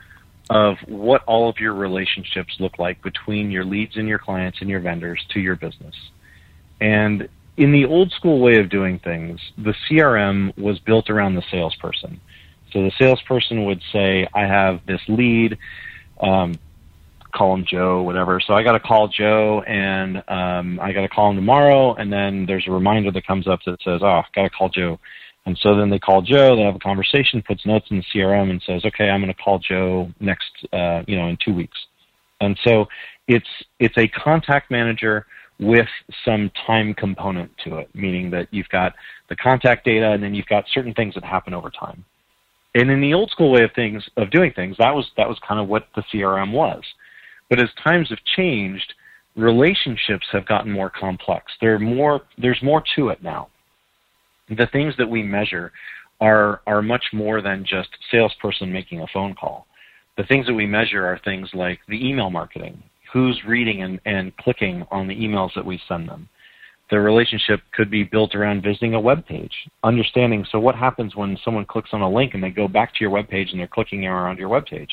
of 0.50 0.78
what 0.86 1.22
all 1.24 1.48
of 1.48 1.58
your 1.58 1.72
relationships 1.72 2.56
look 2.58 2.80
like 2.80 3.00
between 3.00 3.52
your 3.52 3.64
leads 3.64 3.96
and 3.96 4.08
your 4.08 4.18
clients 4.18 4.60
and 4.60 4.68
your 4.68 4.80
vendors 4.80 5.24
to 5.30 5.38
your 5.40 5.54
business. 5.54 5.94
And 6.80 7.28
in 7.56 7.70
the 7.70 7.84
old 7.84 8.10
school 8.10 8.40
way 8.40 8.58
of 8.58 8.68
doing 8.68 8.98
things, 8.98 9.40
the 9.56 9.74
CRM 9.88 10.56
was 10.58 10.80
built 10.80 11.10
around 11.10 11.36
the 11.36 11.44
salesperson. 11.48 12.20
So 12.72 12.82
the 12.82 12.92
salesperson 12.98 13.66
would 13.66 13.82
say, 13.92 14.26
"I 14.34 14.46
have 14.46 14.84
this 14.84 15.00
lead." 15.06 15.58
Um, 16.20 16.54
call 17.32 17.54
him 17.54 17.64
Joe, 17.68 18.02
whatever. 18.02 18.40
So 18.40 18.54
I 18.54 18.62
got 18.62 18.72
to 18.72 18.80
call 18.80 19.08
Joe, 19.08 19.62
and 19.66 20.18
um, 20.28 20.78
I 20.80 20.92
got 20.92 21.02
to 21.02 21.08
call 21.08 21.30
him 21.30 21.36
tomorrow. 21.36 21.94
And 21.94 22.12
then 22.12 22.46
there's 22.46 22.66
a 22.68 22.70
reminder 22.70 23.10
that 23.10 23.26
comes 23.26 23.46
up 23.48 23.60
that 23.66 23.82
says, 23.82 24.00
"Oh, 24.02 24.22
got 24.34 24.42
to 24.42 24.50
call 24.50 24.68
Joe." 24.68 24.98
And 25.44 25.58
so 25.60 25.76
then 25.76 25.90
they 25.90 25.98
call 25.98 26.22
Joe. 26.22 26.54
They 26.54 26.62
have 26.62 26.76
a 26.76 26.80
conversation, 26.80 27.42
puts 27.46 27.66
notes 27.66 27.86
in 27.90 27.96
the 27.96 28.04
CRM, 28.14 28.50
and 28.50 28.62
says, 28.64 28.84
"Okay, 28.84 29.08
I'm 29.10 29.20
going 29.20 29.34
to 29.34 29.42
call 29.42 29.58
Joe 29.58 30.10
next, 30.20 30.50
uh, 30.72 31.02
you 31.06 31.16
know, 31.16 31.28
in 31.28 31.36
two 31.44 31.54
weeks." 31.54 31.78
And 32.40 32.58
so 32.64 32.86
it's 33.28 33.48
it's 33.78 33.96
a 33.98 34.08
contact 34.08 34.70
manager 34.70 35.26
with 35.58 35.88
some 36.24 36.50
time 36.66 36.92
component 36.94 37.50
to 37.64 37.78
it, 37.78 37.88
meaning 37.94 38.30
that 38.30 38.48
you've 38.50 38.68
got 38.68 38.94
the 39.28 39.36
contact 39.36 39.84
data, 39.84 40.10
and 40.10 40.22
then 40.22 40.34
you've 40.34 40.46
got 40.46 40.64
certain 40.72 40.92
things 40.94 41.14
that 41.14 41.24
happen 41.24 41.54
over 41.54 41.70
time. 41.70 42.04
And 42.74 42.90
in 42.90 43.00
the 43.00 43.14
old 43.14 43.30
school 43.30 43.52
way 43.52 43.62
of 43.62 43.70
things 43.74 44.02
of 44.16 44.30
doing 44.30 44.52
things, 44.52 44.76
that 44.78 44.94
was 44.94 45.10
that 45.16 45.28
was 45.28 45.38
kind 45.46 45.60
of 45.60 45.68
what 45.68 45.88
the 45.94 46.02
CRM 46.12 46.52
was. 46.52 46.82
But 47.52 47.60
as 47.60 47.68
times 47.84 48.08
have 48.08 48.24
changed, 48.34 48.94
relationships 49.36 50.26
have 50.32 50.46
gotten 50.46 50.72
more 50.72 50.88
complex. 50.88 51.52
There 51.60 51.78
more, 51.78 52.22
there's 52.38 52.62
more 52.62 52.82
to 52.96 53.10
it 53.10 53.22
now. 53.22 53.48
The 54.48 54.68
things 54.72 54.94
that 54.96 55.10
we 55.10 55.22
measure 55.22 55.70
are, 56.18 56.62
are 56.66 56.80
much 56.80 57.04
more 57.12 57.42
than 57.42 57.66
just 57.68 57.90
salesperson 58.10 58.72
making 58.72 59.00
a 59.00 59.06
phone 59.08 59.34
call. 59.34 59.66
The 60.16 60.24
things 60.24 60.46
that 60.46 60.54
we 60.54 60.64
measure 60.64 61.04
are 61.04 61.20
things 61.26 61.50
like 61.52 61.80
the 61.88 62.08
email 62.08 62.30
marketing, 62.30 62.82
who's 63.12 63.38
reading 63.46 63.82
and, 63.82 64.00
and 64.06 64.34
clicking 64.38 64.86
on 64.90 65.06
the 65.06 65.14
emails 65.14 65.50
that 65.54 65.66
we 65.66 65.78
send 65.86 66.08
them. 66.08 66.30
The 66.90 67.00
relationship 67.00 67.60
could 67.74 67.90
be 67.90 68.02
built 68.02 68.34
around 68.34 68.62
visiting 68.62 68.94
a 68.94 69.00
web 69.00 69.26
page, 69.26 69.52
understanding 69.84 70.46
so 70.50 70.58
what 70.58 70.74
happens 70.74 71.16
when 71.16 71.36
someone 71.44 71.66
clicks 71.66 71.90
on 71.92 72.00
a 72.00 72.10
link 72.10 72.32
and 72.32 72.42
they 72.42 72.48
go 72.48 72.66
back 72.66 72.94
to 72.94 73.00
your 73.02 73.10
web 73.10 73.28
page 73.28 73.48
and 73.50 73.60
they're 73.60 73.66
clicking 73.66 74.06
around 74.06 74.38
your 74.38 74.48
web 74.48 74.64
page 74.64 74.88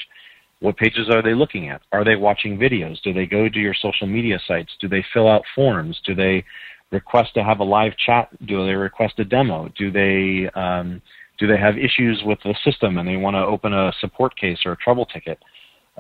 what 0.62 0.78
pages 0.78 1.10
are 1.10 1.22
they 1.22 1.34
looking 1.34 1.70
at? 1.70 1.82
Are 1.92 2.04
they 2.04 2.16
watching 2.16 2.58
videos? 2.58 3.02
Do 3.02 3.14
they 3.14 3.26
go 3.26 3.48
to 3.48 3.60
your 3.60 3.74
social 3.74 4.08
media 4.08 4.40
sites? 4.48 4.72
Do 4.82 4.90
they 4.90 5.06
fill 5.14 5.30
out 5.30 5.44
forms? 5.56 6.00
Do 6.06 6.14
they 6.14 6.44
request 6.92 7.34
to 7.36 7.44
have 7.44 7.60
a 7.60 7.64
live 7.64 7.94
chat? 8.06 8.30
Do 8.46 8.66
they 8.66 8.74
request 8.74 9.20
a 9.20 9.26
demo? 9.26 9.70
Do 9.78 9.92
they 9.92 10.50
um, 10.60 11.02
do 11.40 11.48
they 11.48 11.58
have 11.58 11.78
issues 11.78 12.22
with 12.26 12.40
the 12.44 12.54
system 12.66 12.98
and 12.98 13.08
they 13.08 13.16
want 13.16 13.36
to 13.36 13.40
open 13.40 13.74
a 13.74 13.94
support 14.02 14.36
case 14.38 14.60
or 14.66 14.74
a 14.74 14.78
trouble 14.78 15.06
ticket? 15.06 15.40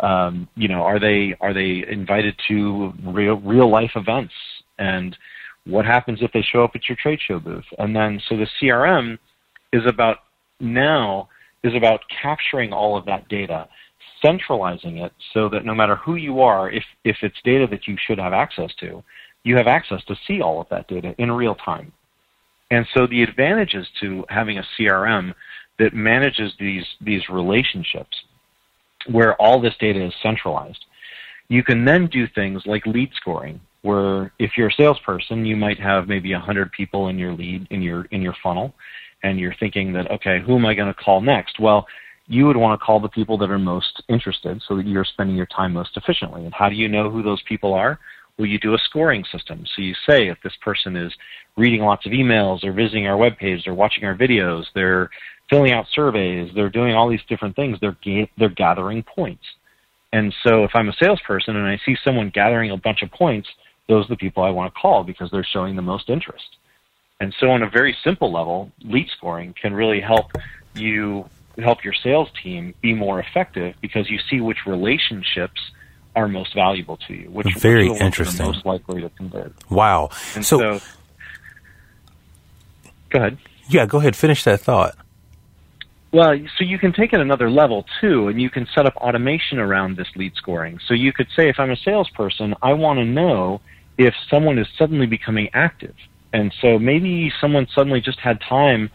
Um, 0.01 0.47
you 0.55 0.67
know, 0.67 0.81
are 0.81 0.99
they 0.99 1.35
are 1.39 1.53
they 1.53 1.85
invited 1.89 2.35
to 2.49 2.93
real 3.05 3.35
real 3.35 3.69
life 3.69 3.91
events? 3.95 4.33
And 4.77 5.15
what 5.65 5.85
happens 5.85 6.19
if 6.21 6.31
they 6.33 6.41
show 6.41 6.63
up 6.63 6.71
at 6.75 6.89
your 6.89 6.97
trade 7.01 7.19
show 7.25 7.39
booth? 7.39 7.65
And 7.77 7.95
then 7.95 8.19
so 8.27 8.35
the 8.35 8.47
CRM 8.61 9.17
is 9.71 9.83
about 9.87 10.17
now 10.59 11.29
is 11.63 11.75
about 11.75 12.01
capturing 12.21 12.73
all 12.73 12.97
of 12.97 13.05
that 13.05 13.27
data 13.29 13.67
centralizing 14.21 14.97
it 14.97 15.11
so 15.33 15.49
that 15.49 15.65
no 15.65 15.73
matter 15.73 15.95
who 15.95 16.15
you 16.15 16.41
are, 16.41 16.69
if, 16.69 16.83
if 17.03 17.17
it's 17.21 17.37
data 17.43 17.67
that 17.69 17.87
you 17.87 17.95
should 18.07 18.17
have 18.17 18.33
access 18.33 18.71
to, 18.79 19.03
you 19.43 19.55
have 19.55 19.67
access 19.67 20.03
to 20.05 20.15
see 20.27 20.41
all 20.41 20.59
of 20.61 20.67
that 20.69 20.87
data 20.87 21.15
in 21.17 21.31
real 21.31 21.55
time. 21.55 21.91
And 22.71 22.85
so 22.93 23.07
the 23.07 23.23
advantages 23.23 23.87
to 24.01 24.25
having 24.29 24.59
a 24.59 24.63
CRM 24.77 25.33
that 25.79 25.93
manages 25.93 26.53
these, 26.59 26.85
these 27.01 27.27
relationships 27.29 28.15
where 29.09 29.35
all 29.35 29.61
this 29.61 29.73
data 29.79 30.05
is 30.05 30.13
centralized, 30.21 30.85
you 31.47 31.63
can 31.63 31.85
then 31.85 32.07
do 32.07 32.27
things 32.27 32.61
like 32.65 32.85
lead 32.85 33.09
scoring, 33.15 33.59
where 33.81 34.31
if 34.39 34.51
you're 34.57 34.67
a 34.67 34.73
salesperson, 34.73 35.45
you 35.45 35.55
might 35.55 35.79
have 35.79 36.07
maybe 36.07 36.33
100 36.33 36.71
people 36.73 37.07
in 37.07 37.17
your 37.17 37.33
lead, 37.33 37.65
in 37.71 37.81
your, 37.81 38.05
in 38.11 38.21
your 38.21 38.35
funnel, 38.43 38.73
and 39.23 39.39
you're 39.39 39.55
thinking 39.59 39.93
that, 39.93 40.11
okay, 40.11 40.39
who 40.45 40.55
am 40.57 40.65
I 40.65 40.73
going 40.75 40.93
to 40.93 40.93
call 40.93 41.21
next? 41.21 41.59
Well, 41.59 41.87
you 42.29 42.45
would 42.45 42.55
want 42.55 42.79
to 42.79 42.85
call 42.85 42.99
the 42.99 43.09
people 43.09 43.39
that 43.39 43.49
are 43.49 43.59
most 43.59 44.03
interested 44.07 44.61
so 44.67 44.77
that 44.77 44.85
you're 44.85 45.03
spending 45.03 45.35
your 45.35 45.47
time 45.47 45.73
most 45.73 45.97
efficiently. 45.97 46.45
And 46.45 46.53
how 46.53 46.69
do 46.69 46.75
you 46.75 46.87
know 46.87 47.09
who 47.09 47.23
those 47.23 47.41
people 47.41 47.73
are? 47.73 47.99
Well, 48.37 48.45
you 48.45 48.59
do 48.59 48.75
a 48.75 48.77
scoring 48.77 49.25
system. 49.31 49.65
So 49.75 49.81
you 49.81 49.95
say 50.07 50.27
if 50.27 50.37
this 50.43 50.55
person 50.61 50.95
is 50.95 51.11
reading 51.57 51.81
lots 51.81 52.05
of 52.05 52.11
emails, 52.11 52.63
or 52.63 52.71
visiting 52.71 53.07
our 53.07 53.17
webpage, 53.17 53.65
they're 53.65 53.73
watching 53.73 54.05
our 54.05 54.15
videos, 54.15 54.65
they're 54.75 55.09
filling 55.49 55.71
out 55.71 55.87
surveys, 55.91 56.51
they're 56.53 56.69
doing 56.69 56.93
all 56.93 57.09
these 57.09 57.23
different 57.27 57.55
things, 57.55 57.79
they're, 57.81 57.97
ga- 58.03 58.29
they're 58.37 58.49
gathering 58.49 59.03
points. 59.03 59.43
And 60.13 60.33
so 60.43 60.63
if 60.63 60.71
I'm 60.75 60.87
a 60.87 60.93
salesperson 60.93 61.55
and 61.55 61.67
I 61.67 61.79
see 61.83 61.97
someone 62.03 62.29
gathering 62.29 62.69
a 62.69 62.77
bunch 62.77 63.01
of 63.01 63.11
points, 63.11 63.49
those 63.87 64.05
are 64.05 64.09
the 64.09 64.17
people 64.17 64.43
I 64.43 64.51
want 64.51 64.73
to 64.73 64.79
call 64.79 65.03
because 65.03 65.31
they're 65.31 65.43
showing 65.43 65.75
the 65.75 65.81
most 65.81 66.09
interest. 66.09 66.57
And 67.19 67.35
so 67.39 67.49
on 67.49 67.63
a 67.63 67.69
very 67.69 67.97
simple 68.03 68.31
level, 68.31 68.71
lead 68.83 69.09
scoring 69.17 69.53
can 69.59 69.73
really 69.73 69.99
help 69.99 70.31
you 70.75 71.25
help 71.61 71.83
your 71.83 71.93
sales 71.93 72.29
team 72.41 72.73
be 72.81 72.93
more 72.93 73.19
effective 73.19 73.75
because 73.81 74.09
you 74.09 74.19
see 74.29 74.41
which 74.41 74.59
relationships 74.65 75.59
are 76.15 76.27
most 76.27 76.53
valuable 76.53 76.97
to 77.07 77.13
you, 77.13 77.29
which 77.29 77.47
very 77.57 77.87
interesting, 77.87 78.45
most 78.45 78.65
likely 78.65 79.01
to 79.01 79.09
convert. 79.09 79.53
Wow. 79.69 80.09
And 80.35 80.45
so, 80.45 80.57
so, 80.57 80.85
go 83.09 83.19
ahead. 83.19 83.37
Yeah, 83.69 83.85
go 83.85 83.99
ahead. 83.99 84.15
Finish 84.15 84.43
that 84.43 84.59
thought. 84.59 84.95
Well, 86.11 86.35
so 86.57 86.63
you 86.63 86.79
can 86.79 86.91
take 86.91 87.13
it 87.13 87.19
another 87.19 87.51
level 87.51 87.85
too, 88.01 88.29
and 88.29 88.41
you 88.41 88.49
can 88.49 88.67
set 88.73 88.87
up 88.87 88.95
automation 88.95 89.59
around 89.59 89.95
this 89.95 90.07
lead 90.15 90.33
scoring. 90.35 90.79
So 90.87 90.95
you 90.95 91.13
could 91.13 91.27
say, 91.35 91.49
if 91.49 91.59
I'm 91.59 91.69
a 91.69 91.77
salesperson, 91.77 92.55
I 92.63 92.73
want 92.73 92.97
to 92.97 93.05
know 93.05 93.61
if 93.97 94.15
someone 94.29 94.57
is 94.57 94.67
suddenly 94.77 95.05
becoming 95.05 95.49
active. 95.53 95.93
And 96.33 96.53
so 96.61 96.79
maybe 96.79 97.31
someone 97.39 97.67
suddenly 97.75 98.01
just 98.01 98.19
had 98.19 98.41
time 98.41 98.89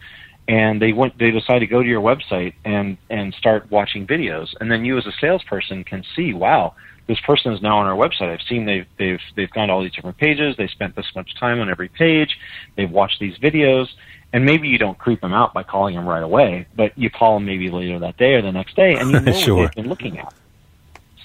and 0.47 0.81
they 0.81 0.93
went 0.93 1.17
they 1.17 1.31
decide 1.31 1.59
to 1.59 1.67
go 1.67 1.81
to 1.81 1.87
your 1.87 2.01
website 2.01 2.53
and 2.63 2.97
and 3.09 3.33
start 3.33 3.69
watching 3.71 4.05
videos. 4.05 4.53
And 4.59 4.71
then 4.71 4.85
you 4.85 4.97
as 4.97 5.05
a 5.05 5.13
salesperson 5.19 5.83
can 5.83 6.03
see 6.15 6.33
wow 6.33 6.75
this 7.07 7.19
person 7.19 7.53
is 7.53 7.61
now 7.61 7.77
on 7.77 7.85
our 7.85 7.95
website. 7.95 8.33
I've 8.33 8.47
seen 8.47 8.65
they've 8.65 8.87
they've 8.97 9.19
they've 9.35 9.51
gone 9.51 9.67
to 9.67 9.73
all 9.73 9.83
these 9.83 9.93
different 9.93 10.17
pages. 10.17 10.55
They 10.57 10.67
spent 10.67 10.95
this 10.95 11.05
much 11.15 11.35
time 11.39 11.59
on 11.59 11.69
every 11.69 11.89
page. 11.89 12.37
They've 12.75 12.89
watched 12.89 13.19
these 13.19 13.37
videos. 13.37 13.87
And 14.33 14.43
maybe 14.43 14.67
you 14.67 14.77
don't 14.77 14.97
creep 14.97 15.21
them 15.21 15.31
out 15.31 15.53
by 15.53 15.63
calling 15.63 15.95
them 15.95 16.05
right 16.05 16.23
away 16.23 16.67
but 16.75 16.97
you 16.97 17.09
call 17.09 17.35
them 17.35 17.45
maybe 17.45 17.69
later 17.69 17.99
that 17.99 18.17
day 18.17 18.33
or 18.33 18.41
the 18.41 18.51
next 18.51 18.75
day 18.75 18.95
and 18.95 19.11
you 19.11 19.19
know 19.21 19.31
sure. 19.31 19.55
what 19.55 19.75
they've 19.75 19.83
been 19.83 19.89
looking 19.89 20.19
at. 20.19 20.33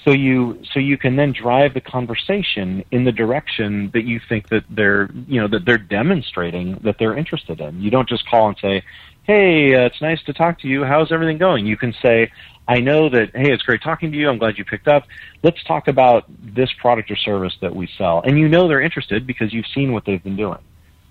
So 0.05 0.11
you 0.11 0.59
so 0.73 0.79
you 0.79 0.97
can 0.97 1.15
then 1.15 1.31
drive 1.31 1.73
the 1.73 1.81
conversation 1.81 2.83
in 2.91 3.03
the 3.03 3.11
direction 3.11 3.91
that 3.93 4.03
you 4.03 4.19
think 4.29 4.49
that 4.49 4.63
they're 4.69 5.09
you 5.27 5.41
know 5.41 5.47
that 5.49 5.65
they're 5.65 5.77
demonstrating 5.77 6.79
that 6.83 6.97
they're 6.97 7.15
interested 7.15 7.59
in. 7.59 7.81
You 7.81 7.91
don't 7.91 8.09
just 8.09 8.27
call 8.27 8.47
and 8.47 8.57
say 8.59 8.83
hey, 9.23 9.75
uh, 9.75 9.85
it's 9.85 10.01
nice 10.01 10.21
to 10.23 10.33
talk 10.33 10.59
to 10.61 10.67
you. 10.67 10.83
How's 10.83 11.11
everything 11.11 11.37
going? 11.37 11.65
You 11.65 11.77
can 11.77 11.93
say, 12.01 12.31
I 12.67 12.79
know 12.79 13.09
that, 13.09 13.31
hey, 13.33 13.51
it's 13.51 13.63
great 13.63 13.81
talking 13.83 14.11
to 14.11 14.17
you. 14.17 14.29
I'm 14.29 14.37
glad 14.37 14.57
you 14.57 14.65
picked 14.65 14.87
up. 14.87 15.03
Let's 15.43 15.63
talk 15.63 15.87
about 15.87 16.25
this 16.27 16.69
product 16.79 17.11
or 17.11 17.15
service 17.15 17.53
that 17.61 17.75
we 17.75 17.89
sell. 17.97 18.21
And 18.25 18.39
you 18.39 18.47
know 18.47 18.67
they're 18.67 18.81
interested 18.81 19.27
because 19.27 19.53
you've 19.53 19.65
seen 19.73 19.93
what 19.93 20.05
they've 20.05 20.23
been 20.23 20.37
doing. 20.37 20.59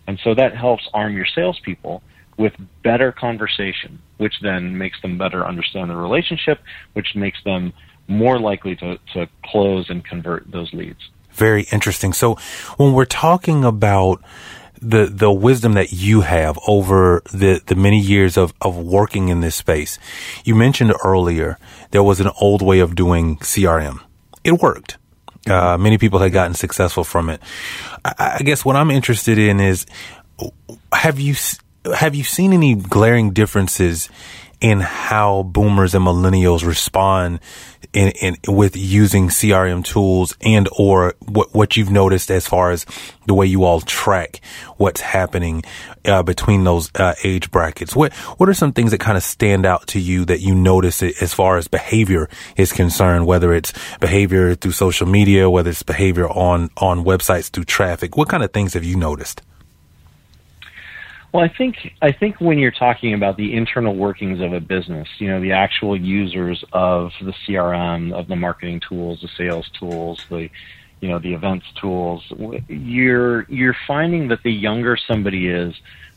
And 0.07 0.19
so 0.25 0.35
that 0.35 0.57
helps 0.57 0.89
arm 0.95 1.15
your 1.15 1.27
salespeople 1.27 2.03
with 2.37 2.55
better 2.83 3.13
conversation, 3.13 4.01
which 4.17 4.35
then 4.43 4.79
makes 4.79 5.01
them 5.03 5.19
better 5.19 5.47
understand 5.47 5.91
the 5.91 5.97
relationship, 5.97 6.61
which 6.95 7.15
makes 7.15 7.39
them 7.45 7.73
more 8.09 8.41
likely 8.41 8.75
to, 8.77 8.99
to 9.13 9.29
close 9.45 9.91
and 9.91 10.05
convert 10.05 10.51
those 10.51 10.73
leads. 10.73 10.99
Very 11.33 11.65
interesting. 11.71 12.13
So 12.13 12.37
when 12.77 12.93
we're 12.93 13.05
talking 13.05 13.65
about 13.65 14.23
the 14.81 15.07
the 15.07 15.31
wisdom 15.31 15.75
that 15.75 15.93
you 15.93 16.23
have 16.23 16.59
over 16.67 17.23
the 17.33 17.61
the 17.67 17.75
many 17.75 18.01
years 18.01 18.37
of 18.37 18.53
of 18.61 18.77
working 18.77 19.29
in 19.29 19.41
this 19.41 19.57
space. 19.57 19.99
You 20.45 20.55
mentioned 20.55 20.93
earlier 21.05 21.59
there 21.91 22.03
was 22.03 22.21
an 22.21 22.31
old 22.41 22.63
way 22.63 22.81
of 22.81 22.95
doing 22.95 23.37
CRM. 23.39 24.01
It 24.45 24.53
worked. 24.63 24.97
Uh, 25.49 25.77
many 25.79 25.99
people 25.99 26.19
had 26.19 26.33
gotten 26.33 26.55
successful 26.55 27.05
from 27.05 27.31
it. 27.31 27.41
I, 28.05 28.39
I 28.39 28.43
guess 28.43 28.65
what 28.65 28.77
I'm 28.77 28.91
interested 28.91 29.39
in 29.39 29.61
is 29.61 29.87
have 30.93 31.19
you 31.19 31.35
have 31.95 32.15
you 32.15 32.25
seen 32.25 32.53
any 32.53 32.75
glaring 32.75 33.33
differences 33.33 34.09
in 34.61 34.81
how 34.81 35.43
boomers 35.43 35.95
and 35.95 36.05
millennials 36.05 36.67
respond 36.67 37.41
in, 37.93 38.13
in 38.21 38.37
with 38.47 38.77
using 38.77 39.29
CRM 39.29 39.85
tools 39.85 40.37
and 40.43 40.69
or 40.79 41.15
what 41.27 41.55
what 41.55 41.77
you've 41.77 41.91
noticed 41.91 42.31
as 42.31 42.47
far 42.47 42.71
as 42.71 42.85
the 43.27 43.35
way 43.35 43.47
you 43.47 43.65
all 43.65 43.81
track 43.81 44.41
what's 44.77 45.01
happening 45.01 45.63
uh, 46.05 46.23
between 46.23 46.65
those 46.65 46.91
uh, 46.95 47.15
age 47.25 47.51
brackets. 47.51 47.97
What 47.97 48.13
what 48.13 48.49
are 48.49 48.55
some 48.55 48.73
things 48.73 48.91
that 48.91 49.01
kind 49.01 49.17
of 49.17 49.25
stand 49.25 49.65
out 49.65 49.87
to 49.89 50.01
you 50.01 50.25
that 50.27 50.41
you 50.41 50.55
notice 50.55 51.03
as 51.03 51.33
far 51.33 51.57
as 51.57 51.67
behavior 51.67 52.29
is 52.57 52.73
concerned? 52.73 53.27
Whether 53.27 53.53
it's 53.55 53.73
behavior 53.99 54.55
through 54.55 54.73
social 54.73 55.07
media, 55.07 55.49
whether 55.49 55.71
it's 55.71 55.83
behavior 55.83 56.29
on 56.29 56.71
on 56.77 57.05
websites 57.05 57.51
through 57.51 57.65
traffic. 57.65 58.17
What 58.17 58.29
kind 58.29 58.43
of 58.43 58.53
things 58.53 58.75
have 58.75 58.85
you 58.85 58.97
noticed? 58.97 59.43
Well, 61.33 61.45
I 61.45 61.49
think 61.49 61.95
I 62.03 62.11
think 62.11 62.41
when 62.41 62.59
you're 62.59 62.73
talking 62.73 63.15
about 63.15 63.37
the 63.37 63.55
internal 63.55 63.95
workings 63.95 64.41
of 64.41 64.53
a 64.53 64.61
business, 64.61 65.09
you 65.19 65.29
know, 65.29 65.41
the 65.41 65.53
actual 65.53 65.97
users 65.97 66.65
of 66.73 67.13
the 67.21 67.33
CRM, 67.33 68.13
of 68.13 68.27
the 68.27 68.35
marketing 68.35 68.81
tools, 68.81 69.21
the 69.21 69.29
sales 69.29 69.69
tools, 69.79 70.25
the 70.29 70.51
you 71.01 71.09
know, 71.09 71.19
the 71.19 71.33
events 71.33 71.67
tools, 71.81 72.25
you're 72.69 73.43
you're 73.45 73.77
finding 73.87 74.29
that 74.29 74.43
the 74.43 74.53
younger 74.53 74.97
somebody 74.97 75.49
is, 75.49 75.75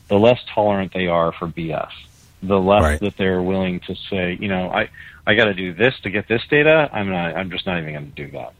the 0.08 0.18
less 0.18 0.40
tolerant 0.52 0.92
they 0.92 1.06
are 1.06 1.32
for 1.32 1.46
BS. 1.46 1.92
The 2.42 2.60
less 2.60 2.82
right. 2.82 3.00
that 3.00 3.16
they're 3.16 3.40
willing 3.40 3.80
to 3.80 3.94
say, 4.10 4.36
you 4.38 4.48
know, 4.48 4.68
I 4.68 4.90
I 5.26 5.34
got 5.34 5.44
to 5.44 5.54
do 5.54 5.72
this 5.72 5.94
to 6.02 6.10
get 6.10 6.26
this 6.26 6.42
data. 6.50 6.90
I'm 6.92 7.08
not. 7.08 7.36
I'm 7.36 7.50
just 7.50 7.66
not 7.66 7.78
even 7.78 7.92
going 7.94 8.12
to 8.12 8.26
do 8.26 8.30
that. 8.32 8.52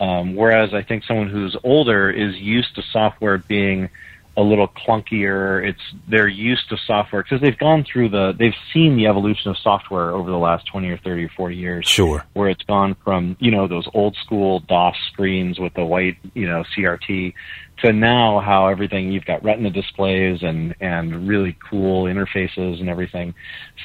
Um, 0.00 0.36
whereas 0.36 0.72
I 0.72 0.82
think 0.82 1.04
someone 1.04 1.28
who's 1.28 1.56
older 1.64 2.08
is 2.08 2.36
used 2.36 2.76
to 2.76 2.82
software 2.92 3.38
being 3.38 3.90
a 4.38 4.42
little 4.42 4.68
clunkier. 4.68 5.68
It's 5.68 5.80
they're 6.08 6.28
used 6.28 6.68
to 6.68 6.76
software 6.86 7.24
because 7.24 7.40
they've 7.40 7.58
gone 7.58 7.84
through 7.84 8.10
the 8.10 8.32
they've 8.38 8.54
seen 8.72 8.96
the 8.96 9.08
evolution 9.08 9.50
of 9.50 9.58
software 9.58 10.12
over 10.12 10.30
the 10.30 10.38
last 10.38 10.66
twenty 10.66 10.88
or 10.88 10.98
thirty 10.98 11.24
or 11.24 11.30
forty 11.36 11.56
years. 11.56 11.86
Sure, 11.86 12.24
where 12.34 12.48
it's 12.48 12.62
gone 12.62 12.96
from 13.04 13.36
you 13.40 13.50
know 13.50 13.66
those 13.66 13.88
old 13.94 14.16
school 14.24 14.60
DOS 14.60 14.94
screens 15.12 15.58
with 15.58 15.74
the 15.74 15.84
white 15.84 16.16
you 16.34 16.46
know 16.46 16.62
CRT 16.76 17.34
to 17.82 17.92
now 17.92 18.38
how 18.38 18.68
everything 18.68 19.10
you've 19.10 19.24
got 19.24 19.42
Retina 19.42 19.70
displays 19.70 20.42
and 20.42 20.74
and 20.80 21.26
really 21.26 21.58
cool 21.68 22.04
interfaces 22.04 22.80
and 22.80 22.88
everything. 22.88 23.34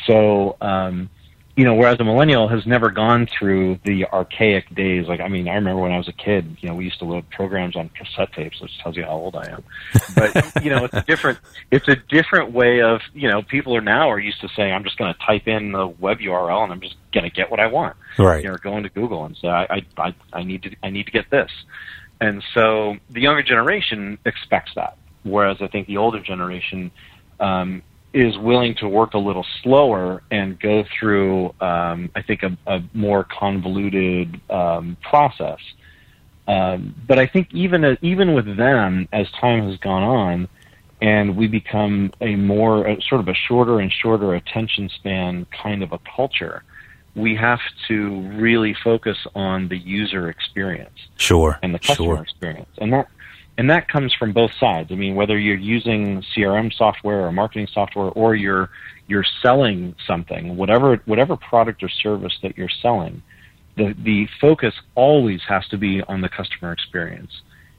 So. 0.06 0.56
Um, 0.62 1.10
you 1.56 1.66
know, 1.66 1.76
whereas 1.76 2.00
a 2.00 2.04
millennial 2.04 2.48
has 2.48 2.66
never 2.66 2.90
gone 2.90 3.28
through 3.28 3.80
the 3.84 4.06
archaic 4.06 4.74
days. 4.74 5.08
Like, 5.08 5.20
I 5.20 5.28
mean, 5.28 5.48
I 5.48 5.54
remember 5.54 5.82
when 5.82 5.92
I 5.92 5.98
was 5.98 6.08
a 6.08 6.14
kid, 6.14 6.58
you 6.62 6.68
know, 6.68 6.74
we 6.74 6.86
used 6.86 6.98
to 7.00 7.06
load 7.06 7.30
programs 7.30 7.76
on 7.76 7.90
cassette 7.90 8.34
tapes, 8.34 8.60
which 8.60 8.72
tells 8.80 8.98
you 8.98 9.04
how 9.04 9.12
old 9.12 9.36
I 9.36 9.52
am. 9.52 9.64
But, 10.16 10.64
you 10.64 10.72
know, 10.72 10.86
it's 10.86 10.96
a 10.96 11.04
different, 11.04 11.38
it's 11.70 11.88
a 11.88 11.96
different 11.96 12.54
way 12.54 12.82
of, 12.82 13.02
you 13.14 13.30
know, 13.30 13.44
people 13.44 13.76
are 13.76 13.82
now 13.82 14.10
are 14.10 14.20
used 14.20 14.42
to 14.42 14.50
saying, 14.56 14.74
I'm 14.74 14.84
just 14.84 14.98
going 14.98 15.14
to 15.14 15.20
type 15.20 15.48
in 15.48 15.72
the 15.74 15.86
web 15.86 16.18
URL 16.18 16.64
and 16.64 16.74
I'm 16.74 16.82
just 16.82 16.96
going 17.14 17.26
to 17.26 17.30
get 17.30 17.52
what 17.52 17.60
I 17.60 17.68
want. 17.68 17.98
Right. 18.18 18.44
You 18.44 18.50
know, 18.50 18.58
go 18.58 18.76
into 18.76 18.90
Google 18.90 19.24
and 19.26 19.38
say, 19.38 19.48
I, 19.48 19.86
I, 19.96 20.16
I 20.34 20.44
need 20.44 20.64
to, 20.64 20.76
I 20.82 20.90
need 20.90 21.06
to 21.06 21.12
get 21.12 21.30
this. 21.30 21.52
And 22.20 22.44
so 22.56 22.96
the 23.12 23.22
younger 23.22 23.44
generation 23.44 24.18
expects 24.26 24.72
that. 24.74 24.98
Whereas 25.22 25.58
I 25.62 25.68
think 25.68 25.86
the 25.86 25.98
older 25.98 26.20
generation, 26.20 26.90
um, 27.40 27.84
is 28.14 28.38
willing 28.38 28.76
to 28.76 28.88
work 28.88 29.16
a 29.16 29.18
little 29.18 29.46
slower 29.64 30.22
and 30.30 30.60
go 30.60 30.84
through, 31.00 31.54
um, 31.60 32.10
I 32.16 32.22
think, 32.22 32.44
a, 32.44 32.56
a 32.68 32.84
more 32.94 33.24
convoluted 33.24 34.40
um, 34.52 34.98
process. 35.02 35.60
Um, 36.48 36.94
but 37.08 37.18
I 37.18 37.26
think 37.26 37.54
even 37.54 37.84
uh, 37.84 37.96
even 38.02 38.34
with 38.34 38.58
them, 38.58 39.08
as 39.12 39.32
time 39.32 39.68
has 39.70 39.78
gone 39.78 40.04
on, 40.04 40.48
and 41.02 41.38
we 41.38 41.48
become 41.48 42.12
a 42.22 42.36
more 42.36 42.86
a, 42.86 43.02
sort 43.02 43.22
of 43.22 43.28
a 43.30 43.34
shorter 43.34 43.80
and 43.80 43.92
shorter 43.92 44.36
attention 44.36 44.90
span 44.90 45.46
kind 45.64 45.82
of 45.82 45.94
a 45.94 46.00
culture, 46.16 46.64
we 47.16 47.36
have 47.36 47.62
to 47.88 48.22
really 48.32 48.76
focus 48.84 49.18
on 49.36 49.70
the 49.70 49.78
user 49.78 50.30
experience, 50.30 51.00
sure, 51.16 51.60
and 51.64 51.74
the 51.74 51.80
customer 51.80 52.16
sure. 52.16 52.24
experience, 52.24 52.70
and 52.78 52.92
that 52.92 53.08
and 53.58 53.70
that 53.70 53.88
comes 53.88 54.14
from 54.14 54.34
both 54.34 54.52
sides. 54.60 54.92
I 54.92 54.96
mean, 54.96 55.16
whether 55.16 55.38
you're 55.38 55.56
using 55.56 56.24
CRM 56.36 56.74
software 56.74 57.26
or 57.26 57.32
marketing 57.32 57.68
software, 57.72 58.08
or 58.08 58.36
you're 58.36 58.70
you're 59.08 59.26
selling 59.42 59.96
something, 60.08 60.58
whatever 60.58 61.02
whatever 61.06 61.38
product 61.38 61.84
or 61.84 61.90
service 61.90 62.38
that 62.42 62.58
you're 62.58 62.70
selling, 62.82 63.22
the 63.78 63.94
the 64.04 64.28
focus 64.42 64.74
always 64.96 65.42
has 65.48 65.68
to 65.68 65.78
be 65.78 66.02
on 66.04 66.22
the 66.22 66.30
customer 66.30 66.72
experience. 66.72 67.32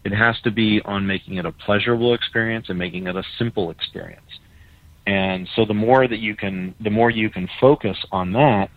It 0.04 0.12
has 0.12 0.38
to 0.42 0.50
be 0.50 0.80
on 0.84 1.06
making 1.06 1.36
it 1.36 1.46
a 1.46 1.52
pleasurable 1.52 2.14
experience 2.14 2.66
and 2.68 2.78
making 2.78 3.06
it 3.06 3.16
a 3.16 3.24
simple 3.38 3.70
experience. 3.70 4.20
And 5.06 5.48
so 5.56 5.64
the 5.64 5.74
more 5.74 6.06
that 6.06 6.18
you 6.18 6.36
can 6.36 6.74
the 6.78 6.90
more 6.90 7.10
you 7.10 7.30
can 7.30 7.48
focus 7.60 7.96
on 8.12 8.32
that, 8.34 8.70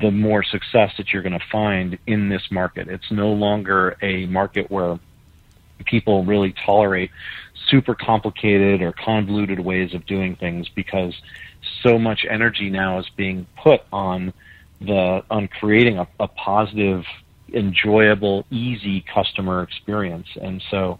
the 0.00 0.12
more 0.12 0.44
success 0.44 0.92
that 0.96 1.12
you're 1.12 1.22
going 1.22 1.38
to 1.38 1.46
find 1.50 1.98
in 2.06 2.28
this 2.28 2.42
market. 2.52 2.88
It's 2.88 3.10
no 3.10 3.32
longer 3.32 3.96
a 4.00 4.26
market 4.26 4.70
where 4.70 5.00
people 5.84 6.24
really 6.24 6.54
tolerate 6.64 7.10
super 7.68 7.94
complicated 7.94 8.82
or 8.82 8.92
convoluted 8.92 9.60
ways 9.60 9.94
of 9.94 10.06
doing 10.06 10.36
things 10.36 10.68
because 10.68 11.14
so 11.82 11.98
much 11.98 12.24
energy 12.28 12.70
now 12.70 12.98
is 12.98 13.06
being 13.16 13.46
put 13.62 13.82
on 13.92 14.32
the 14.80 15.22
on 15.30 15.48
creating 15.48 15.98
a, 15.98 16.06
a 16.20 16.28
positive, 16.28 17.04
enjoyable, 17.52 18.44
easy 18.50 19.04
customer 19.12 19.62
experience. 19.62 20.28
And 20.40 20.62
so, 20.70 20.98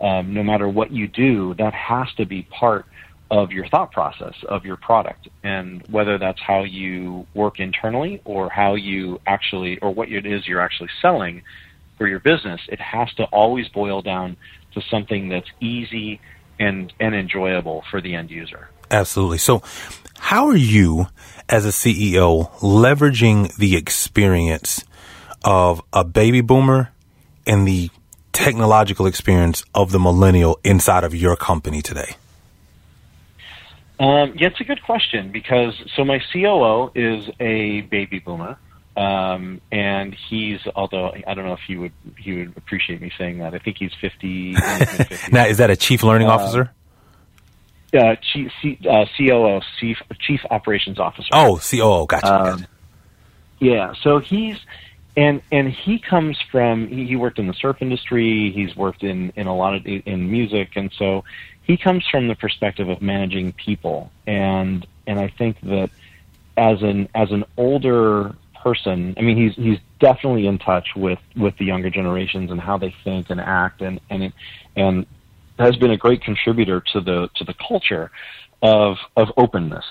um, 0.00 0.32
no 0.32 0.42
matter 0.42 0.68
what 0.68 0.90
you 0.90 1.08
do, 1.08 1.54
that 1.54 1.74
has 1.74 2.08
to 2.16 2.24
be 2.24 2.42
part 2.42 2.86
of 3.30 3.52
your 3.52 3.68
thought 3.68 3.92
process 3.92 4.34
of 4.48 4.64
your 4.64 4.76
product 4.76 5.28
and 5.42 5.86
whether 5.90 6.16
that's 6.16 6.40
how 6.40 6.62
you 6.64 7.26
work 7.34 7.60
internally 7.60 8.22
or 8.24 8.48
how 8.48 8.74
you 8.74 9.20
actually 9.26 9.78
or 9.80 9.92
what 9.92 10.10
it 10.10 10.24
is 10.24 10.46
you're 10.46 10.62
actually 10.62 10.88
selling 11.02 11.42
for 11.98 12.06
your 12.06 12.20
business, 12.20 12.60
it 12.68 12.80
has 12.80 13.12
to 13.14 13.24
always 13.24 13.68
boil 13.68 14.00
down 14.00 14.36
to 14.72 14.80
something 14.80 15.28
that's 15.28 15.48
easy 15.60 16.20
and, 16.58 16.92
and 16.98 17.14
enjoyable 17.14 17.84
for 17.90 18.00
the 18.00 18.14
end 18.14 18.30
user. 18.30 18.68
Absolutely. 18.90 19.38
So, 19.38 19.62
how 20.18 20.46
are 20.48 20.56
you 20.56 21.08
as 21.48 21.66
a 21.66 21.68
CEO 21.68 22.50
leveraging 22.60 23.54
the 23.56 23.76
experience 23.76 24.84
of 25.44 25.82
a 25.92 26.04
baby 26.04 26.40
boomer 26.40 26.90
and 27.46 27.66
the 27.66 27.90
technological 28.32 29.06
experience 29.06 29.64
of 29.74 29.92
the 29.92 29.98
millennial 29.98 30.58
inside 30.64 31.04
of 31.04 31.14
your 31.14 31.36
company 31.36 31.82
today? 31.82 32.16
Um, 34.00 34.34
yeah, 34.36 34.48
it's 34.48 34.60
a 34.60 34.64
good 34.64 34.82
question 34.82 35.32
because 35.32 35.74
so 35.96 36.04
my 36.04 36.20
COO 36.32 36.92
is 36.94 37.28
a 37.40 37.80
baby 37.82 38.20
boomer. 38.20 38.56
Um, 38.98 39.60
and 39.70 40.12
he's, 40.28 40.58
although 40.74 41.14
I 41.24 41.34
don't 41.34 41.46
know 41.46 41.52
if 41.52 41.60
he 41.68 41.76
would 41.76 41.92
he 42.18 42.34
would 42.34 42.56
appreciate 42.56 43.00
me 43.00 43.12
saying 43.16 43.38
that. 43.38 43.54
I 43.54 43.58
think 43.58 43.76
he's 43.78 43.92
50. 44.00 44.52
now, 45.32 45.46
is 45.46 45.58
that 45.58 45.70
a 45.70 45.76
chief 45.76 46.02
learning 46.02 46.26
uh, 46.26 46.32
officer? 46.32 46.72
Uh, 47.96 48.16
chief, 48.20 48.50
C, 48.60 48.76
uh, 48.90 49.04
COO, 49.16 49.60
chief, 49.78 49.98
chief 50.18 50.40
operations 50.50 50.98
officer. 50.98 51.28
Oh, 51.32 51.58
COO, 51.58 52.06
gotcha. 52.06 52.26
Um, 52.26 52.42
gotcha. 52.42 52.68
Yeah, 53.60 53.92
so 54.02 54.18
he's 54.18 54.56
and 55.16 55.42
and 55.52 55.68
he 55.68 56.00
comes 56.00 56.36
from 56.50 56.88
he, 56.88 57.06
he 57.06 57.16
worked 57.16 57.38
in 57.38 57.46
the 57.46 57.54
surf 57.54 57.76
industry. 57.80 58.50
He's 58.52 58.74
worked 58.74 59.04
in 59.04 59.32
in 59.36 59.46
a 59.46 59.56
lot 59.56 59.76
of 59.76 59.86
in 59.86 60.30
music, 60.30 60.70
and 60.74 60.92
so 60.98 61.22
he 61.62 61.76
comes 61.76 62.04
from 62.10 62.26
the 62.26 62.34
perspective 62.34 62.88
of 62.88 63.00
managing 63.00 63.52
people. 63.52 64.10
And 64.26 64.84
and 65.06 65.20
I 65.20 65.28
think 65.28 65.60
that 65.60 65.90
as 66.56 66.82
an 66.82 67.08
as 67.14 67.30
an 67.30 67.44
older 67.56 68.34
person. 68.62 69.14
I 69.16 69.22
mean, 69.22 69.36
he's 69.36 69.54
he's 69.56 69.78
definitely 70.00 70.46
in 70.46 70.58
touch 70.58 70.86
with 70.96 71.18
with 71.36 71.54
the 71.58 71.64
younger 71.64 71.90
generations 71.90 72.50
and 72.50 72.60
how 72.60 72.78
they 72.78 72.94
think 73.04 73.30
and 73.30 73.40
act, 73.40 73.80
and 73.80 74.00
and 74.10 74.32
and 74.76 75.06
has 75.58 75.76
been 75.76 75.90
a 75.90 75.96
great 75.96 76.22
contributor 76.22 76.82
to 76.92 77.00
the 77.00 77.28
to 77.36 77.44
the 77.44 77.54
culture 77.66 78.10
of 78.62 78.96
of 79.16 79.28
openness. 79.36 79.84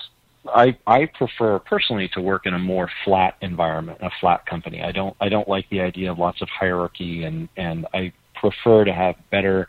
I 0.46 0.78
I 0.86 1.06
prefer 1.06 1.58
personally 1.58 2.08
to 2.14 2.20
work 2.20 2.46
in 2.46 2.54
a 2.54 2.58
more 2.58 2.90
flat 3.04 3.36
environment, 3.40 3.98
a 4.00 4.10
flat 4.20 4.46
company. 4.46 4.82
I 4.82 4.92
don't 4.92 5.16
I 5.20 5.28
don't 5.28 5.48
like 5.48 5.68
the 5.70 5.80
idea 5.80 6.10
of 6.10 6.18
lots 6.18 6.40
of 6.40 6.48
hierarchy, 6.48 7.24
and 7.24 7.48
and 7.56 7.86
I 7.92 8.12
prefer 8.34 8.84
to 8.84 8.92
have 8.92 9.16
better 9.30 9.68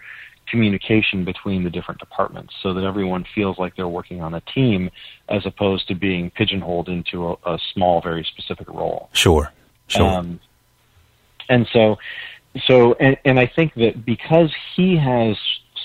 communication 0.49 1.23
between 1.23 1.63
the 1.63 1.69
different 1.69 1.99
departments 1.99 2.53
so 2.61 2.73
that 2.73 2.83
everyone 2.83 3.25
feels 3.35 3.57
like 3.57 3.75
they're 3.75 3.87
working 3.87 4.21
on 4.21 4.33
a 4.33 4.41
team 4.41 4.89
as 5.29 5.45
opposed 5.45 5.87
to 5.87 5.95
being 5.95 6.29
pigeonholed 6.31 6.89
into 6.89 7.29
a, 7.29 7.33
a 7.45 7.59
small, 7.73 8.01
very 8.01 8.23
specific 8.23 8.67
role. 8.69 9.09
Sure, 9.13 9.51
sure. 9.87 10.07
Um, 10.07 10.39
and 11.49 11.67
so, 11.73 11.97
so, 12.65 12.93
and, 12.93 13.17
and 13.25 13.39
I 13.39 13.47
think 13.47 13.73
that 13.75 14.05
because 14.05 14.53
he 14.75 14.97
has 14.97 15.37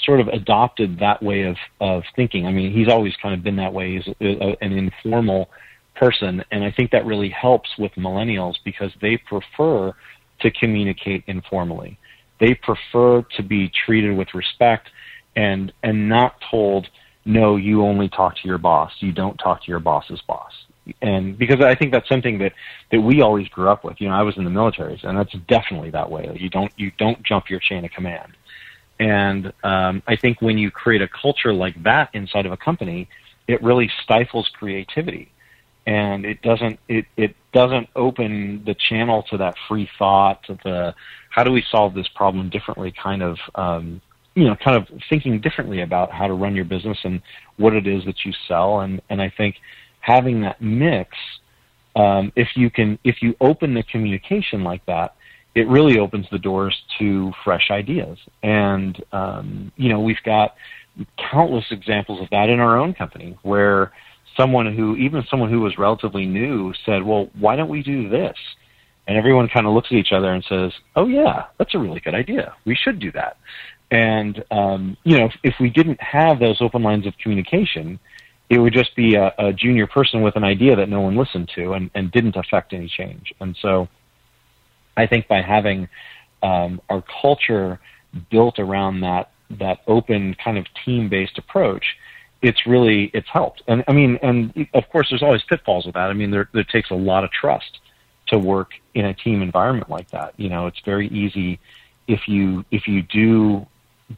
sort 0.04 0.20
of 0.20 0.28
adopted 0.28 0.98
that 0.98 1.22
way 1.22 1.42
of, 1.42 1.56
of 1.80 2.02
thinking, 2.14 2.46
I 2.46 2.52
mean, 2.52 2.72
he's 2.72 2.88
always 2.88 3.14
kind 3.22 3.34
of 3.34 3.42
been 3.42 3.56
that 3.56 3.72
way. 3.72 3.96
He's 3.96 4.14
a, 4.20 4.50
a, 4.50 4.56
an 4.60 4.72
informal 4.72 5.50
person, 5.94 6.44
and 6.50 6.64
I 6.64 6.70
think 6.70 6.90
that 6.90 7.06
really 7.06 7.30
helps 7.30 7.70
with 7.78 7.92
millennials 7.92 8.56
because 8.64 8.92
they 9.00 9.16
prefer 9.16 9.92
to 10.40 10.50
communicate 10.50 11.24
informally 11.26 11.98
they 12.40 12.54
prefer 12.54 13.22
to 13.36 13.42
be 13.42 13.70
treated 13.86 14.16
with 14.16 14.28
respect 14.34 14.88
and 15.36 15.72
and 15.82 16.08
not 16.08 16.36
told 16.50 16.88
no 17.24 17.56
you 17.56 17.82
only 17.82 18.08
talk 18.08 18.34
to 18.36 18.46
your 18.46 18.58
boss 18.58 18.92
you 19.00 19.12
don't 19.12 19.36
talk 19.36 19.62
to 19.62 19.70
your 19.70 19.80
boss's 19.80 20.20
boss 20.26 20.52
and 21.00 21.38
because 21.38 21.60
I 21.60 21.74
think 21.74 21.92
that's 21.92 22.08
something 22.08 22.38
that 22.38 22.52
that 22.90 23.00
we 23.00 23.22
always 23.22 23.48
grew 23.48 23.68
up 23.68 23.84
with. 23.84 24.00
You 24.00 24.08
know, 24.08 24.14
I 24.14 24.22
was 24.22 24.36
in 24.36 24.44
the 24.44 24.50
military, 24.50 25.00
and 25.02 25.16
that's 25.16 25.32
definitely 25.48 25.90
that 25.90 26.10
way. 26.10 26.36
You 26.38 26.50
don't 26.50 26.72
you 26.76 26.92
don't 26.98 27.22
jump 27.22 27.48
your 27.48 27.60
chain 27.60 27.84
of 27.84 27.90
command. 27.90 28.36
And 29.00 29.52
um, 29.64 30.02
I 30.06 30.16
think 30.16 30.40
when 30.40 30.56
you 30.56 30.70
create 30.70 31.02
a 31.02 31.08
culture 31.08 31.52
like 31.52 31.82
that 31.82 32.10
inside 32.12 32.46
of 32.46 32.52
a 32.52 32.56
company, 32.56 33.08
it 33.48 33.62
really 33.62 33.90
stifles 34.04 34.48
creativity, 34.56 35.32
and 35.86 36.24
it 36.24 36.42
doesn't 36.42 36.78
it 36.88 37.06
it 37.16 37.34
doesn't 37.52 37.88
open 37.94 38.62
the 38.64 38.74
channel 38.74 39.22
to 39.30 39.36
that 39.36 39.54
free 39.68 39.88
thought, 39.98 40.42
to 40.44 40.58
the 40.64 40.94
how 41.30 41.44
do 41.44 41.50
we 41.50 41.64
solve 41.70 41.94
this 41.94 42.08
problem 42.08 42.50
differently 42.50 42.92
kind 42.92 43.22
of 43.22 43.38
um, 43.54 44.00
you 44.34 44.44
know 44.44 44.56
kind 44.56 44.76
of 44.76 44.88
thinking 45.08 45.40
differently 45.40 45.82
about 45.82 46.10
how 46.10 46.26
to 46.26 46.34
run 46.34 46.54
your 46.54 46.64
business 46.64 46.98
and 47.04 47.20
what 47.56 47.74
it 47.74 47.86
is 47.86 48.04
that 48.04 48.24
you 48.24 48.32
sell, 48.48 48.80
and 48.80 49.00
and 49.10 49.20
I 49.20 49.32
think 49.36 49.56
having 50.00 50.42
that 50.42 50.60
mix, 50.60 51.10
um, 51.96 52.32
if 52.36 52.48
you 52.56 52.70
can 52.70 52.98
if 53.04 53.22
you 53.22 53.36
open 53.40 53.74
the 53.74 53.82
communication 53.82 54.64
like 54.64 54.84
that 54.86 55.14
it 55.54 55.68
really 55.68 55.98
opens 55.98 56.26
the 56.30 56.38
doors 56.38 56.76
to 56.98 57.32
fresh 57.44 57.70
ideas. 57.70 58.18
And, 58.42 59.02
um, 59.12 59.72
you 59.76 59.88
know, 59.88 60.00
we've 60.00 60.22
got 60.24 60.56
countless 61.30 61.64
examples 61.70 62.20
of 62.20 62.28
that 62.30 62.48
in 62.48 62.60
our 62.60 62.76
own 62.76 62.94
company 62.94 63.36
where 63.42 63.92
someone 64.36 64.74
who, 64.74 64.96
even 64.96 65.24
someone 65.30 65.50
who 65.50 65.60
was 65.60 65.78
relatively 65.78 66.26
new 66.26 66.72
said, 66.84 67.02
well, 67.02 67.28
why 67.38 67.56
don't 67.56 67.68
we 67.68 67.82
do 67.82 68.08
this? 68.08 68.36
And 69.06 69.18
everyone 69.18 69.48
kind 69.48 69.66
of 69.66 69.74
looks 69.74 69.88
at 69.90 69.98
each 69.98 70.12
other 70.12 70.32
and 70.32 70.44
says, 70.48 70.72
oh, 70.96 71.06
yeah, 71.06 71.44
that's 71.58 71.74
a 71.74 71.78
really 71.78 72.00
good 72.00 72.14
idea. 72.14 72.54
We 72.64 72.74
should 72.74 72.98
do 72.98 73.12
that. 73.12 73.36
And, 73.90 74.42
um, 74.50 74.96
you 75.04 75.18
know, 75.18 75.26
if, 75.26 75.34
if 75.42 75.54
we 75.60 75.70
didn't 75.70 76.00
have 76.00 76.40
those 76.40 76.60
open 76.60 76.82
lines 76.82 77.06
of 77.06 77.14
communication, 77.22 77.98
it 78.48 78.58
would 78.58 78.72
just 78.72 78.96
be 78.96 79.14
a, 79.14 79.32
a 79.38 79.52
junior 79.52 79.86
person 79.86 80.22
with 80.22 80.36
an 80.36 80.44
idea 80.44 80.74
that 80.76 80.88
no 80.88 81.00
one 81.00 81.16
listened 81.16 81.50
to 81.54 81.72
and, 81.74 81.90
and 81.94 82.10
didn't 82.10 82.36
affect 82.36 82.72
any 82.72 82.88
change. 82.88 83.32
And 83.40 83.56
so, 83.60 83.88
I 84.96 85.06
think 85.06 85.28
by 85.28 85.42
having 85.42 85.88
um, 86.42 86.80
our 86.88 87.02
culture 87.22 87.80
built 88.30 88.58
around 88.58 89.00
that 89.00 89.30
that 89.50 89.78
open 89.86 90.34
kind 90.42 90.56
of 90.56 90.66
team 90.84 91.08
based 91.08 91.38
approach, 91.38 91.84
it's 92.44 92.66
really 92.66 93.10
it's 93.14 93.28
helped. 93.28 93.62
And 93.66 93.84
I 93.88 93.92
mean, 93.92 94.18
and 94.22 94.68
of 94.74 94.88
course, 94.90 95.08
there's 95.10 95.22
always 95.22 95.42
pitfalls 95.42 95.86
with 95.86 95.94
that. 95.94 96.10
I 96.10 96.12
mean, 96.12 96.30
there 96.30 96.48
there 96.52 96.64
takes 96.64 96.90
a 96.90 96.94
lot 96.94 97.24
of 97.24 97.30
trust 97.30 97.78
to 98.28 98.38
work 98.38 98.70
in 98.94 99.04
a 99.04 99.14
team 99.14 99.42
environment 99.42 99.90
like 99.90 100.10
that. 100.10 100.34
You 100.36 100.48
know, 100.48 100.66
it's 100.66 100.80
very 100.84 101.08
easy 101.08 101.58
if 102.06 102.28
you 102.28 102.64
if 102.70 102.86
you 102.86 103.02
do 103.02 103.66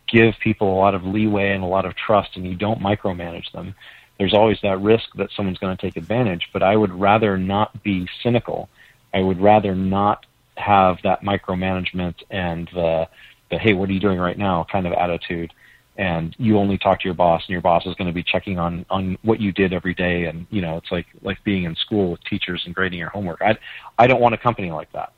give 0.08 0.34
people 0.40 0.72
a 0.72 0.78
lot 0.78 0.94
of 0.94 1.04
leeway 1.04 1.50
and 1.50 1.62
a 1.62 1.66
lot 1.66 1.84
of 1.84 1.94
trust 1.94 2.30
and 2.36 2.44
you 2.44 2.56
don't 2.56 2.80
micromanage 2.80 3.52
them 3.52 3.72
there's 4.18 4.34
always 4.34 4.58
that 4.62 4.80
risk 4.80 5.04
that 5.14 5.30
someone's 5.36 5.58
going 5.58 5.76
to 5.76 5.80
take 5.80 5.96
advantage 5.96 6.48
but 6.52 6.60
i 6.60 6.76
would 6.76 6.92
rather 6.92 7.38
not 7.38 7.84
be 7.84 8.08
cynical 8.20 8.68
i 9.14 9.20
would 9.20 9.40
rather 9.40 9.76
not 9.76 10.26
have 10.56 10.98
that 11.02 11.22
micromanagement 11.22 12.14
and 12.30 12.68
the, 12.74 13.08
the 13.50 13.58
hey, 13.58 13.74
what 13.74 13.88
are 13.88 13.92
you 13.92 14.00
doing 14.00 14.18
right 14.18 14.38
now 14.38 14.66
kind 14.70 14.86
of 14.86 14.92
attitude. 14.92 15.52
And 15.98 16.34
you 16.38 16.58
only 16.58 16.76
talk 16.76 17.00
to 17.00 17.04
your 17.04 17.14
boss, 17.14 17.42
and 17.46 17.50
your 17.50 17.62
boss 17.62 17.86
is 17.86 17.94
going 17.94 18.08
to 18.08 18.12
be 18.12 18.22
checking 18.22 18.58
on 18.58 18.84
on 18.90 19.16
what 19.22 19.40
you 19.40 19.50
did 19.50 19.72
every 19.72 19.94
day. 19.94 20.24
And 20.24 20.46
you 20.50 20.60
know, 20.60 20.76
it's 20.76 20.92
like 20.92 21.06
like 21.22 21.42
being 21.44 21.64
in 21.64 21.74
school 21.76 22.10
with 22.10 22.24
teachers 22.24 22.62
and 22.66 22.74
grading 22.74 22.98
your 22.98 23.08
homework. 23.08 23.40
I 23.40 23.56
I 23.98 24.06
don't 24.06 24.20
want 24.20 24.34
a 24.34 24.38
company 24.38 24.70
like 24.70 24.92
that. 24.92 25.12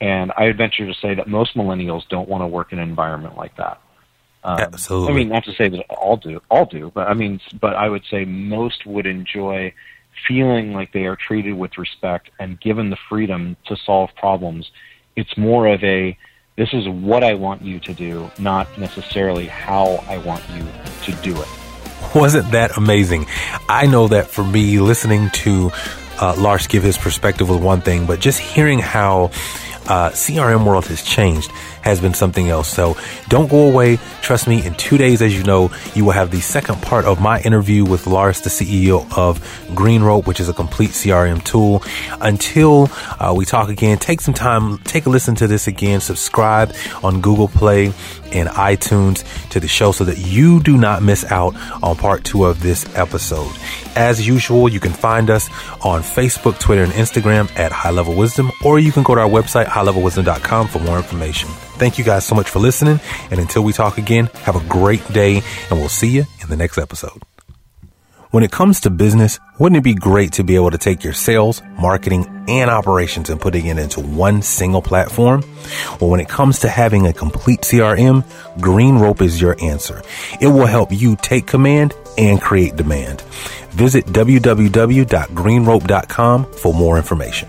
And 0.00 0.32
I 0.36 0.44
would 0.44 0.56
venture 0.56 0.86
to 0.86 0.94
say 0.94 1.14
that 1.14 1.28
most 1.28 1.56
millennials 1.56 2.08
don't 2.08 2.28
want 2.28 2.42
to 2.42 2.46
work 2.46 2.72
in 2.72 2.78
an 2.78 2.88
environment 2.88 3.36
like 3.36 3.56
that. 3.56 3.80
Um, 4.44 4.58
Absolutely. 4.60 5.12
I 5.12 5.16
mean, 5.16 5.28
not 5.28 5.44
to 5.44 5.52
say 5.54 5.68
that 5.68 5.84
all 5.90 6.16
do, 6.16 6.40
all 6.50 6.66
do, 6.66 6.92
but 6.94 7.08
I 7.08 7.14
mean, 7.14 7.40
but 7.60 7.74
I 7.74 7.88
would 7.88 8.04
say 8.08 8.24
most 8.24 8.86
would 8.86 9.06
enjoy 9.06 9.72
feeling 10.26 10.72
like 10.72 10.92
they 10.92 11.04
are 11.06 11.16
treated 11.16 11.54
with 11.54 11.76
respect 11.78 12.30
and 12.38 12.60
given 12.60 12.90
the 12.90 12.96
freedom 13.08 13.56
to 13.66 13.76
solve 13.84 14.10
problems. 14.16 14.70
It's 15.16 15.36
more 15.36 15.66
of 15.66 15.82
a 15.82 16.16
this 16.58 16.74
is 16.74 16.88
what 16.88 17.22
I 17.22 17.34
want 17.34 17.62
you 17.62 17.78
to 17.78 17.94
do, 17.94 18.28
not 18.36 18.66
necessarily 18.76 19.46
how 19.46 20.04
I 20.08 20.18
want 20.18 20.42
you 20.50 20.66
to 21.04 21.22
do 21.22 21.40
it. 21.40 21.48
Wasn't 22.16 22.50
that 22.50 22.76
amazing? 22.76 23.26
I 23.68 23.86
know 23.86 24.08
that 24.08 24.26
for 24.26 24.42
me, 24.42 24.80
listening 24.80 25.30
to 25.30 25.70
uh, 26.20 26.34
Lars 26.36 26.66
give 26.66 26.82
his 26.82 26.98
perspective 26.98 27.48
was 27.48 27.58
one 27.60 27.80
thing, 27.80 28.06
but 28.06 28.18
just 28.18 28.40
hearing 28.40 28.80
how 28.80 29.26
uh, 29.86 30.10
CRM 30.10 30.66
world 30.66 30.86
has 30.86 31.04
changed 31.04 31.48
has 31.82 32.00
been 32.00 32.14
something 32.14 32.48
else. 32.48 32.68
So 32.68 32.96
don't 33.28 33.50
go 33.50 33.68
away. 33.68 33.98
Trust 34.22 34.46
me, 34.48 34.64
in 34.64 34.74
two 34.74 34.98
days, 34.98 35.22
as 35.22 35.36
you 35.36 35.44
know, 35.44 35.70
you 35.94 36.04
will 36.04 36.12
have 36.12 36.30
the 36.30 36.40
second 36.40 36.82
part 36.82 37.04
of 37.04 37.20
my 37.20 37.40
interview 37.40 37.84
with 37.84 38.06
Lars, 38.06 38.40
the 38.40 38.50
CEO 38.50 39.06
of 39.16 39.40
Green 39.74 40.02
Rope, 40.02 40.26
which 40.26 40.40
is 40.40 40.48
a 40.48 40.54
complete 40.54 40.90
CRM 40.90 41.42
tool. 41.44 41.82
Until 42.20 42.90
uh, 43.18 43.34
we 43.36 43.44
talk 43.44 43.68
again, 43.68 43.98
take 43.98 44.20
some 44.20 44.34
time, 44.34 44.78
take 44.78 45.06
a 45.06 45.10
listen 45.10 45.34
to 45.36 45.46
this 45.46 45.66
again, 45.66 46.00
subscribe 46.00 46.74
on 47.02 47.20
Google 47.20 47.48
Play 47.48 47.92
and 48.32 48.48
iTunes 48.50 49.24
to 49.50 49.60
the 49.60 49.68
show 49.68 49.92
so 49.92 50.04
that 50.04 50.18
you 50.18 50.60
do 50.60 50.76
not 50.76 51.02
miss 51.02 51.24
out 51.30 51.54
on 51.82 51.96
part 51.96 52.24
two 52.24 52.44
of 52.44 52.62
this 52.62 52.84
episode. 52.96 53.50
As 53.96 54.26
usual, 54.26 54.68
you 54.68 54.80
can 54.80 54.92
find 54.92 55.30
us 55.30 55.48
on 55.82 56.02
Facebook, 56.02 56.58
Twitter, 56.58 56.82
and 56.82 56.92
Instagram 56.92 57.50
at 57.58 57.72
High 57.72 57.90
Level 57.90 58.14
Wisdom, 58.14 58.50
or 58.64 58.78
you 58.78 58.92
can 58.92 59.02
go 59.02 59.14
to 59.14 59.20
our 59.20 59.28
website, 59.28 59.66
highlevelwisdom.com 59.66 60.68
for 60.68 60.78
more 60.80 60.96
information. 60.96 61.48
Thank 61.78 61.98
you 61.98 62.04
guys 62.04 62.26
so 62.26 62.34
much 62.34 62.50
for 62.50 62.58
listening. 62.58 62.98
And 63.30 63.38
until 63.38 63.62
we 63.62 63.72
talk 63.72 63.98
again, 63.98 64.26
have 64.42 64.56
a 64.56 64.68
great 64.68 65.06
day 65.12 65.42
and 65.70 65.78
we'll 65.78 65.88
see 65.88 66.08
you 66.08 66.24
in 66.42 66.48
the 66.48 66.56
next 66.56 66.78
episode. 66.78 67.22
When 68.30 68.42
it 68.42 68.52
comes 68.52 68.80
to 68.80 68.90
business, 68.90 69.40
wouldn't 69.58 69.78
it 69.78 69.84
be 69.84 69.94
great 69.94 70.32
to 70.32 70.44
be 70.44 70.54
able 70.54 70.70
to 70.70 70.76
take 70.76 71.02
your 71.02 71.14
sales, 71.14 71.62
marketing, 71.80 72.26
and 72.46 72.68
operations 72.68 73.30
and 73.30 73.40
putting 73.40 73.64
it 73.66 73.78
into 73.78 74.00
one 74.00 74.42
single 74.42 74.82
platform? 74.82 75.42
Well, 75.98 76.10
when 76.10 76.20
it 76.20 76.28
comes 76.28 76.58
to 76.60 76.68
having 76.68 77.06
a 77.06 77.14
complete 77.14 77.62
CRM, 77.62 78.22
Green 78.60 78.98
Rope 78.98 79.22
is 79.22 79.40
your 79.40 79.56
answer. 79.62 80.02
It 80.42 80.48
will 80.48 80.66
help 80.66 80.92
you 80.92 81.16
take 81.16 81.46
command 81.46 81.94
and 82.18 82.38
create 82.38 82.76
demand. 82.76 83.22
Visit 83.70 84.04
www.greenrope.com 84.06 86.52
for 86.52 86.74
more 86.74 86.98
information. 86.98 87.48